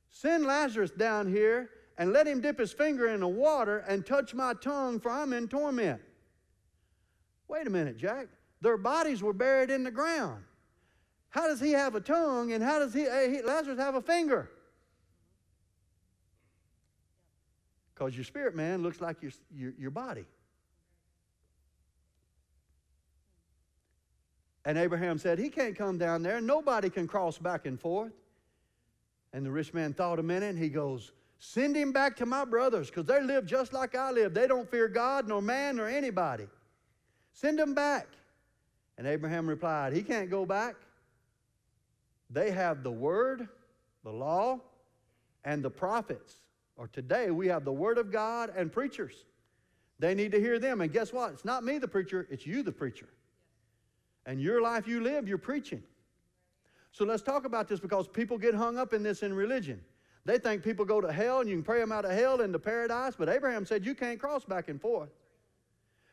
send 0.08 0.44
Lazarus 0.44 0.90
down 0.90 1.28
here 1.28 1.70
and 1.98 2.12
let 2.12 2.26
him 2.26 2.40
dip 2.40 2.58
his 2.58 2.72
finger 2.72 3.08
in 3.08 3.20
the 3.20 3.28
water 3.28 3.84
and 3.88 4.04
touch 4.04 4.32
my 4.34 4.54
tongue, 4.54 4.98
for 4.98 5.10
I'm 5.10 5.32
in 5.32 5.48
torment. 5.48 6.00
Wait 7.48 7.66
a 7.66 7.70
minute, 7.70 7.96
Jack. 7.98 8.28
Their 8.62 8.76
bodies 8.76 9.22
were 9.22 9.32
buried 9.32 9.70
in 9.70 9.82
the 9.84 9.90
ground. 9.90 10.42
How 11.30 11.46
does 11.46 11.60
he 11.60 11.72
have 11.72 11.94
a 11.94 12.00
tongue 12.00 12.52
and 12.52 12.62
how 12.62 12.78
does 12.78 12.92
he, 12.92 13.02
eh, 13.06 13.30
he 13.30 13.42
Lazarus 13.42 13.78
have 13.78 13.94
a 13.94 14.02
finger? 14.02 14.50
Because 18.00 18.16
your 18.16 18.24
spirit 18.24 18.56
man 18.56 18.82
looks 18.82 19.02
like 19.02 19.20
your, 19.20 19.30
your, 19.54 19.74
your 19.78 19.90
body. 19.90 20.24
And 24.64 24.78
Abraham 24.78 25.18
said, 25.18 25.38
He 25.38 25.50
can't 25.50 25.76
come 25.76 25.98
down 25.98 26.22
there. 26.22 26.40
Nobody 26.40 26.88
can 26.88 27.06
cross 27.06 27.36
back 27.36 27.66
and 27.66 27.78
forth. 27.78 28.14
And 29.34 29.44
the 29.44 29.50
rich 29.50 29.74
man 29.74 29.92
thought 29.92 30.18
a 30.18 30.22
minute 30.22 30.48
and 30.48 30.58
he 30.58 30.70
goes, 30.70 31.12
Send 31.40 31.76
him 31.76 31.92
back 31.92 32.16
to 32.16 32.26
my 32.26 32.46
brothers 32.46 32.88
because 32.88 33.04
they 33.04 33.20
live 33.20 33.44
just 33.44 33.74
like 33.74 33.94
I 33.94 34.12
live. 34.12 34.32
They 34.32 34.46
don't 34.46 34.70
fear 34.70 34.88
God, 34.88 35.28
nor 35.28 35.42
man, 35.42 35.76
nor 35.76 35.86
anybody. 35.86 36.46
Send 37.34 37.60
him 37.60 37.74
back. 37.74 38.08
And 38.96 39.06
Abraham 39.06 39.46
replied, 39.46 39.92
He 39.92 40.02
can't 40.02 40.30
go 40.30 40.46
back. 40.46 40.76
They 42.30 42.50
have 42.50 42.82
the 42.82 42.92
word, 42.92 43.46
the 44.04 44.10
law, 44.10 44.60
and 45.44 45.62
the 45.62 45.70
prophets. 45.70 46.36
Or 46.80 46.88
today 46.88 47.30
we 47.30 47.46
have 47.48 47.66
the 47.66 47.72
word 47.72 47.98
of 47.98 48.10
God 48.10 48.54
and 48.56 48.72
preachers. 48.72 49.26
They 49.98 50.14
need 50.14 50.32
to 50.32 50.40
hear 50.40 50.58
them. 50.58 50.80
And 50.80 50.90
guess 50.90 51.12
what? 51.12 51.30
It's 51.32 51.44
not 51.44 51.62
me 51.62 51.76
the 51.76 51.86
preacher, 51.86 52.26
it's 52.30 52.46
you 52.46 52.62
the 52.62 52.72
preacher. 52.72 53.10
And 54.24 54.40
your 54.40 54.62
life 54.62 54.88
you 54.88 55.02
live, 55.02 55.28
you're 55.28 55.36
preaching. 55.36 55.82
So 56.92 57.04
let's 57.04 57.22
talk 57.22 57.44
about 57.44 57.68
this 57.68 57.80
because 57.80 58.08
people 58.08 58.38
get 58.38 58.54
hung 58.54 58.78
up 58.78 58.94
in 58.94 59.02
this 59.02 59.22
in 59.22 59.34
religion. 59.34 59.78
They 60.24 60.38
think 60.38 60.62
people 60.62 60.86
go 60.86 61.02
to 61.02 61.12
hell 61.12 61.40
and 61.40 61.50
you 61.50 61.56
can 61.56 61.62
pray 61.62 61.80
them 61.80 61.92
out 61.92 62.06
of 62.06 62.12
hell 62.12 62.40
into 62.40 62.58
paradise, 62.58 63.12
but 63.14 63.28
Abraham 63.28 63.66
said 63.66 63.84
you 63.84 63.94
can't 63.94 64.18
cross 64.18 64.46
back 64.46 64.70
and 64.70 64.80
forth. 64.80 65.10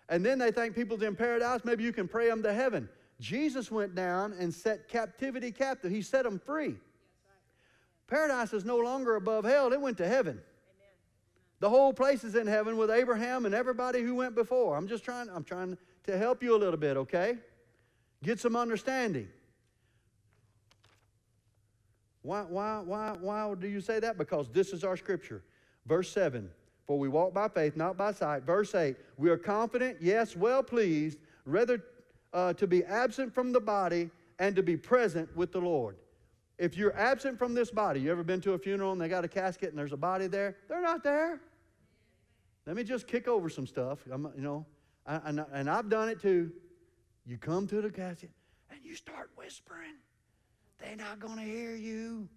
And 0.09 0.25
then 0.25 0.37
they 0.37 0.51
think 0.51 0.75
people's 0.75 1.01
in 1.01 1.15
paradise, 1.15 1.61
maybe 1.63 1.85
you 1.85 1.93
can 1.93 2.09
pray 2.09 2.27
them 2.27 2.43
to 2.43 2.51
heaven. 2.51 2.89
Jesus 3.21 3.71
went 3.71 3.95
down 3.95 4.33
and 4.33 4.53
set 4.53 4.89
captivity 4.89 5.49
captive. 5.49 5.91
He 5.91 6.01
set 6.01 6.25
them 6.25 6.37
free. 6.39 6.75
Paradise 8.07 8.51
is 8.51 8.65
no 8.65 8.77
longer 8.77 9.15
above 9.15 9.45
hell, 9.45 9.71
it 9.71 9.79
went 9.79 9.97
to 9.99 10.07
heaven. 10.09 10.41
The 11.59 11.69
whole 11.69 11.91
place 11.91 12.23
is 12.23 12.35
in 12.35 12.45
heaven 12.45 12.77
with 12.77 12.91
Abraham 12.91 13.45
and 13.45 13.55
everybody 13.55 14.01
who 14.01 14.15
went 14.15 14.35
before. 14.35 14.77
I'm 14.77 14.87
just 14.87 15.03
trying, 15.03 15.29
I'm 15.29 15.43
trying 15.43 15.77
to 16.03 16.17
help 16.17 16.43
you 16.43 16.55
a 16.55 16.59
little 16.59 16.77
bit, 16.77 16.97
okay? 16.97 17.37
Get 18.23 18.39
some 18.39 18.55
understanding. 18.55 19.27
Why, 22.21 22.41
why, 22.41 22.81
why, 22.83 23.15
why 23.19 23.55
do 23.55 23.67
you 23.67 23.81
say 23.81 23.99
that? 23.99 24.17
Because 24.17 24.49
this 24.49 24.73
is 24.73 24.83
our 24.83 24.97
scripture. 24.97 25.43
Verse 25.85 26.09
7 26.11 26.49
For 26.85 26.99
we 26.99 27.07
walk 27.07 27.33
by 27.33 27.47
faith, 27.47 27.75
not 27.75 27.97
by 27.97 28.11
sight. 28.11 28.43
Verse 28.43 28.75
8 28.75 28.95
We 29.17 29.29
are 29.29 29.37
confident, 29.37 29.97
yes, 30.01 30.35
well 30.35 30.61
pleased, 30.61 31.19
rather 31.45 31.83
uh, 32.33 32.53
to 32.53 32.67
be 32.67 32.83
absent 32.83 33.33
from 33.33 33.51
the 33.51 33.59
body 33.59 34.09
and 34.39 34.55
to 34.55 34.61
be 34.61 34.77
present 34.77 35.33
with 35.35 35.51
the 35.51 35.59
Lord. 35.61 35.95
If 36.57 36.75
you're 36.75 36.95
absent 36.97 37.37
from 37.37 37.53
this 37.53 37.71
body, 37.71 38.01
you 38.01 38.11
ever 38.11 38.23
been 38.23 38.41
to 38.41 38.53
a 38.53 38.57
funeral 38.57 38.91
and 38.91 38.99
they 38.99 39.07
got 39.07 39.23
a 39.23 39.27
casket 39.27 39.69
and 39.69 39.77
there's 39.77 39.93
a 39.93 39.97
body 39.97 40.27
there? 40.27 40.57
They're 40.67 40.81
not 40.81 41.03
there. 41.03 41.39
Let 42.67 42.75
me 42.75 42.83
just 42.83 43.07
kick 43.07 43.29
over 43.29 43.49
some 43.49 43.65
stuff. 43.65 43.99
I'm, 44.11 44.29
you 44.35 44.41
know, 44.41 44.65
I, 45.05 45.15
I, 45.15 45.45
and 45.53 45.69
I've 45.69 45.89
done 45.89 46.09
it 46.09 46.21
too. 46.21 46.51
You 47.25 47.37
come 47.37 47.65
to 47.67 47.81
the 47.81 47.89
casket 47.89 48.29
and 48.69 48.81
you 48.83 48.93
start 48.93 49.31
whispering. 49.37 49.95
They're 50.77 50.97
not 50.97 51.19
going 51.19 51.37
to 51.37 51.43
hear 51.43 51.75
you. 51.75 52.27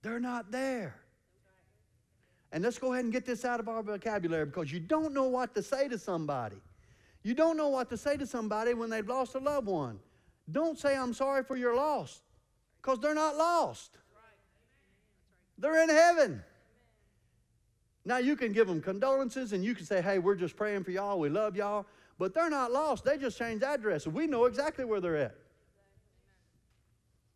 They're 0.00 0.18
not 0.18 0.50
there. 0.50 0.96
And 2.52 2.64
let's 2.64 2.78
go 2.78 2.94
ahead 2.94 3.04
and 3.04 3.12
get 3.12 3.26
this 3.26 3.44
out 3.44 3.60
of 3.60 3.68
our 3.68 3.82
vocabulary 3.82 4.46
because 4.46 4.72
you 4.72 4.80
don't 4.80 5.12
know 5.12 5.28
what 5.28 5.54
to 5.54 5.62
say 5.62 5.88
to 5.88 5.98
somebody. 5.98 6.56
You 7.22 7.34
don't 7.34 7.58
know 7.58 7.68
what 7.68 7.90
to 7.90 7.98
say 7.98 8.16
to 8.16 8.26
somebody 8.26 8.72
when 8.72 8.88
they've 8.88 9.06
lost 9.06 9.34
a 9.34 9.38
loved 9.38 9.66
one. 9.66 9.98
Don't 10.50 10.78
say, 10.78 10.96
I'm 10.96 11.12
sorry 11.12 11.44
for 11.44 11.56
your 11.56 11.76
loss 11.76 12.22
because 12.80 12.98
they're 12.98 13.14
not 13.14 13.36
lost. 13.36 13.98
They're 15.58 15.82
in 15.82 15.90
heaven. 15.90 16.42
Now, 18.04 18.18
you 18.18 18.36
can 18.36 18.52
give 18.52 18.66
them 18.66 18.80
condolences 18.80 19.52
and 19.52 19.64
you 19.64 19.74
can 19.74 19.86
say, 19.86 20.02
hey, 20.02 20.18
we're 20.18 20.34
just 20.34 20.56
praying 20.56 20.84
for 20.84 20.90
y'all. 20.90 21.18
We 21.18 21.28
love 21.28 21.56
y'all. 21.56 21.86
But 22.18 22.34
they're 22.34 22.50
not 22.50 22.72
lost. 22.72 23.04
They 23.04 23.16
just 23.16 23.38
changed 23.38 23.64
address. 23.64 24.06
We 24.06 24.26
know 24.26 24.44
exactly 24.46 24.84
where 24.84 25.00
they're 25.00 25.16
at. 25.16 25.36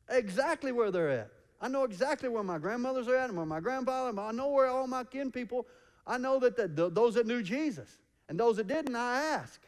Exactly 0.08 0.72
where 0.72 0.90
they're 0.90 1.10
at. 1.10 1.30
I 1.60 1.68
know 1.68 1.84
exactly 1.84 2.28
where 2.28 2.42
my 2.42 2.58
grandmothers 2.58 3.08
are 3.08 3.16
at 3.16 3.28
and 3.28 3.36
where 3.36 3.46
my 3.46 3.60
grandfather, 3.60 4.18
I 4.20 4.32
know 4.32 4.48
where 4.48 4.66
all 4.66 4.86
my 4.86 5.04
kin 5.04 5.32
people, 5.32 5.66
I 6.06 6.18
know 6.18 6.38
that 6.40 6.56
the, 6.56 6.68
the, 6.68 6.90
those 6.90 7.14
that 7.14 7.26
knew 7.26 7.42
Jesus 7.42 7.98
and 8.28 8.38
those 8.38 8.56
that 8.56 8.66
didn't, 8.66 8.94
I 8.94 9.22
ask. 9.22 9.60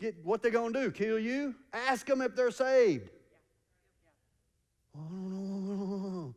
Get 0.00 0.16
what 0.24 0.42
they're 0.42 0.50
going 0.50 0.72
to 0.72 0.82
do? 0.82 0.90
Kill 0.90 1.18
you? 1.18 1.54
Ask 1.72 2.06
them 2.06 2.20
if 2.20 2.34
they're 2.34 2.50
saved. 2.50 3.10
Oh, 4.96 6.34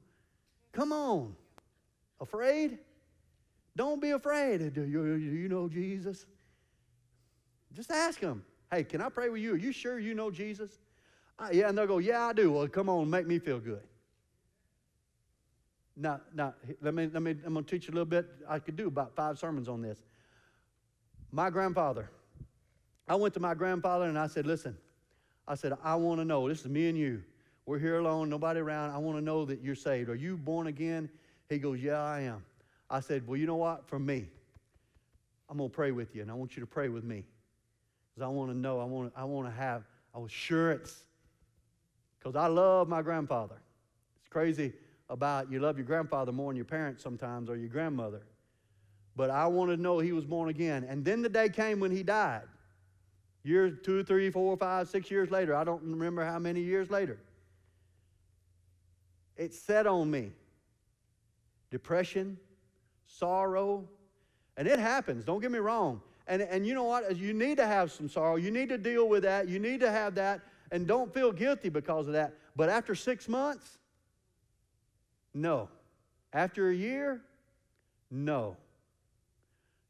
Come 0.72 0.92
on. 0.92 1.36
Afraid? 2.20 2.80
Don't 3.76 4.02
be 4.02 4.12
afraid. 4.12 4.74
Do 4.74 4.84
you, 4.84 5.14
you 5.14 5.48
know 5.48 5.70
Jesus? 5.70 6.26
Just 7.74 7.92
ask 7.92 8.20
them. 8.20 8.44
Hey, 8.72 8.84
can 8.84 9.02
I 9.02 9.10
pray 9.10 9.30
with 9.30 9.42
you? 9.42 9.54
Are 9.54 9.58
you 9.58 9.72
sure 9.72 10.00
you 10.00 10.14
know 10.14 10.32
Jesus? 10.32 10.80
Uh, 11.40 11.50
yeah, 11.52 11.70
and 11.70 11.78
they'll 11.78 11.88
go, 11.88 12.00
Yeah, 12.00 12.26
I 12.26 12.34
do. 12.34 12.52
Well, 12.52 12.68
come 12.68 12.90
on, 12.90 13.10
make 13.10 13.28
me 13.28 13.40
feel 13.40 13.60
good. 13.60 13.84
Now, 15.96 16.22
now 16.34 16.54
let 16.82 16.94
me, 16.94 17.10
let 17.12 17.22
me, 17.22 17.36
I'm 17.46 17.54
going 17.54 17.66
to 17.66 17.70
teach 17.70 17.88
you 17.88 17.92
a 17.92 17.96
little 17.96 18.06
bit. 18.06 18.28
I 18.48 18.60
could 18.60 18.76
do 18.76 18.88
about 18.88 19.16
five 19.16 19.40
sermons 19.40 19.68
on 19.68 19.82
this. 19.82 20.00
My 21.32 21.50
grandfather, 21.50 22.10
I 23.08 23.16
went 23.16 23.34
to 23.36 23.40
my 23.40 23.54
grandfather 23.54 24.06
and 24.06 24.18
I 24.18 24.28
said, 24.28 24.46
Listen, 24.46 24.78
I 25.48 25.56
said, 25.56 25.74
I 25.84 25.96
want 25.96 26.20
to 26.20 26.26
know. 26.26 26.50
This 26.50 26.62
is 26.62 26.68
me 26.68 26.90
and 26.90 26.98
you. 26.98 27.24
We're 27.66 27.80
here 27.80 28.00
alone, 28.00 28.30
nobody 28.30 28.60
around. 28.60 28.92
I 28.92 28.98
want 28.98 29.18
to 29.18 29.24
know 29.24 29.46
that 29.46 29.62
you're 29.62 29.76
saved. 29.76 30.10
Are 30.10 30.16
you 30.16 30.38
born 30.38 30.68
again? 30.68 31.10
He 31.50 31.58
goes, 31.58 31.80
Yeah, 31.80 32.02
I 32.02 32.22
am. 32.22 32.44
I 32.90 33.00
said, 33.00 33.28
Well, 33.28 33.38
you 33.38 33.48
know 33.48 33.56
what? 33.56 33.88
For 33.88 34.00
me, 34.00 34.28
I'm 35.50 35.58
going 35.58 35.70
to 35.70 35.76
pray 35.76 35.92
with 35.92 36.16
you, 36.16 36.22
and 36.22 36.32
I 36.32 36.34
want 36.34 36.56
you 36.56 36.62
to 36.62 36.68
pray 36.68 36.90
with 36.90 37.04
me. 37.04 37.24
Because 38.14 38.26
I 38.26 38.30
want 38.30 38.52
to 38.52 38.58
know, 38.58 38.80
I 38.80 38.86
want, 38.86 39.14
I 39.16 39.24
want 39.24 39.48
to 39.48 39.54
have 39.54 39.84
assurance. 40.16 41.04
Because 42.18 42.36
I 42.36 42.48
love 42.48 42.88
my 42.88 43.02
grandfather. 43.02 43.56
It's 44.20 44.28
crazy 44.28 44.74
about 45.10 45.52
you 45.52 45.60
love 45.60 45.78
your 45.78 45.86
grandfather 45.86 46.32
more 46.32 46.52
than 46.52 46.58
your 46.58 46.66
parents 46.66 47.02
sometimes 47.02 47.50
or 47.50 47.56
your 47.56 47.70
grandmother. 47.70 48.24
But 49.16 49.30
I 49.30 49.48
wanted 49.48 49.78
to 49.78 49.82
know 49.82 50.00
he 50.00 50.12
was 50.12 50.26
born 50.26 50.50
again. 50.50 50.86
And 50.88 51.04
then 51.04 51.22
the 51.22 51.30
day 51.30 51.50
came 51.50 51.80
when 51.80 51.92
he 51.92 52.04
died. 52.04 52.44
Years, 53.44 53.74
two, 53.84 54.04
three, 54.04 54.30
four, 54.30 54.58
five, 54.58 54.90
six 54.90 55.10
years 55.10 55.32
later. 55.32 55.56
I 55.56 55.64
don't 55.64 55.82
remember 55.82 56.26
how 56.26 56.38
many 56.38 56.60
years 56.60 56.90
later. 56.90 57.18
It 59.38 59.54
set 59.54 59.88
on 59.88 60.12
me 60.12 60.32
depression, 61.72 62.38
sorrow, 63.06 63.88
and 64.58 64.68
it 64.68 64.80
happens. 64.80 65.24
Don't 65.24 65.42
get 65.42 65.52
me 65.52 65.60
wrong. 65.60 66.02
And, 66.28 66.42
and 66.42 66.68
you 66.68 66.74
know 66.74 66.84
what? 66.84 67.16
You 67.16 67.34
need 67.34 67.58
to 67.58 67.68
have 67.68 67.92
some 67.92 68.10
sorrow. 68.10 68.36
You 68.36 68.52
need 68.52 68.70
to 68.70 68.78
deal 68.78 69.08
with 69.08 69.24
that. 69.24 69.48
You 69.48 69.60
need 69.60 69.80
to 69.80 69.92
have 69.92 70.16
that. 70.16 70.42
And 70.72 70.86
don't 70.86 71.14
feel 71.14 71.32
guilty 71.32 71.70
because 71.70 72.08
of 72.08 72.14
that. 72.14 72.34
But 72.56 72.70
after 72.70 72.96
six 72.96 73.30
months, 73.30 73.78
no. 75.34 75.70
After 76.34 76.70
a 76.70 76.76
year, 76.76 77.22
no. 78.12 78.58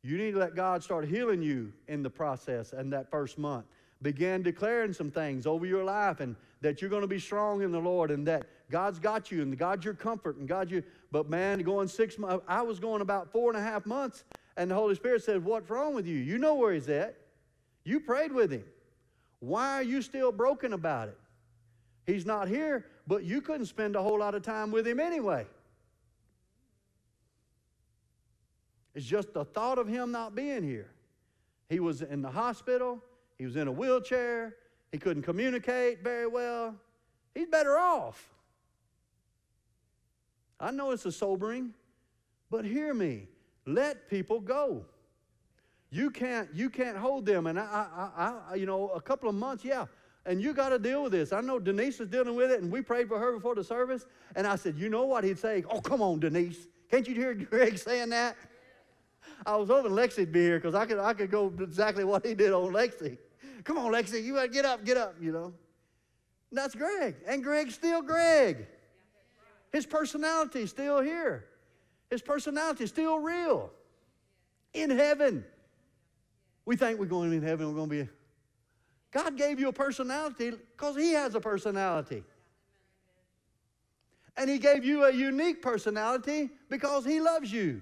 You 0.03 0.17
need 0.17 0.33
to 0.33 0.39
let 0.39 0.55
God 0.55 0.83
start 0.83 1.05
healing 1.05 1.41
you 1.41 1.73
in 1.87 2.03
the 2.03 2.09
process 2.09 2.73
and 2.73 2.93
that 2.93 3.09
first 3.09 3.37
month. 3.37 3.65
Begin 4.01 4.43
declaring 4.43 4.93
some 4.93 5.09
things 5.09 5.47
over 5.47 5.65
your 5.65 5.83
life 5.83 6.19
and 6.19 6.35
that 6.61 6.81
you're 6.81 6.89
going 6.89 7.01
to 7.01 7.07
be 7.07 7.19
strong 7.19 7.61
in 7.61 7.71
the 7.71 7.79
Lord 7.79 8.11
and 8.11 8.27
that 8.27 8.47
God's 8.69 8.99
got 8.99 9.31
you 9.31 9.41
and 9.41 9.57
God's 9.57 9.85
your 9.85 9.93
comfort 9.93 10.37
and 10.37 10.47
God 10.47 10.69
you. 10.71 10.83
But 11.11 11.29
man, 11.29 11.59
going 11.59 11.87
six 11.87 12.17
months, 12.17 12.43
I 12.47 12.61
was 12.61 12.79
going 12.79 13.01
about 13.01 13.31
four 13.31 13.49
and 13.49 13.57
a 13.59 13.61
half 13.61 13.85
months 13.85 14.23
and 14.57 14.71
the 14.71 14.75
Holy 14.75 14.95
Spirit 14.95 15.23
said, 15.23 15.45
What's 15.45 15.69
wrong 15.69 15.93
with 15.93 16.07
you? 16.07 16.17
You 16.17 16.39
know 16.39 16.55
where 16.55 16.73
He's 16.73 16.89
at. 16.89 17.15
You 17.85 17.99
prayed 17.99 18.33
with 18.33 18.51
Him. 18.51 18.63
Why 19.39 19.75
are 19.75 19.83
you 19.83 20.01
still 20.01 20.31
broken 20.31 20.73
about 20.73 21.09
it? 21.09 21.17
He's 22.07 22.25
not 22.25 22.47
here, 22.47 22.85
but 23.05 23.23
you 23.23 23.39
couldn't 23.39 23.67
spend 23.67 23.95
a 23.95 24.01
whole 24.01 24.19
lot 24.19 24.33
of 24.33 24.41
time 24.41 24.71
with 24.71 24.85
Him 24.87 24.99
anyway. 24.99 25.45
It's 28.95 29.05
just 29.05 29.31
the 29.31 29.45
thought 29.45 29.77
of 29.77 29.87
Him 29.87 30.11
not 30.11 30.33
being 30.33 30.63
here. 30.63 30.89
He 31.69 31.79
was 31.79 32.01
in 32.01 32.23
the 32.23 32.31
hospital, 32.31 33.03
He 33.37 33.45
was 33.45 33.55
in 33.55 33.67
a 33.67 33.71
wheelchair, 33.71 34.55
He 34.91 34.97
couldn't 34.97 35.23
communicate 35.23 36.03
very 36.03 36.27
well. 36.27 36.75
He's 37.35 37.47
better 37.47 37.77
off. 37.77 38.29
I 40.59 40.71
know 40.71 40.91
it's 40.91 41.05
a 41.05 41.11
sobering, 41.11 41.73
but 42.49 42.65
hear 42.65 42.93
me. 42.93 43.27
Let 43.65 44.09
people 44.09 44.39
go. 44.39 44.85
You 45.89 46.09
can't, 46.09 46.49
you 46.53 46.69
can't 46.69 46.97
hold 46.97 47.25
them. 47.25 47.47
And 47.47 47.59
I, 47.59 48.09
I, 48.17 48.33
I, 48.51 48.55
you 48.55 48.65
know, 48.65 48.89
a 48.89 49.01
couple 49.01 49.29
of 49.29 49.35
months, 49.35 49.63
yeah. 49.63 49.85
and 50.25 50.41
you 50.41 50.53
got 50.53 50.69
to 50.69 50.79
deal 50.79 51.03
with 51.03 51.11
this. 51.11 51.31
I 51.31 51.41
know 51.41 51.59
Denise 51.59 51.99
is 51.99 52.07
dealing 52.07 52.35
with 52.35 52.51
it, 52.51 52.61
and 52.61 52.71
we 52.71 52.81
prayed 52.81 53.07
for 53.07 53.19
her 53.19 53.33
before 53.33 53.55
the 53.55 53.63
service. 53.63 54.05
And 54.35 54.47
I 54.47 54.55
said, 54.55 54.77
You 54.77 54.89
know 54.89 55.05
what? 55.05 55.23
He'd 55.23 55.37
say, 55.37 55.63
Oh, 55.69 55.79
come 55.79 56.01
on, 56.01 56.19
Denise. 56.19 56.67
Can't 56.89 57.07
you 57.07 57.13
hear 57.13 57.33
Greg 57.35 57.77
saying 57.77 58.09
that? 58.09 58.35
I 59.45 59.55
was 59.55 59.69
hoping 59.69 59.91
Lexi'd 59.91 60.31
be 60.31 60.41
here 60.41 60.57
because 60.57 60.75
I 60.75 60.85
could, 60.85 60.99
I 60.99 61.13
could 61.13 61.29
go 61.29 61.53
exactly 61.59 62.03
what 62.03 62.25
he 62.25 62.33
did 62.33 62.51
on 62.51 62.73
Lexi. 62.73 63.17
Come 63.63 63.77
on, 63.77 63.91
Lexi, 63.91 64.23
you 64.23 64.33
better 64.33 64.47
get 64.47 64.65
up, 64.65 64.85
get 64.85 64.97
up, 64.97 65.15
you 65.19 65.31
know. 65.31 65.53
And 66.49 66.57
that's 66.57 66.75
Greg. 66.75 67.15
And 67.27 67.43
Greg's 67.43 67.75
still 67.75 68.01
Greg. 68.01 68.67
His 69.71 69.85
personality's 69.85 70.69
still 70.69 71.01
here. 71.01 71.45
His 72.09 72.21
personality's 72.21 72.89
still 72.89 73.19
real. 73.19 73.71
In 74.73 74.89
heaven. 74.89 75.43
We 76.65 76.75
think 76.75 76.99
we're 76.99 77.05
going 77.05 77.33
in 77.33 77.41
heaven, 77.41 77.67
we're 77.67 77.75
going 77.75 77.89
to 77.89 78.03
be. 78.05 78.09
God 79.11 79.37
gave 79.37 79.59
you 79.59 79.69
a 79.69 79.73
personality 79.73 80.51
because 80.51 80.95
He 80.95 81.13
has 81.13 81.35
a 81.35 81.39
personality. 81.39 82.23
And 84.35 84.49
He 84.49 84.59
gave 84.59 84.85
you 84.85 85.05
a 85.05 85.11
unique 85.11 85.61
personality 85.61 86.49
because 86.69 87.05
He 87.05 87.19
loves 87.19 87.51
you. 87.51 87.81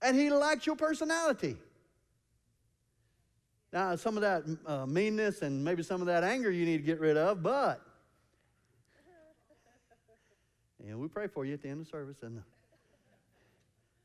And 0.00 0.16
He 0.16 0.30
likes 0.30 0.66
your 0.66 0.76
personality. 0.76 1.56
Now, 3.72 3.96
some 3.96 4.16
of 4.16 4.22
that 4.22 4.44
uh, 4.66 4.86
meanness 4.86 5.42
and 5.42 5.64
maybe 5.64 5.82
some 5.82 6.00
of 6.00 6.06
that 6.06 6.24
anger 6.24 6.50
you 6.50 6.64
need 6.64 6.78
to 6.78 6.82
get 6.82 7.00
rid 7.00 7.16
of, 7.16 7.42
but. 7.42 7.82
And 10.86 11.00
we 11.00 11.08
pray 11.08 11.26
for 11.26 11.44
you 11.44 11.54
at 11.54 11.62
the 11.62 11.68
end 11.68 11.80
of 11.80 11.88
service. 11.88 12.18
And, 12.22 12.42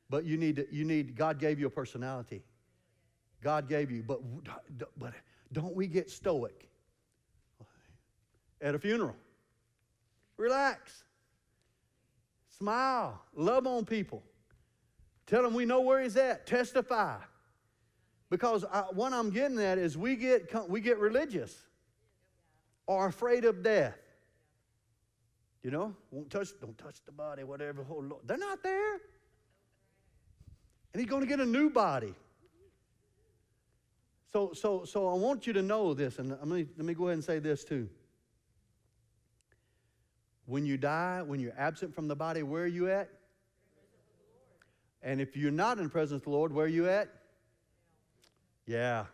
but 0.09 0.26
you 0.26 0.38
need, 0.38 0.55
to, 0.55 0.68
you 0.72 0.84
need, 0.84 1.16
God 1.16 1.39
gave 1.39 1.59
you 1.59 1.68
a 1.68 1.70
personality. 1.70 2.41
God 3.43 3.70
gave 3.70 3.91
you, 3.91 4.03
but, 4.03 4.20
but 4.97 5.14
don't 5.51 5.76
we 5.76 5.88
get 5.88 6.09
stoic 6.09 6.68
at 8.62 8.76
a 8.76 8.80
funeral? 8.80 9.16
Relax. 10.38 11.03
Smile. 12.57 13.22
Love 13.36 13.68
on 13.68 13.86
people. 13.86 14.24
Tell 15.28 15.43
them 15.43 15.53
we 15.53 15.66
know 15.66 15.82
where 15.82 16.01
he's 16.01 16.18
at. 16.18 16.45
Testify. 16.45 17.18
Because 18.32 18.64
I, 18.72 18.84
what 18.94 19.12
I'm 19.12 19.30
getting 19.30 19.60
at 19.60 19.78
is 19.78 19.98
we 19.98 20.16
get, 20.16 20.70
we 20.70 20.80
get 20.80 20.98
religious 21.00 21.56
or 22.88 23.06
afraid 23.06 23.44
of 23.44 23.62
death. 23.62 23.98
You 25.62 25.70
know, 25.70 25.94
won't 26.12 26.32
touch, 26.32 26.48
don't 26.60 26.78
touch 26.78 27.04
the 27.06 27.12
body, 27.12 27.44
whatever. 27.44 27.86
Oh, 27.92 27.98
Lord. 28.00 28.22
They're 28.26 28.38
not 28.38 28.64
there. 28.64 28.94
And 30.94 31.02
he's 31.02 31.08
going 31.10 31.22
to 31.22 31.28
get 31.28 31.42
a 31.42 31.46
new 31.46 31.70
body. 31.70 32.16
So, 34.32 34.54
so, 34.54 34.86
so 34.86 35.10
I 35.10 35.14
want 35.14 35.46
you 35.46 35.52
to 35.52 35.62
know 35.62 35.94
this, 35.94 36.18
and 36.18 36.30
let 36.30 36.48
me, 36.48 36.66
let 36.78 36.86
me 36.86 36.94
go 36.94 37.08
ahead 37.08 37.16
and 37.16 37.24
say 37.24 37.40
this 37.40 37.66
too. 37.66 37.90
When 40.46 40.66
you 40.66 40.78
die, 40.78 41.22
when 41.22 41.42
you're 41.42 41.54
absent 41.58 41.94
from 41.94 42.08
the 42.08 42.16
body, 42.16 42.44
where 42.44 42.64
are 42.64 42.68
you 42.68 42.90
at? 42.90 43.10
And 45.04 45.20
if 45.20 45.36
you're 45.36 45.52
not 45.52 45.80
in 45.80 45.84
the 45.84 45.90
presence 45.90 46.22
of 46.22 46.24
the 46.24 46.30
Lord, 46.30 46.54
where 46.54 46.66
are 46.66 46.70
you 46.70 46.88
at? 46.88 47.10
Yeah. 48.66 49.05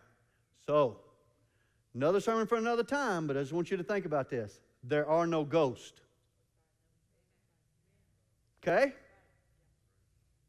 So, 0.66 0.98
another 1.94 2.20
sermon 2.20 2.46
for 2.46 2.56
another 2.56 2.82
time, 2.84 3.26
but 3.26 3.36
I 3.36 3.40
just 3.40 3.52
want 3.52 3.70
you 3.70 3.76
to 3.76 3.82
think 3.82 4.04
about 4.04 4.28
this. 4.28 4.60
There 4.84 5.08
are 5.08 5.26
no 5.26 5.44
ghosts. 5.44 6.00
Okay? 8.62 8.92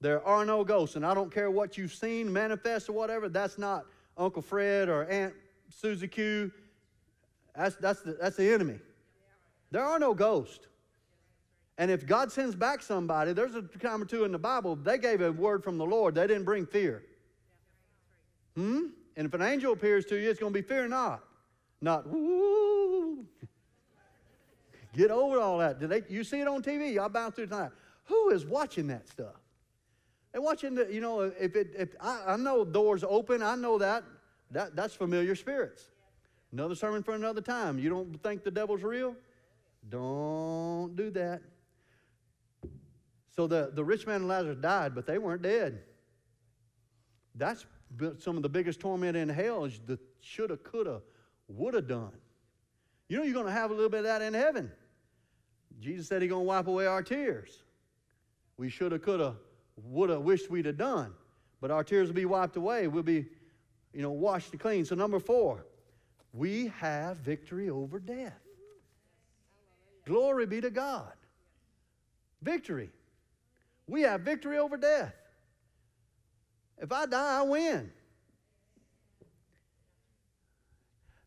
There 0.02 0.26
are 0.26 0.46
no 0.46 0.64
ghosts. 0.64 0.96
And 0.96 1.06
I 1.06 1.14
don't 1.14 1.34
care 1.34 1.52
what 1.52 1.78
you've 1.78 1.94
seen 1.94 2.32
manifest 2.32 2.90
or 2.90 2.94
whatever, 2.94 3.30
that's 3.30 3.58
not 3.58 3.86
Uncle 4.18 4.42
Fred 4.42 4.90
or 4.90 5.06
Aunt 5.10 5.34
Susie 5.70 6.08
Q. 6.08 6.52
That's, 7.56 7.76
that's, 7.76 8.02
the, 8.02 8.14
that's 8.14 8.38
the 8.38 8.52
enemy. 8.52 8.80
There 9.72 9.84
are 9.84 10.00
no 10.00 10.14
ghosts. 10.14 10.68
And 11.78 11.90
if 11.90 12.06
God 12.06 12.32
sends 12.32 12.56
back 12.56 12.82
somebody, 12.82 13.32
there's 13.32 13.56
a 13.56 13.62
time 13.62 14.02
or 14.02 14.06
two 14.06 14.26
in 14.26 14.32
the 14.32 14.40
Bible, 14.40 14.76
they 14.76 14.98
gave 14.98 15.22
a 15.22 15.32
word 15.32 15.64
from 15.64 15.78
the 15.78 15.86
Lord. 15.86 16.16
They 16.16 16.28
didn't 16.28 16.44
bring 16.44 16.66
fear. 16.66 17.04
Hmm? 18.60 18.88
And 19.16 19.26
if 19.26 19.34
an 19.34 19.42
angel 19.42 19.72
appears 19.72 20.04
to 20.08 20.18
you, 20.18 20.30
it's 20.30 20.40
going 20.40 20.52
to 20.52 20.62
be 20.62 20.68
fear 20.68 20.86
not. 20.90 21.24
Not, 21.80 22.06
woo. 22.10 23.26
Get 24.94 25.12
over 25.12 25.40
all 25.40 25.60
that. 25.60 25.80
Did 25.80 25.90
they, 25.90 26.04
you 26.10 26.26
see 26.26 26.42
it 26.42 26.48
on 26.48 26.62
TV? 26.62 26.94
Y'all 26.94 27.08
bounce 27.08 27.36
through 27.36 27.48
tonight. 27.48 27.72
Who 28.06 28.32
is 28.32 28.46
watching 28.46 28.88
that 28.88 29.08
stuff? 29.08 29.36
And 30.34 30.44
watching 30.44 30.76
the, 30.76 30.94
you 30.94 31.00
know, 31.00 31.22
if 31.22 31.56
it, 31.56 31.70
if 31.78 31.96
I, 32.02 32.34
I 32.34 32.36
know 32.36 32.66
doors 32.66 33.06
open, 33.08 33.42
I 33.42 33.56
know 33.56 33.78
that, 33.78 34.04
that 34.52 34.76
that's 34.76 34.94
familiar 34.94 35.36
spirits. 35.36 35.86
Another 36.52 36.76
sermon 36.76 37.02
for 37.02 37.14
another 37.14 37.42
time. 37.42 37.80
You 37.80 37.90
don't 37.90 38.22
think 38.22 38.44
the 38.44 38.52
devil's 38.52 38.84
real? 38.84 39.16
Don't 39.88 40.98
do 40.98 41.12
that. 41.12 41.42
So 43.38 43.48
the, 43.48 43.72
the 43.74 43.86
rich 43.86 44.06
man 44.06 44.18
and 44.18 44.28
Lazarus 44.28 44.58
died, 44.60 44.94
but 44.94 45.06
they 45.06 45.18
weren't 45.18 45.44
dead. 45.44 45.80
That's 47.36 47.66
some 48.20 48.38
of 48.38 48.44
the 48.44 48.50
biggest 48.50 48.80
torment 48.80 49.18
in 49.18 49.30
hell 49.30 49.66
is 49.66 49.80
the 49.86 50.00
shoulda, 50.22 50.58
coulda, 50.58 51.02
woulda 51.48 51.82
done. 51.82 52.12
You 53.08 53.18
know 53.18 53.24
you're 53.24 53.34
going 53.34 53.48
to 53.48 53.52
have 53.52 53.72
a 53.72 53.74
little 53.74 53.90
bit 53.90 54.00
of 54.00 54.06
that 54.06 54.22
in 54.22 54.34
heaven. 54.34 54.72
Jesus 55.80 56.08
said 56.08 56.22
he's 56.22 56.30
going 56.30 56.44
to 56.44 56.48
wipe 56.48 56.68
away 56.68 56.86
our 56.86 57.02
tears. 57.02 57.64
We 58.58 58.70
shoulda, 58.70 59.00
coulda, 59.00 59.36
would 59.78 60.10
have 60.10 60.22
wished 60.22 60.50
we'd 60.50 60.66
have 60.66 60.78
done. 60.78 61.14
But 61.62 61.72
our 61.72 61.84
tears 61.84 62.08
will 62.08 62.16
be 62.16 62.26
wiped 62.26 62.56
away. 62.56 62.88
We'll 62.88 63.04
be, 63.04 63.26
you 63.94 64.02
know, 64.02 64.12
washed 64.12 64.52
and 64.52 64.60
clean. 64.60 64.86
So, 64.86 64.96
number 64.96 65.20
four, 65.20 65.66
we 66.34 66.68
have 66.78 67.18
victory 67.18 67.70
over 67.70 68.00
death. 68.00 68.40
Glory 70.06 70.46
be 70.46 70.62
to 70.62 70.70
God. 70.70 71.14
Victory. 72.42 72.92
We 73.88 74.02
have 74.04 74.22
victory 74.22 74.58
over 74.58 74.78
death. 74.78 75.14
If 76.80 76.92
I 76.92 77.06
die, 77.06 77.40
I 77.40 77.42
win. 77.42 77.92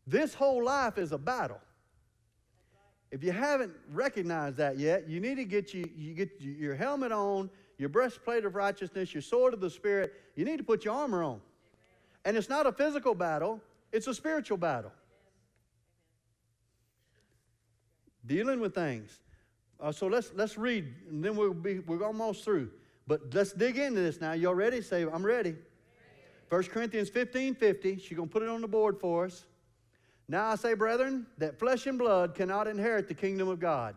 This 0.05 0.33
whole 0.33 0.63
life 0.63 0.97
is 0.97 1.11
a 1.11 1.17
battle. 1.17 1.59
If 3.11 3.23
you 3.23 3.31
haven't 3.31 3.71
recognized 3.91 4.57
that 4.57 4.79
yet, 4.79 5.07
you 5.07 5.19
need 5.19 5.35
to 5.35 5.45
get 5.45 5.73
you, 5.73 5.87
you 5.95 6.13
get 6.13 6.31
your 6.39 6.75
helmet 6.75 7.11
on 7.11 7.49
your 7.77 7.89
breastplate 7.89 8.45
of 8.45 8.55
righteousness, 8.55 9.13
your 9.13 9.21
sword 9.21 9.53
of 9.53 9.59
the 9.59 9.69
Spirit. 9.69 10.13
You 10.35 10.45
need 10.45 10.57
to 10.57 10.63
put 10.63 10.85
your 10.85 10.95
armor 10.95 11.23
on. 11.23 11.41
And 12.25 12.37
it's 12.37 12.49
not 12.49 12.65
a 12.65 12.71
physical 12.71 13.13
battle, 13.13 13.61
it's 13.91 14.07
a 14.07 14.13
spiritual 14.13 14.57
battle. 14.57 14.91
Dealing 18.25 18.59
with 18.59 18.73
things. 18.73 19.19
Uh, 19.79 19.91
so 19.91 20.07
let's, 20.07 20.31
let's 20.33 20.57
read, 20.57 20.85
and 21.09 21.23
then 21.23 21.35
we'll 21.35 21.53
be, 21.53 21.79
we're 21.79 22.03
almost 22.03 22.45
through. 22.45 22.71
But 23.07 23.33
let's 23.33 23.51
dig 23.51 23.77
into 23.77 24.01
this 24.01 24.21
now. 24.21 24.33
Y'all 24.33 24.55
ready? 24.55 24.81
Say, 24.81 25.03
I'm 25.03 25.25
ready. 25.25 25.55
1 26.49 26.63
Corinthians 26.65 27.09
15 27.09 27.55
50. 27.55 27.97
She's 27.99 28.15
going 28.15 28.29
to 28.29 28.33
put 28.33 28.43
it 28.43 28.49
on 28.49 28.61
the 28.61 28.67
board 28.67 28.99
for 28.99 29.25
us. 29.25 29.45
Now 30.27 30.47
I 30.47 30.55
say, 30.55 30.73
brethren, 30.73 31.25
that 31.37 31.59
flesh 31.59 31.85
and 31.87 31.97
blood 31.97 32.33
cannot 32.35 32.67
inherit 32.67 33.07
the 33.07 33.13
kingdom 33.13 33.47
of 33.47 33.59
God. 33.59 33.95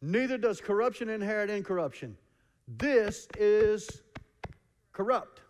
Neither 0.00 0.38
does 0.38 0.60
corruption 0.60 1.08
inherit 1.08 1.50
incorruption. 1.50 2.16
This 2.68 3.26
is 3.36 4.02
corrupt. 4.92 5.40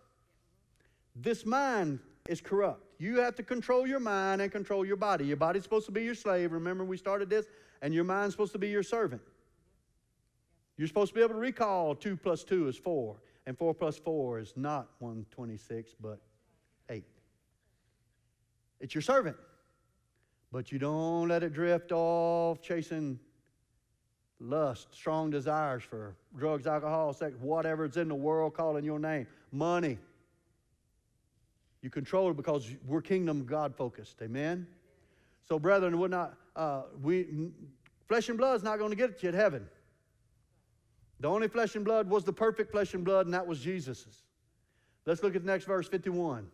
This 1.14 1.44
mind 1.44 1.98
is 2.28 2.40
corrupt. 2.40 2.84
You 2.98 3.18
have 3.18 3.34
to 3.36 3.42
control 3.42 3.86
your 3.86 4.00
mind 4.00 4.40
and 4.40 4.50
control 4.50 4.84
your 4.84 4.96
body. 4.96 5.26
Your 5.26 5.36
body's 5.36 5.64
supposed 5.64 5.86
to 5.86 5.92
be 5.92 6.02
your 6.02 6.14
slave. 6.14 6.52
Remember, 6.52 6.84
we 6.84 6.96
started 6.96 7.28
this, 7.28 7.46
and 7.82 7.92
your 7.92 8.04
mind's 8.04 8.34
supposed 8.34 8.52
to 8.52 8.58
be 8.58 8.68
your 8.68 8.82
servant. 8.82 9.20
You're 10.78 10.86
supposed 10.86 11.10
to 11.10 11.14
be 11.16 11.20
able 11.20 11.34
to 11.34 11.40
recall 11.40 11.96
2 11.96 12.16
plus 12.16 12.44
2 12.44 12.68
is 12.68 12.76
4, 12.76 13.16
and 13.46 13.58
4 13.58 13.74
plus 13.74 13.98
4 13.98 14.38
is 14.38 14.52
not 14.56 14.88
126, 15.00 15.96
but 16.00 16.20
8. 16.88 17.04
It's 18.80 18.94
your 18.94 19.02
servant. 19.02 19.36
But 20.52 20.70
you 20.70 20.78
don't 20.78 21.28
let 21.28 21.42
it 21.42 21.52
drift 21.52 21.90
off 21.92 22.62
chasing 22.62 23.18
lust, 24.40 24.94
strong 24.94 25.30
desires 25.30 25.82
for 25.82 26.14
drugs, 26.36 26.66
alcohol, 26.66 27.12
sex, 27.12 27.34
whatever 27.40 27.84
it's 27.84 27.96
in 27.96 28.08
the 28.08 28.14
world 28.14 28.54
calling 28.54 28.84
your 28.84 29.00
name, 29.00 29.26
money. 29.50 29.98
You 31.82 31.90
control 31.90 32.30
it 32.30 32.36
because 32.36 32.70
we're 32.86 33.02
kingdom 33.02 33.44
God 33.44 33.74
focused. 33.74 34.22
Amen? 34.22 34.66
So, 35.48 35.58
brethren, 35.58 35.98
we're 35.98 36.08
not, 36.08 36.34
uh, 36.54 36.82
we, 37.02 37.26
flesh 38.06 38.28
and 38.28 38.38
blood 38.38 38.56
is 38.56 38.62
not 38.62 38.78
going 38.78 38.90
to 38.90 38.96
get 38.96 39.22
you 39.22 39.32
to 39.32 39.36
heaven. 39.36 39.66
The 41.20 41.28
only 41.28 41.48
flesh 41.48 41.74
and 41.74 41.84
blood 41.84 42.08
was 42.08 42.24
the 42.24 42.32
perfect 42.32 42.70
flesh 42.70 42.94
and 42.94 43.04
blood, 43.04 43.26
and 43.26 43.34
that 43.34 43.46
was 43.46 43.60
Jesus's. 43.60 44.22
Let's 45.04 45.22
look 45.22 45.34
at 45.34 45.42
the 45.42 45.50
next 45.50 45.64
verse 45.64 45.88
51. 45.88 46.46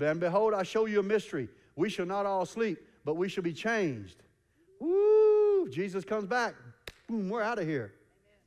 And 0.00 0.20
behold, 0.20 0.54
I 0.54 0.62
show 0.62 0.86
you 0.86 1.00
a 1.00 1.02
mystery. 1.02 1.48
We 1.76 1.88
shall 1.88 2.06
not 2.06 2.26
all 2.26 2.44
sleep, 2.44 2.78
but 3.04 3.16
we 3.16 3.28
shall 3.28 3.44
be 3.44 3.52
changed. 3.52 4.22
Woo! 4.80 5.68
Jesus 5.70 6.04
comes 6.04 6.26
back 6.26 6.54
boom, 7.12 7.28
we're 7.28 7.42
out 7.42 7.58
of 7.58 7.66
here. 7.66 7.92
Amen. 8.24 8.38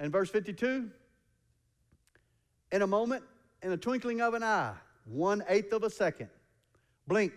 And 0.00 0.12
verse 0.12 0.30
52 0.30 0.90
in 2.72 2.82
a 2.82 2.86
moment, 2.86 3.22
in 3.62 3.72
a 3.72 3.76
twinkling 3.76 4.20
of 4.20 4.34
an 4.34 4.42
eye, 4.42 4.74
one 5.04 5.42
eighth 5.48 5.72
of 5.72 5.84
a 5.84 5.90
second, 5.90 6.28
blink, 7.06 7.32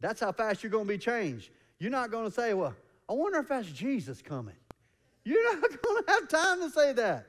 That's 0.00 0.20
how 0.20 0.32
fast 0.32 0.62
you're 0.62 0.70
going 0.70 0.86
to 0.86 0.92
be 0.92 0.98
changed. 0.98 1.50
You're 1.78 1.90
not 1.90 2.10
going 2.10 2.24
to 2.24 2.30
say, 2.30 2.54
well, 2.54 2.74
I 3.08 3.12
wonder 3.12 3.38
if 3.38 3.48
that's 3.48 3.68
Jesus 3.68 4.20
coming. 4.20 4.56
You're 5.26 5.60
not 5.60 5.60
going 5.82 6.04
to 6.04 6.12
have 6.12 6.28
time 6.28 6.60
to 6.60 6.70
say 6.70 6.92
that. 6.92 7.26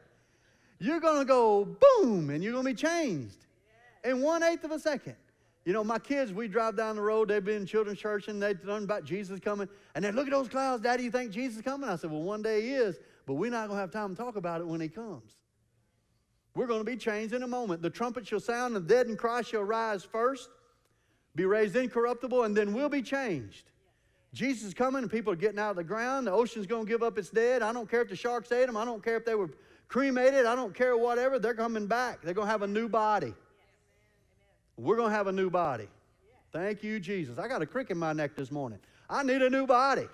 You're 0.79 0.99
going 0.99 1.17
to 1.17 1.25
go 1.25 1.65
boom, 1.65 2.29
and 2.29 2.43
you're 2.43 2.53
going 2.53 2.63
to 2.63 2.71
be 2.71 2.75
changed 2.75 3.47
in 4.03 4.21
one 4.21 4.43
eighth 4.43 4.63
of 4.63 4.71
a 4.71 4.79
second. 4.79 5.15
You 5.65 5.73
know, 5.73 5.83
my 5.83 5.97
kids, 5.97 6.31
we 6.31 6.47
drive 6.47 6.77
down 6.77 6.95
the 6.95 7.01
road, 7.01 7.27
they've 7.27 7.43
been 7.43 7.57
in 7.57 7.65
children's 7.65 7.99
church 7.99 8.29
and 8.29 8.41
they've 8.41 8.63
learned 8.63 8.85
about 8.85 9.03
Jesus 9.03 9.39
coming. 9.39 9.67
And 9.95 10.05
they 10.05 10.11
look 10.11 10.27
at 10.27 10.31
those 10.31 10.47
clouds, 10.47 10.83
Daddy, 10.83 11.03
you 11.03 11.11
think 11.11 11.31
Jesus 11.31 11.57
is 11.57 11.61
coming? 11.63 11.89
I 11.89 11.97
said, 11.97 12.11
Well, 12.11 12.21
one 12.21 12.41
day 12.41 12.61
he 12.61 12.73
is, 12.73 12.97
but 13.25 13.33
we're 13.33 13.51
not 13.51 13.67
going 13.67 13.77
to 13.77 13.81
have 13.81 13.91
time 13.91 14.15
to 14.15 14.21
talk 14.21 14.37
about 14.37 14.61
it 14.61 14.67
when 14.67 14.79
he 14.79 14.87
comes. 14.87 15.35
We're 16.55 16.67
going 16.67 16.79
to 16.79 16.89
be 16.89 16.95
changed 16.95 17.33
in 17.33 17.43
a 17.43 17.47
moment. 17.47 17.81
The 17.81 17.89
trumpet 17.89 18.25
shall 18.25 18.39
sound, 18.39 18.75
and 18.75 18.85
the 18.85 18.93
dead 18.93 19.07
in 19.07 19.17
Christ 19.17 19.49
shall 19.49 19.63
rise 19.63 20.03
first, 20.03 20.49
be 21.35 21.45
raised 21.45 21.75
incorruptible, 21.75 22.43
and 22.43 22.55
then 22.55 22.73
we'll 22.73 22.89
be 22.89 23.01
changed. 23.01 23.71
Jesus 24.37 24.67
is 24.67 24.73
coming, 24.73 25.01
and 25.01 25.11
people 25.11 25.33
are 25.33 25.37
getting 25.37 25.57
out 25.57 25.71
of 25.71 25.75
the 25.77 25.83
ground. 25.83 26.27
The 26.27 26.31
ocean's 26.31 26.67
going 26.67 26.85
to 26.85 26.89
give 26.89 27.01
up 27.01 27.17
its 27.17 27.31
dead. 27.31 27.63
I 27.63 27.73
don't 27.73 27.89
care 27.89 28.01
if 28.01 28.09
the 28.09 28.15
sharks 28.15 28.51
ate 28.51 28.67
them. 28.67 28.77
I 28.77 28.85
don't 28.85 29.03
care 29.03 29.17
if 29.17 29.25
they 29.25 29.33
were 29.33 29.49
cremated. 29.87 30.45
I 30.45 30.55
don't 30.55 30.75
care 30.75 30.95
whatever. 30.95 31.39
They're 31.39 31.55
coming 31.55 31.87
back. 31.87 32.21
They're 32.21 32.35
going 32.35 32.45
to 32.45 32.51
have 32.51 32.61
a 32.61 32.67
new 32.67 32.87
body. 32.87 33.33
We're 34.77 34.95
going 34.95 35.09
to 35.09 35.15
have 35.15 35.25
a 35.25 35.31
new 35.31 35.49
body. 35.49 35.87
Thank 36.51 36.83
you, 36.83 36.99
Jesus. 36.99 37.39
I 37.39 37.47
got 37.47 37.63
a 37.63 37.65
crick 37.65 37.89
in 37.89 37.97
my 37.97 38.13
neck 38.13 38.35
this 38.35 38.51
morning. 38.51 38.77
I 39.09 39.23
need 39.23 39.41
a 39.41 39.49
new 39.49 39.65
body. 39.65 40.07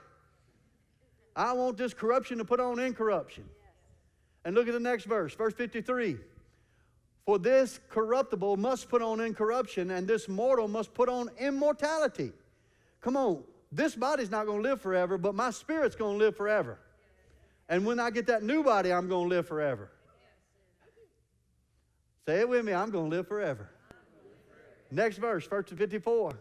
I 1.36 1.51
want 1.51 1.78
this 1.78 1.93
corruption 1.93 2.38
to 2.38 2.45
put 2.45 2.61
on 2.61 2.80
incorruption. 2.80 3.43
And 4.45 4.55
look 4.55 4.67
at 4.67 4.74
the 4.74 4.80
next 4.80 5.03
verse, 5.03 5.34
verse 5.36 5.53
53. 5.53 6.17
For 7.26 7.39
this 7.39 7.80
corruptible 7.89 8.57
must 8.57 8.89
put 8.89 9.01
on 9.01 9.19
incorruption, 9.19 9.91
and 9.91 10.07
this 10.07 10.30
mortal 10.30 10.67
must 10.67 10.93
put 10.93 11.09
on 11.09 11.30
immortality. 11.39 12.32
Come 13.01 13.17
on, 13.17 13.43
this 13.76 13.95
body's 13.95 14.30
not 14.30 14.45
going 14.45 14.61
to 14.61 14.69
live 14.69 14.82
forever, 14.82 15.17
but 15.17 15.34
my 15.34 15.49
spirit's 15.49 15.95
going 15.95 16.17
to 16.17 16.24
live 16.24 16.38
forever. 16.38 16.78
And 17.69 17.86
when 17.86 17.99
I 17.99 18.11
get 18.11 18.28
that 18.28 18.43
new 18.43 18.63
body, 18.63 18.93
I'm 18.93 19.09
going 19.09 19.30
to 19.30 19.36
live 19.36 19.47
forever. 19.47 19.89
Say 22.28 22.41
it 22.41 22.49
with 22.49 22.63
me 22.63 22.74
I'm 22.74 22.91
going 22.91 23.09
to 23.09 23.15
live 23.17 23.28
forever. 23.28 23.69
Next 24.91 25.17
verse, 25.17 25.47
verse 25.47 25.69
54. 25.69 26.34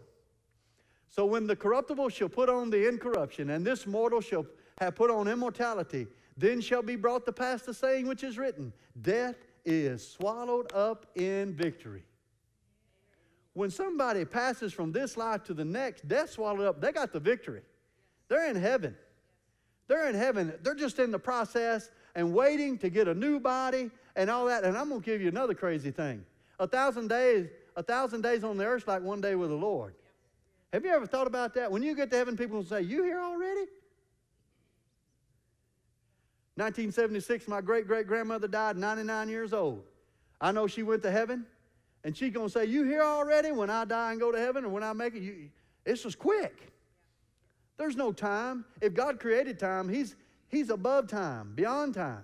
So 1.09 1.25
when 1.25 1.47
the 1.47 1.55
corruptible 1.55 2.09
shall 2.09 2.29
put 2.29 2.49
on 2.49 2.69
the 2.69 2.87
incorruption, 2.87 3.49
and 3.51 3.65
this 3.65 3.87
mortal 3.87 4.21
shall 4.21 4.45
have 4.79 4.95
put 4.95 5.09
on 5.09 5.27
immortality, 5.27 6.07
then 6.37 6.61
shall 6.61 6.81
be 6.81 6.95
brought 6.95 7.25
to 7.25 7.31
pass 7.31 7.63
the 7.63 7.73
saying 7.73 8.07
which 8.07 8.23
is 8.23 8.37
written 8.37 8.73
Death 9.01 9.35
is 9.65 10.07
swallowed 10.07 10.71
up 10.73 11.07
in 11.15 11.53
victory. 11.53 12.03
When 13.53 13.69
somebody 13.69 14.25
passes 14.25 14.73
from 14.73 14.91
this 14.91 15.15
life 15.15 15.43
to 15.43 15.53
the 15.53 15.65
next, 15.65 16.07
death 16.07 16.31
swallowed 16.31 16.65
up, 16.65 16.81
they 16.81 16.91
got 16.91 17.13
the 17.13 17.19
victory. 17.19 17.61
They're 18.27 18.49
in 18.49 18.55
heaven. 18.55 18.95
They're 19.87 20.09
in 20.09 20.15
heaven. 20.15 20.53
They're 20.63 20.73
just 20.75 20.97
in 20.99 21.11
the 21.11 21.19
process 21.19 21.91
and 22.15 22.33
waiting 22.33 22.77
to 22.79 22.89
get 22.89 23.07
a 23.07 23.13
new 23.13 23.39
body 23.39 23.91
and 24.15 24.29
all 24.29 24.45
that. 24.47 24.63
And 24.63 24.77
I'm 24.77 24.89
going 24.89 25.01
to 25.01 25.05
give 25.05 25.21
you 25.21 25.27
another 25.27 25.53
crazy 25.53 25.91
thing. 25.91 26.25
A 26.59 26.67
thousand 26.67 27.09
days 27.09 27.49
a 27.75 27.83
thousand 27.83 28.21
days 28.21 28.43
on 28.43 28.57
the 28.57 28.65
earth 28.65 28.87
like 28.87 29.01
one 29.01 29.21
day 29.21 29.35
with 29.35 29.49
the 29.49 29.55
Lord. 29.55 29.95
Have 30.71 30.85
you 30.85 30.91
ever 30.91 31.05
thought 31.05 31.27
about 31.27 31.53
that? 31.55 31.71
When 31.71 31.83
you 31.83 31.95
get 31.95 32.09
to 32.11 32.17
heaven, 32.17 32.35
people 32.35 32.57
will 32.57 32.65
say, 32.65 32.81
You 32.81 33.03
here 33.03 33.19
already? 33.19 33.67
1976, 36.55 37.47
my 37.47 37.61
great 37.61 37.87
great 37.87 38.05
grandmother 38.05 38.47
died 38.47 38.77
99 38.77 39.29
years 39.29 39.53
old. 39.53 39.83
I 40.39 40.51
know 40.51 40.67
she 40.67 40.83
went 40.83 41.01
to 41.03 41.11
heaven, 41.11 41.45
and 42.03 42.15
she's 42.15 42.33
going 42.33 42.47
to 42.47 42.51
say, 42.51 42.65
You 42.65 42.83
here 42.83 43.03
already 43.03 43.51
when 43.51 43.69
I 43.69 43.85
die 43.85 44.11
and 44.11 44.19
go 44.19 44.31
to 44.31 44.39
heaven, 44.39 44.65
or 44.65 44.69
when 44.69 44.83
I 44.83 44.93
make 44.93 45.15
it? 45.15 45.21
You, 45.21 45.49
this 45.83 46.05
was 46.05 46.15
quick. 46.15 46.71
There's 47.77 47.95
no 47.95 48.11
time. 48.11 48.65
If 48.81 48.93
God 48.93 49.19
created 49.19 49.59
time, 49.59 49.89
He's, 49.89 50.15
he's 50.47 50.69
above 50.69 51.07
time, 51.07 51.53
beyond 51.55 51.95
time. 51.95 52.23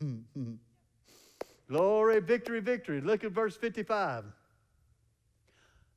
Glory, 1.68 2.20
victory, 2.20 2.60
victory. 2.60 3.00
Look 3.00 3.24
at 3.24 3.32
verse 3.32 3.56
55. 3.56 4.24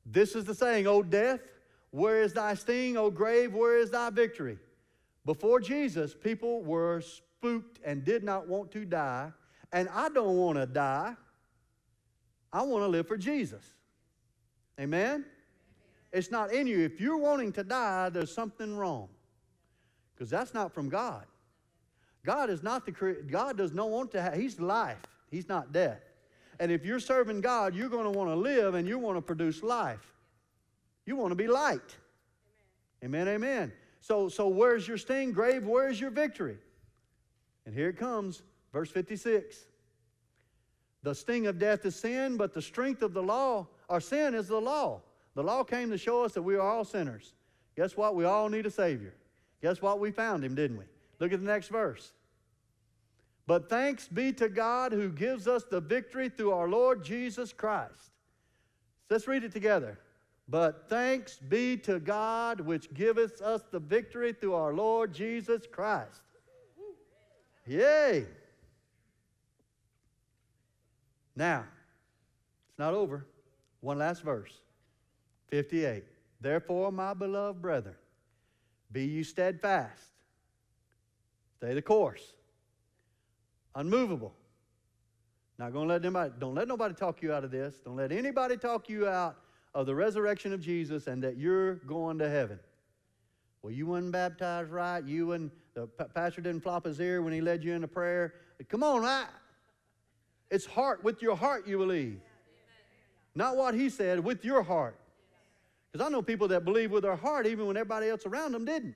This 0.06 0.34
is 0.34 0.44
the 0.44 0.54
saying, 0.54 0.86
O 0.86 1.02
death, 1.02 1.40
where 1.90 2.22
is 2.22 2.32
thy 2.32 2.54
sting? 2.54 2.96
O 2.96 3.10
grave, 3.10 3.52
where 3.52 3.78
is 3.78 3.90
thy 3.90 4.10
victory? 4.10 4.58
Before 5.24 5.60
Jesus, 5.60 6.14
people 6.14 6.62
were 6.62 7.00
spooked 7.00 7.78
and 7.84 8.04
did 8.04 8.24
not 8.24 8.48
want 8.48 8.72
to 8.72 8.84
die. 8.84 9.32
And 9.72 9.88
I 9.90 10.08
don't 10.08 10.36
want 10.36 10.58
to 10.58 10.66
die. 10.66 11.14
I 12.52 12.62
want 12.62 12.82
to 12.82 12.88
live 12.88 13.06
for 13.06 13.16
Jesus. 13.16 13.64
Amen? 14.78 15.24
It's 16.12 16.30
not 16.30 16.52
in 16.52 16.66
you. 16.66 16.80
If 16.80 17.00
you're 17.00 17.18
wanting 17.18 17.52
to 17.52 17.64
die, 17.64 18.08
there's 18.08 18.32
something 18.32 18.76
wrong. 18.76 19.08
Because 20.14 20.30
that's 20.30 20.52
not 20.52 20.72
from 20.72 20.88
God. 20.88 21.24
God 22.24 22.50
is 22.50 22.62
not 22.62 22.84
the 22.84 22.92
God 22.92 23.56
does 23.56 23.72
not 23.72 23.88
want 23.88 24.10
to 24.12 24.22
have, 24.22 24.34
He's 24.34 24.60
life. 24.60 24.98
He's 25.30 25.48
not 25.48 25.72
death. 25.72 26.00
And 26.58 26.70
if 26.70 26.84
you're 26.84 27.00
serving 27.00 27.40
God, 27.40 27.74
you're 27.74 27.88
going 27.88 28.04
to 28.04 28.10
want 28.10 28.28
to 28.30 28.36
live 28.36 28.74
and 28.74 28.86
you 28.86 28.98
want 28.98 29.16
to 29.16 29.22
produce 29.22 29.62
life. 29.62 30.12
You 31.06 31.16
want 31.16 31.30
to 31.30 31.36
be 31.36 31.46
light. 31.46 31.80
Amen, 33.02 33.28
amen. 33.28 33.48
amen. 33.48 33.72
So, 34.00 34.28
so 34.28 34.48
where's 34.48 34.86
your 34.86 34.98
sting, 34.98 35.32
grave? 35.32 35.64
Where's 35.64 35.98
your 35.98 36.10
victory? 36.10 36.58
And 37.64 37.74
here 37.74 37.88
it 37.88 37.96
comes, 37.96 38.42
verse 38.72 38.90
56. 38.90 39.56
The 41.02 41.14
sting 41.14 41.46
of 41.46 41.58
death 41.58 41.86
is 41.86 41.96
sin, 41.96 42.36
but 42.36 42.52
the 42.52 42.60
strength 42.62 43.02
of 43.02 43.14
the 43.14 43.22
law, 43.22 43.66
our 43.88 44.00
sin 44.00 44.34
is 44.34 44.48
the 44.48 44.60
law. 44.60 45.00
The 45.34 45.42
law 45.42 45.64
came 45.64 45.90
to 45.90 45.98
show 45.98 46.24
us 46.24 46.32
that 46.32 46.42
we 46.42 46.56
are 46.56 46.60
all 46.60 46.84
sinners. 46.84 47.34
Guess 47.76 47.96
what? 47.96 48.14
We 48.14 48.24
all 48.24 48.48
need 48.48 48.66
a 48.66 48.70
Savior. 48.70 49.14
Guess 49.62 49.80
what? 49.80 50.00
We 50.00 50.10
found 50.10 50.44
him, 50.44 50.54
didn't 50.54 50.78
we? 50.78 50.84
Look 51.18 51.32
at 51.32 51.40
the 51.40 51.46
next 51.46 51.68
verse. 51.68 52.12
But 53.46 53.68
thanks 53.68 54.08
be 54.08 54.32
to 54.34 54.48
God 54.48 54.92
who 54.92 55.08
gives 55.08 55.48
us 55.48 55.64
the 55.64 55.80
victory 55.80 56.28
through 56.28 56.52
our 56.52 56.68
Lord 56.68 57.02
Jesus 57.04 57.52
Christ. 57.52 58.12
Let's 59.08 59.26
read 59.26 59.44
it 59.44 59.52
together. 59.52 59.98
But 60.48 60.88
thanks 60.88 61.38
be 61.38 61.76
to 61.78 62.00
God 62.00 62.60
which 62.60 62.92
giveth 62.92 63.40
us 63.40 63.62
the 63.70 63.78
victory 63.78 64.32
through 64.32 64.54
our 64.54 64.74
Lord 64.74 65.12
Jesus 65.12 65.66
Christ. 65.70 66.22
Yay! 67.66 68.26
Now, 71.40 71.64
it's 72.68 72.78
not 72.78 72.92
over. 72.92 73.24
One 73.80 73.96
last 73.96 74.22
verse 74.22 74.52
58. 75.48 76.04
Therefore, 76.38 76.92
my 76.92 77.14
beloved 77.14 77.62
brethren, 77.62 77.94
be 78.92 79.06
you 79.06 79.24
steadfast, 79.24 80.02
stay 81.56 81.72
the 81.72 81.80
course 81.80 82.34
unmovable. 83.74 84.34
Not 85.58 85.72
going 85.72 85.88
to 85.88 85.94
let 85.94 86.04
anybody, 86.04 86.34
don't 86.38 86.54
let 86.54 86.68
nobody 86.68 86.92
talk 86.92 87.22
you 87.22 87.32
out 87.32 87.42
of 87.42 87.50
this. 87.50 87.76
Don't 87.86 87.96
let 87.96 88.12
anybody 88.12 88.58
talk 88.58 88.90
you 88.90 89.08
out 89.08 89.36
of 89.74 89.86
the 89.86 89.94
resurrection 89.94 90.52
of 90.52 90.60
Jesus 90.60 91.06
and 91.06 91.24
that 91.24 91.38
you're 91.38 91.76
going 91.76 92.18
to 92.18 92.28
heaven. 92.28 92.60
Well, 93.62 93.72
you 93.72 93.86
wasn't 93.86 94.12
baptized 94.12 94.70
right. 94.70 95.02
You 95.02 95.32
and 95.32 95.50
the 95.72 95.86
pastor 95.86 96.42
didn't 96.42 96.60
flop 96.60 96.84
his 96.84 97.00
ear 97.00 97.22
when 97.22 97.32
he 97.32 97.40
led 97.40 97.64
you 97.64 97.72
into 97.72 97.88
prayer. 97.88 98.34
Come 98.68 98.82
on, 98.82 99.00
right? 99.00 99.26
It's 100.50 100.66
heart 100.66 101.04
with 101.04 101.22
your 101.22 101.36
heart 101.36 101.66
you 101.66 101.78
believe. 101.78 102.20
Not 103.34 103.56
what 103.56 103.74
he 103.74 103.88
said, 103.88 104.20
with 104.20 104.44
your 104.44 104.62
heart. 104.62 104.96
Because 105.92 106.06
I 106.06 106.10
know 106.10 106.22
people 106.22 106.48
that 106.48 106.64
believe 106.64 106.90
with 106.90 107.02
their 107.02 107.16
heart 107.16 107.46
even 107.46 107.66
when 107.66 107.76
everybody 107.76 108.08
else 108.08 108.26
around 108.26 108.52
them 108.52 108.64
didn't. 108.64 108.94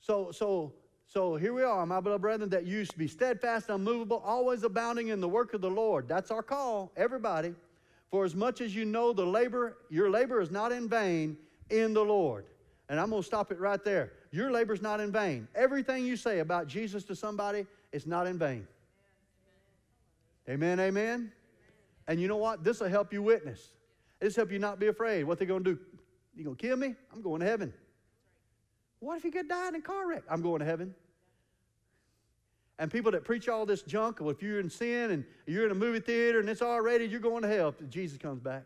So, 0.00 0.32
so 0.32 0.72
so 1.12 1.36
here 1.36 1.52
we 1.52 1.62
are, 1.62 1.84
my 1.84 2.00
beloved 2.00 2.22
brethren, 2.22 2.48
that 2.48 2.64
you 2.64 2.86
to 2.86 2.96
be 2.96 3.06
steadfast, 3.06 3.68
unmovable, 3.68 4.22
always 4.24 4.62
abounding 4.62 5.08
in 5.08 5.20
the 5.20 5.28
work 5.28 5.52
of 5.52 5.60
the 5.60 5.68
Lord. 5.68 6.08
That's 6.08 6.30
our 6.30 6.42
call, 6.42 6.90
everybody. 6.96 7.54
For 8.10 8.24
as 8.24 8.34
much 8.34 8.62
as 8.62 8.74
you 8.74 8.86
know 8.86 9.12
the 9.12 9.26
labor, 9.26 9.76
your 9.90 10.08
labor 10.08 10.40
is 10.40 10.50
not 10.50 10.72
in 10.72 10.88
vain 10.88 11.36
in 11.68 11.92
the 11.92 12.02
Lord. 12.02 12.46
And 12.88 12.98
I'm 12.98 13.10
going 13.10 13.20
to 13.20 13.26
stop 13.26 13.52
it 13.52 13.60
right 13.60 13.84
there. 13.84 14.14
Your 14.30 14.50
labor 14.50 14.72
is 14.72 14.80
not 14.80 15.00
in 15.00 15.12
vain. 15.12 15.48
Everything 15.54 16.06
you 16.06 16.16
say 16.16 16.38
about 16.38 16.66
Jesus 16.66 17.04
to 17.04 17.14
somebody 17.14 17.66
is 17.92 18.06
not 18.06 18.26
in 18.26 18.38
vain. 18.38 18.66
Amen, 20.48 20.80
amen. 20.80 21.04
amen. 21.04 21.32
And 22.08 22.20
you 22.20 22.28
know 22.28 22.36
what? 22.36 22.64
This 22.64 22.80
will 22.80 22.88
help 22.88 23.12
you 23.12 23.22
witness. 23.22 23.72
This 24.20 24.36
will 24.36 24.42
help 24.42 24.52
you 24.52 24.58
not 24.58 24.78
be 24.78 24.88
afraid. 24.88 25.24
What 25.24 25.38
they 25.38 25.46
going 25.46 25.64
to 25.64 25.74
do? 25.74 25.80
You 26.34 26.44
going 26.44 26.56
to 26.56 26.66
kill 26.66 26.76
me? 26.76 26.94
I'm 27.12 27.22
going 27.22 27.40
to 27.40 27.46
heaven. 27.46 27.72
What 29.00 29.16
if 29.18 29.24
you 29.24 29.30
get 29.30 29.48
died 29.48 29.74
in 29.74 29.80
a 29.80 29.82
car 29.82 30.08
wreck? 30.08 30.22
I'm 30.28 30.42
going 30.42 30.60
to 30.60 30.64
heaven. 30.64 30.94
And 32.78 32.90
people 32.90 33.12
that 33.12 33.24
preach 33.24 33.48
all 33.48 33.66
this 33.66 33.82
junk, 33.82 34.20
well, 34.20 34.30
if 34.30 34.42
you're 34.42 34.58
in 34.58 34.70
sin 34.70 35.10
and 35.10 35.24
you're 35.46 35.66
in 35.66 35.70
a 35.70 35.74
movie 35.74 36.00
theater 36.00 36.40
and 36.40 36.48
it's 36.48 36.62
all 36.62 36.72
already, 36.72 37.04
you're 37.04 37.20
going 37.20 37.42
to 37.42 37.48
hell 37.48 37.68
if 37.78 37.88
Jesus 37.90 38.18
comes 38.18 38.40
back. 38.40 38.64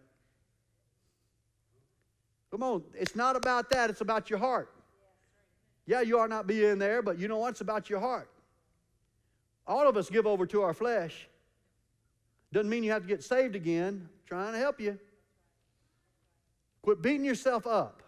Come 2.50 2.62
on, 2.62 2.82
it's 2.94 3.16
not 3.16 3.36
about 3.36 3.68
that, 3.70 3.90
it's 3.90 4.00
about 4.00 4.30
your 4.30 4.38
heart. 4.38 4.72
Yeah, 5.86 6.00
you 6.00 6.18
are 6.18 6.28
not 6.28 6.46
being 6.46 6.78
there, 6.78 7.02
but 7.02 7.18
you 7.18 7.28
know 7.28 7.38
what? 7.38 7.50
It's 7.50 7.60
about 7.60 7.90
your 7.90 8.00
heart. 8.00 8.30
All 9.66 9.88
of 9.88 9.96
us 9.96 10.08
give 10.08 10.26
over 10.26 10.46
to 10.46 10.62
our 10.62 10.72
flesh. 10.72 11.28
Doesn't 12.52 12.68
mean 12.68 12.84
you 12.84 12.92
have 12.92 13.02
to 13.02 13.08
get 13.08 13.22
saved 13.22 13.56
again. 13.56 14.08
Trying 14.26 14.52
to 14.52 14.58
help 14.58 14.80
you. 14.80 14.98
Quit 16.82 17.02
beating 17.02 17.24
yourself 17.24 17.66
up. 17.66 18.02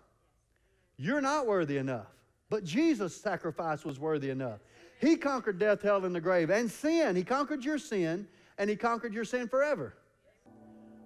You're 0.97 1.21
not 1.21 1.47
worthy 1.47 1.79
enough. 1.79 2.07
But 2.51 2.65
Jesus' 2.65 3.15
sacrifice 3.15 3.85
was 3.85 3.99
worthy 3.99 4.31
enough. 4.31 4.61
He 5.01 5.17
conquered 5.17 5.59
death, 5.59 5.83
hell, 5.83 6.05
and 6.05 6.15
the 6.15 6.21
grave, 6.21 6.51
and 6.51 6.71
sin. 6.71 7.15
He 7.15 7.23
conquered 7.23 7.65
your 7.65 7.79
sin, 7.79 8.27
and 8.57 8.69
He 8.69 8.77
conquered 8.77 9.15
your 9.15 9.25
sin 9.25 9.49
forever. 9.49 9.95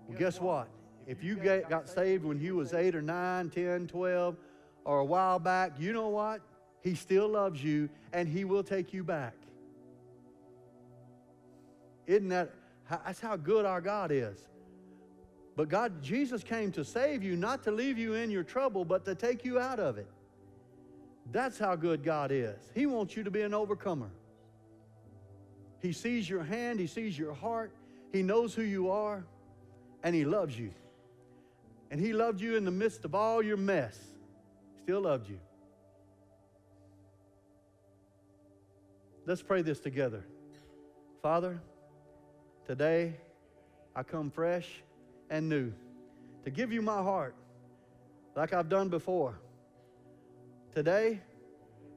Well, 0.09 0.19
guess 0.19 0.41
what? 0.41 0.69
If 1.07 1.23
you 1.23 1.37
get, 1.37 1.69
got 1.69 1.89
saved 1.89 2.25
when 2.25 2.41
you 2.41 2.57
was 2.57 2.75
8 2.75 2.95
or 2.95 3.03
9, 3.03 3.51
10, 3.51 3.87
12, 3.89 4.37
or 4.85 5.01
a 5.01 5.05
while 5.05 5.39
back, 5.39 5.73
you 5.79 5.93
know 5.93 6.09
what? 6.09 6.41
He 6.81 6.95
still 6.95 7.29
loves 7.29 7.63
you, 7.63 7.89
and 8.13 8.29
He 8.29 8.45
will 8.45 8.63
take 8.63 8.93
you 8.93 9.05
back. 9.05 9.35
Isn't 12.07 12.29
that, 12.29 12.51
that's 13.05 13.21
how 13.21 13.37
good 13.37 13.65
our 13.65 13.81
God 13.81 14.11
is. 14.13 14.39
But 15.57 15.69
God, 15.69 16.03
Jesus 16.03 16.43
came 16.43 16.73
to 16.73 16.85
save 16.85 17.23
you, 17.23 17.37
not 17.37 17.63
to 17.65 17.71
leave 17.71 17.99
you 17.99 18.15
in 18.15 18.31
your 18.31 18.43
trouble, 18.43 18.85
but 18.85 19.05
to 19.05 19.15
take 19.15 19.45
you 19.45 19.59
out 19.59 19.79
of 19.79 19.99
it. 19.99 20.09
That's 21.31 21.59
how 21.59 21.77
good 21.77 22.03
God 22.03 22.31
is. 22.33 22.59
He 22.75 22.87
wants 22.87 23.17
you 23.17 23.23
to 23.23 23.31
be 23.31 23.43
an 23.43 23.55
overcomer. 23.55 24.11
He 25.81 25.93
sees 25.93 26.29
your 26.29 26.43
hand, 26.43 26.81
He 26.81 26.87
sees 26.87 27.19
your 27.19 27.35
heart, 27.35 27.73
He 28.13 28.23
knows 28.23 28.55
who 28.55 28.63
you 28.63 28.91
are, 28.91 29.25
and 30.03 30.15
He 30.15 30.25
loves 30.25 30.59
you. 30.59 30.71
And 31.91 32.01
He 32.01 32.13
loved 32.13 32.41
you 32.41 32.57
in 32.57 32.65
the 32.65 32.71
midst 32.71 33.05
of 33.05 33.15
all 33.15 33.43
your 33.43 33.57
mess. 33.57 33.99
Still 34.83 35.03
loved 35.03 35.29
you. 35.29 35.39
Let's 39.27 39.43
pray 39.43 39.63
this 39.63 39.79
together. 39.79 40.25
Father, 41.23 41.61
today 42.67 43.15
I 43.95 44.03
come 44.03 44.31
fresh 44.31 44.83
and 45.31 45.49
new 45.49 45.73
to 46.45 46.51
give 46.51 46.73
you 46.73 46.83
my 46.83 47.03
heart 47.03 47.35
like 48.35 48.53
I've 48.53 48.69
done 48.69 48.89
before. 48.89 49.39
Today, 50.75 51.21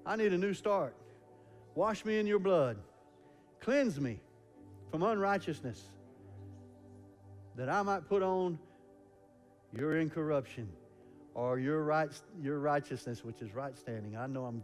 I 0.06 0.16
need 0.16 0.34
a 0.34 0.38
new 0.38 0.54
start. 0.54 0.94
Wash 1.76 2.06
me 2.06 2.20
in 2.20 2.28
your 2.28 2.40
blood. 2.40 2.78
Cleanse 3.62 4.00
me 4.00 4.20
from 4.92 5.04
unrighteousness 5.04 5.82
that 7.56 7.70
I 7.70 7.82
might 7.82 8.08
put 8.08 8.22
on 8.22 8.60
your 9.74 9.98
incorruption 9.98 10.68
or 11.34 11.60
your, 11.60 11.84
right, 11.84 12.10
your 12.42 12.60
righteousness, 12.60 13.24
which 13.24 13.42
is 13.42 13.54
right 13.54 13.78
standing. 13.78 14.16
I 14.16 14.28
know 14.28 14.46
I'm 14.46 14.64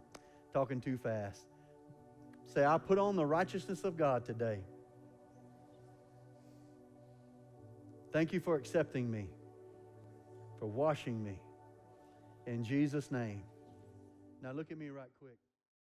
talking 0.52 0.80
too 0.80 0.98
fast. 0.98 1.42
Say, 2.46 2.64
I 2.64 2.78
put 2.78 2.98
on 2.98 3.16
the 3.16 3.24
righteousness 3.24 3.84
of 3.84 3.96
God 3.96 4.24
today. 4.24 4.58
Thank 8.12 8.32
you 8.34 8.40
for 8.40 8.56
accepting 8.56 9.10
me, 9.10 9.30
for 10.58 10.66
washing 10.66 11.24
me. 11.24 11.38
In 12.46 12.62
Jesus' 12.62 13.10
name. 13.10 13.42
Now 14.42 14.52
look 14.52 14.70
at 14.70 14.78
me 14.78 14.88
right 14.88 15.10
quick. 15.18 15.38